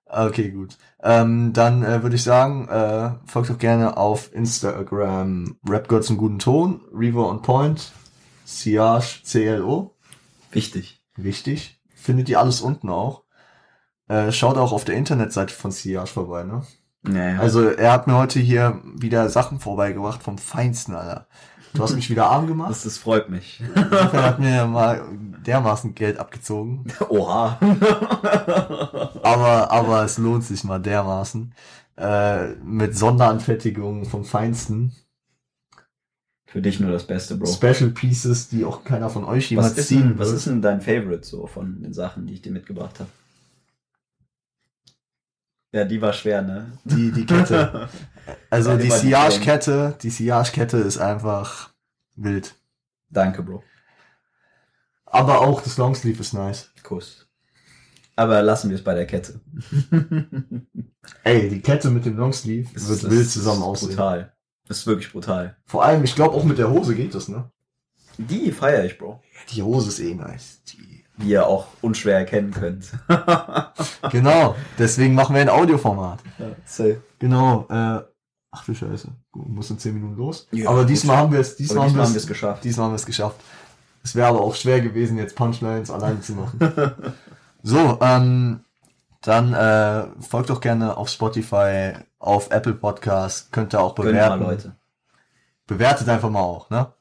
Okay, 0.04 0.50
gut. 0.50 0.76
Ähm, 1.02 1.52
dann 1.54 1.82
äh, 1.82 2.02
würde 2.02 2.16
ich 2.16 2.22
sagen, 2.22 2.68
äh, 2.68 3.14
folgt 3.26 3.48
doch 3.48 3.58
gerne 3.58 3.96
auf 3.96 4.32
Instagram 4.34 5.58
Rap 5.66 5.88
Girls 5.88 6.10
im 6.10 6.18
guten 6.18 6.38
Ton, 6.38 6.82
Revo 6.92 7.28
on 7.28 7.40
Point, 7.40 7.92
Siage 8.44 9.22
CLO, 9.24 9.96
Wichtig. 10.52 11.02
wichtig. 11.16 11.80
Findet 11.94 12.28
ihr 12.28 12.40
alles 12.40 12.60
unten 12.60 12.90
auch. 12.90 13.25
Äh, 14.08 14.32
schaut 14.32 14.56
auch 14.56 14.72
auf 14.72 14.84
der 14.84 14.96
Internetseite 14.96 15.52
von 15.52 15.70
Siage 15.70 16.10
vorbei, 16.10 16.44
ne? 16.44 16.62
Naja. 17.02 17.40
Also 17.40 17.68
er 17.68 17.92
hat 17.92 18.06
mir 18.06 18.16
heute 18.16 18.40
hier 18.40 18.80
wieder 18.84 19.28
Sachen 19.28 19.60
vorbeigebracht 19.60 20.22
vom 20.22 20.38
Feinsten, 20.38 20.94
Alter. 20.94 21.26
Du 21.76 21.82
hast 21.82 21.94
mich 21.94 22.08
wieder 22.08 22.26
arm 22.26 22.46
gemacht. 22.46 22.70
das, 22.70 22.84
das 22.84 22.96
freut 22.96 23.28
mich. 23.28 23.62
Insofern 23.74 24.22
hat 24.22 24.38
mir 24.38 24.66
mal 24.66 25.04
dermaßen 25.46 25.94
Geld 25.94 26.18
abgezogen. 26.18 26.86
Oha. 27.08 27.58
Aber, 29.22 29.70
aber 29.72 30.04
es 30.04 30.18
lohnt 30.18 30.44
sich 30.44 30.62
mal 30.64 30.78
dermaßen. 30.78 31.52
Äh, 31.96 32.54
mit 32.56 32.96
Sonderanfertigungen 32.96 34.04
vom 34.04 34.24
Feinsten. 34.24 34.92
Für 36.46 36.62
dich 36.62 36.78
nur 36.78 36.92
das 36.92 37.06
Beste, 37.06 37.36
Bro. 37.36 37.46
Special 37.46 37.90
Pieces, 37.90 38.48
die 38.48 38.64
auch 38.64 38.84
keiner 38.84 39.10
von 39.10 39.24
euch 39.24 39.50
jemals 39.50 39.74
ziehen 39.86 40.14
was 40.16 40.30
ist 40.30 40.46
denn 40.46 40.62
dein 40.62 40.80
Favorite 40.80 41.26
so 41.26 41.46
von 41.46 41.82
den 41.82 41.92
Sachen, 41.92 42.26
die 42.26 42.34
ich 42.34 42.42
dir 42.42 42.52
mitgebracht 42.52 43.00
habe? 43.00 43.10
Ja, 45.72 45.84
die 45.84 46.00
war 46.00 46.12
schwer, 46.12 46.42
ne? 46.42 46.78
Die, 46.84 47.12
die 47.12 47.26
Kette. 47.26 47.88
Also 48.50 48.70
Ja, 48.70 48.76
die 48.76 48.86
immer 48.86 48.94
die 48.98 50.10
Sillage-Kette 50.10 50.78
ist 50.78 50.98
einfach 50.98 51.70
wild. 52.16 52.56
Danke, 53.08 53.42
Bro. 53.44 53.62
Aber 55.04 55.42
auch 55.42 55.60
das 55.62 55.76
Longsleeve 55.78 56.20
ist 56.20 56.32
nice. 56.32 56.72
Kuss. 56.82 57.28
Aber 58.16 58.42
lassen 58.42 58.70
wir 58.70 58.76
es 58.76 58.82
bei 58.82 58.94
der 58.94 59.06
Kette. 59.06 59.40
Ey, 61.22 61.48
die 61.48 61.60
Kette 61.60 61.90
mit 61.90 62.04
dem 62.04 62.16
Longsleeve 62.16 62.68
Das 62.74 62.88
wird 62.88 63.02
ist- 63.04 63.10
wild 63.10 63.26
das 63.26 63.32
zusammen 63.34 63.60
ist 63.60 63.64
aussehen. 63.66 63.88
Brutal. 63.90 64.32
Das 64.66 64.78
ist 64.78 64.86
wirklich 64.88 65.12
brutal. 65.12 65.56
Vor 65.66 65.84
allem, 65.84 66.02
ich 66.02 66.14
glaube 66.16 66.34
auch 66.34 66.42
mit 66.44 66.58
der 66.58 66.70
Hose 66.70 66.96
geht 66.96 67.14
das, 67.14 67.28
ne? 67.28 67.50
Die 68.18 68.50
feiere 68.50 68.84
ich, 68.86 68.98
Bro. 68.98 69.22
Die 69.50 69.62
Hose 69.62 69.88
ist 69.90 70.00
eh 70.00 70.14
nice. 70.14 70.62
Die 70.64 70.95
Wie 71.18 71.30
ihr 71.30 71.46
auch 71.46 71.68
unschwer 71.80 72.18
erkennen 72.18 72.50
könnt. 72.50 72.92
genau, 74.10 74.54
deswegen 74.78 75.14
machen 75.14 75.34
wir 75.34 75.42
ein 75.42 75.48
Audioformat. 75.48 76.20
Ja, 76.38 76.46
safe. 76.64 77.02
Genau, 77.18 77.66
äh, 77.70 78.02
ach 78.50 78.64
du 78.64 78.74
Scheiße, 78.74 79.08
Gut, 79.32 79.48
muss 79.48 79.70
in 79.70 79.78
10 79.78 79.94
Minuten 79.94 80.16
los. 80.16 80.46
Ja, 80.52 80.68
Aber 80.68 80.84
diesmal 80.84 81.16
haben 81.16 81.32
wir 81.32 81.40
es, 81.40 81.56
diesmal, 81.56 81.86
diesmal 81.86 82.06
haben 82.06 82.14
wir 82.14 82.18
es 82.18 82.26
geschafft. 82.26 82.64
Diesmal 82.64 82.86
haben 82.86 82.92
wir 82.92 82.96
es 82.96 83.06
geschafft. 83.06 83.40
Es 84.02 84.14
wäre 84.14 84.28
aber 84.28 84.40
auch 84.40 84.54
schwer 84.54 84.80
gewesen, 84.80 85.18
jetzt 85.18 85.34
Punchlines 85.34 85.90
alleine 85.90 86.20
zu 86.20 86.34
machen. 86.34 86.58
so, 87.62 87.98
ähm, 88.00 88.60
dann 89.20 89.52
äh, 89.52 90.06
folgt 90.22 90.50
doch 90.50 90.60
gerne 90.60 90.96
auf 90.96 91.08
Spotify, 91.08 91.94
auf 92.20 92.50
Apple 92.50 92.74
Podcast, 92.74 93.50
könnt 93.52 93.74
ihr 93.74 93.80
auch 93.80 93.94
Gönnt 93.94 94.10
bewerten. 94.10 94.42
mal, 94.42 94.50
Leute. 94.50 94.76
Bewertet 95.66 96.08
einfach 96.08 96.30
mal 96.30 96.40
auch, 96.40 96.70
ne? 96.70 96.92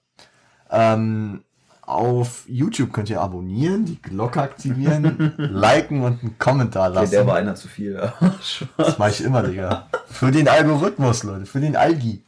Ähm, 0.72 1.45
auf 1.88 2.44
YouTube 2.48 2.92
könnt 2.94 3.10
ihr 3.10 3.22
abonnieren, 3.22 3.86
die 3.86 4.02
Glocke 4.02 4.42
aktivieren, 4.42 5.34
liken 5.38 6.02
und 6.02 6.22
einen 6.22 6.38
Kommentar 6.40 6.90
Okay, 6.90 6.96
lassen. 7.00 7.12
der 7.12 7.28
war 7.28 7.36
einer 7.36 7.56
zu 7.56 7.68
viel. 7.68 8.12
Das 8.78 8.98
mache 8.98 9.12
ich 9.12 9.22
immer, 9.24 9.44
Digga. 9.44 9.88
Für 10.08 10.32
den 10.32 10.48
Algorithmus, 10.48 11.24
Leute. 11.24 11.46
Für 11.46 11.60
den 11.60 11.76
Algi. 11.76 12.24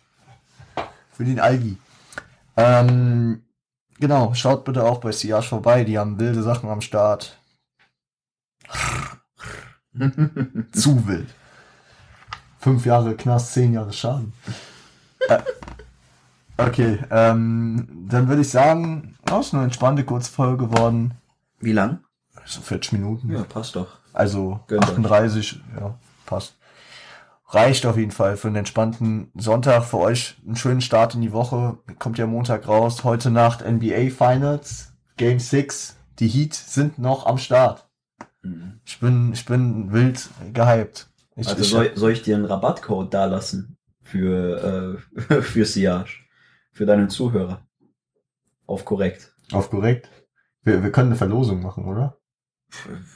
Für 1.12 1.24
den 1.26 1.39
Algi. 1.39 1.78
Ähm, 2.55 3.41
genau, 3.99 4.34
schaut 4.34 4.64
bitte 4.66 4.84
auch 4.84 4.99
bei 4.99 5.12
Siage 5.12 5.47
vorbei. 5.47 5.84
Die 5.84 5.97
haben 5.97 6.20
wilde 6.20 6.43
Sachen 6.43 6.70
am 6.70 6.82
Start. 6.82 7.38
Zu 10.74 11.08
wild. 11.08 11.30
Fünf 12.60 12.86
Jahre 12.86 13.16
Knast, 13.16 13.53
zehn 13.53 13.74
Jahre 13.74 13.93
Schaden. 13.93 14.34
äh, 15.30 15.39
okay, 16.58 16.99
ähm, 17.12 18.05
dann 18.10 18.28
würde 18.28 18.41
ich 18.41 18.49
sagen, 18.49 19.16
oh, 19.32 19.39
ist 19.39 19.53
eine 19.53 19.64
entspannte 19.64 20.03
Kurzfolge 20.03 20.68
geworden. 20.68 21.14
Wie 21.60 21.74
lang? 21.74 21.99
So 22.45 22.62
40 22.62 22.93
Minuten. 22.93 23.32
Ja, 23.32 23.43
passt 23.43 23.76
doch. 23.76 23.97
Also 24.14 24.60
Gönnt 24.68 24.84
euch. 24.86 24.91
38, 24.91 25.62
ja, 25.80 25.95
passt. 26.26 26.55
Reicht 27.49 27.86
auf 27.86 27.97
jeden 27.97 28.12
Fall 28.12 28.36
für 28.36 28.47
einen 28.47 28.58
entspannten 28.58 29.32
Sonntag. 29.36 29.86
Für 29.86 29.99
euch 29.99 30.36
einen 30.45 30.55
schönen 30.58 30.82
Start 30.82 31.16
in 31.16 31.22
die 31.22 31.32
Woche. 31.32 31.78
Kommt 31.99 32.18
ja 32.18 32.28
Montag 32.28 32.68
raus. 32.68 33.03
Heute 33.03 33.32
Nacht 33.32 33.66
NBA 33.66 34.10
Finals, 34.10 34.93
Game 35.16 35.39
6. 35.39 35.95
Die 36.20 36.28
Heat 36.28 36.53
sind 36.53 36.99
noch 36.99 37.26
am 37.26 37.38
Start. 37.38 37.88
Mhm. 38.41 38.80
Ich 38.86 38.99
bin, 38.99 39.32
ich 39.34 39.45
bin 39.45 39.93
wild 39.93 40.30
gehypt. 40.53 41.10
Ich, 41.36 41.47
Also 41.47 41.62
ich, 41.62 41.70
soll, 41.70 41.91
soll 41.95 42.12
ich 42.12 42.24
dir 42.24 42.36
einen 42.36 42.45
Rabattcode 42.45 43.14
da 43.14 43.26
lassen 43.26 43.78
für, 44.01 44.99
äh, 45.20 45.41
für 45.41 45.66
Siage? 45.66 46.27
Für 46.78 46.86
deine 46.86 47.08
Zuhörer? 47.08 47.66
Auf 48.68 48.86
korrekt. 48.86 49.34
auf 49.52 49.72
korrekt. 49.72 50.12
Wir, 50.62 50.84
wir 50.84 50.92
können 50.92 51.08
eine 51.10 51.16
Verlosung 51.16 51.64
machen, 51.64 51.86
oder? 51.86 52.20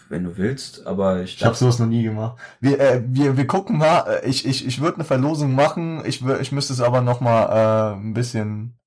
Wenn 0.09 0.24
du 0.24 0.36
willst, 0.38 0.88
aber 0.88 1.22
ich, 1.22 1.36
Ich 1.36 1.45
habe 1.45 1.55
sowas 1.55 1.78
noch 1.78 1.86
nie 1.86 2.01
gemacht. 2.01 2.41
Wir, 2.59 2.80
äh, 2.80 3.03
wir, 3.05 3.38
wir 3.38 3.45
gucken 3.45 3.78
mal. 3.78 3.99
Äh, 4.24 4.28
Ich, 4.28 4.47
ich, 4.47 4.66
ich 4.66 4.82
würde 4.82 4.95
eine 4.95 5.03
Verlosung 5.03 5.53
machen. 5.53 6.03
Ich, 6.05 6.26
ich 6.26 6.51
müsste 6.51 6.74
es 6.74 6.82
aber 6.82 7.01
noch 7.01 7.22
mal 7.22 7.43
äh, 7.49 7.95
ein 7.97 8.16
bisschen 8.16 8.80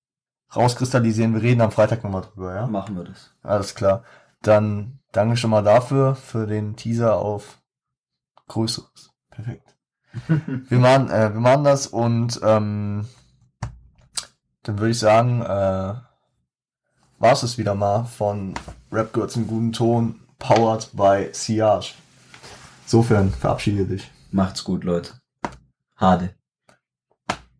rauskristallisieren. 0.57 1.35
Wir 1.35 1.43
reden 1.43 1.61
am 1.61 1.71
Freitag 1.71 2.03
noch 2.03 2.11
mal 2.11 2.23
drüber, 2.23 2.53
ja? 2.57 2.67
machen 2.67 2.97
wir 2.97 3.05
das. 3.05 3.31
Alles 3.43 3.77
klar. 3.77 4.03
Dann 4.43 4.99
danke 5.13 5.37
schon 5.37 5.51
mal 5.51 5.63
dafür, 5.63 6.17
für 6.17 6.49
den 6.49 6.75
Teaser 6.75 7.17
auf 7.17 7.63
Größeres. 8.49 9.13
Perfekt. 9.31 9.77
Wir 10.69 10.79
machen, 10.79 11.11
äh, 11.11 11.33
wir 11.33 11.41
machen 11.41 11.65
das 11.65 11.87
und 11.89 12.41
ähm, 12.45 13.07
dann 14.65 14.79
würde 14.79 14.91
ich 14.91 14.99
sagen, 14.99 15.43
äh, 15.43 15.95
war 17.19 17.33
es 17.33 17.59
wieder 17.59 17.75
mal 17.75 18.05
von 18.05 18.55
Rap 18.91 19.13
Girls 19.13 19.37
im 19.37 19.47
guten 19.47 19.73
Ton, 19.73 20.21
powered 20.39 20.91
by 20.95 21.29
Siage. 21.33 21.95
Insofern 22.85 23.31
verabschiede 23.31 23.85
dich. 23.85 24.11
Macht's 24.31 24.65
gut, 24.65 24.85
Leute. 24.85 25.13
Hade. 25.97 26.31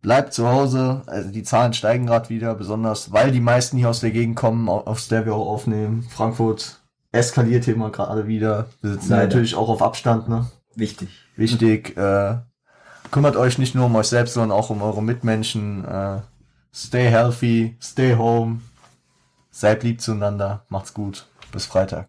Bleibt 0.01 0.33
zu 0.33 0.47
Hause, 0.47 1.01
also 1.07 1.31
die 1.31 1.41
Zahlen 1.41 1.73
steigen 1.73 2.05
gerade 2.05 2.29
wieder, 2.29 2.53
besonders 2.53 3.11
weil 3.11 3.31
die 3.31 3.39
meisten 3.39 3.77
hier 3.77 3.89
aus 3.89 4.01
der 4.01 4.11
Gegend 4.11 4.35
kommen, 4.35 4.69
aus 4.69 5.07
der 5.07 5.25
wir 5.25 5.33
auch 5.33 5.47
aufnehmen. 5.47 6.03
Frankfurt 6.11 6.81
eskaliert 7.11 7.65
hier 7.65 7.73
immer 7.73 7.89
gerade 7.89 8.27
wieder. 8.27 8.67
Wir 8.81 8.91
sitzen 8.91 9.09
Leider. 9.09 9.23
natürlich 9.23 9.55
auch 9.55 9.69
auf 9.69 9.81
Abstand, 9.81 10.29
ne? 10.29 10.45
Wichtig. 10.75 11.09
Wichtig, 11.37 11.97
äh, 11.97 12.37
kümmert 13.09 13.35
euch 13.35 13.57
nicht 13.57 13.73
nur 13.73 13.85
um 13.85 13.95
euch 13.95 14.07
selbst, 14.07 14.33
sondern 14.33 14.55
auch 14.55 14.69
um 14.69 14.81
eure 14.81 15.01
Mitmenschen. 15.01 15.85
Äh, 15.85 16.19
stay 16.75 17.09
healthy, 17.09 17.77
stay 17.79 18.15
home, 18.15 18.61
seid 19.49 19.83
lieb 19.83 20.01
zueinander, 20.01 20.65
macht's 20.67 20.93
gut. 20.93 21.25
Bis 21.53 21.65
Freitag. 21.65 22.03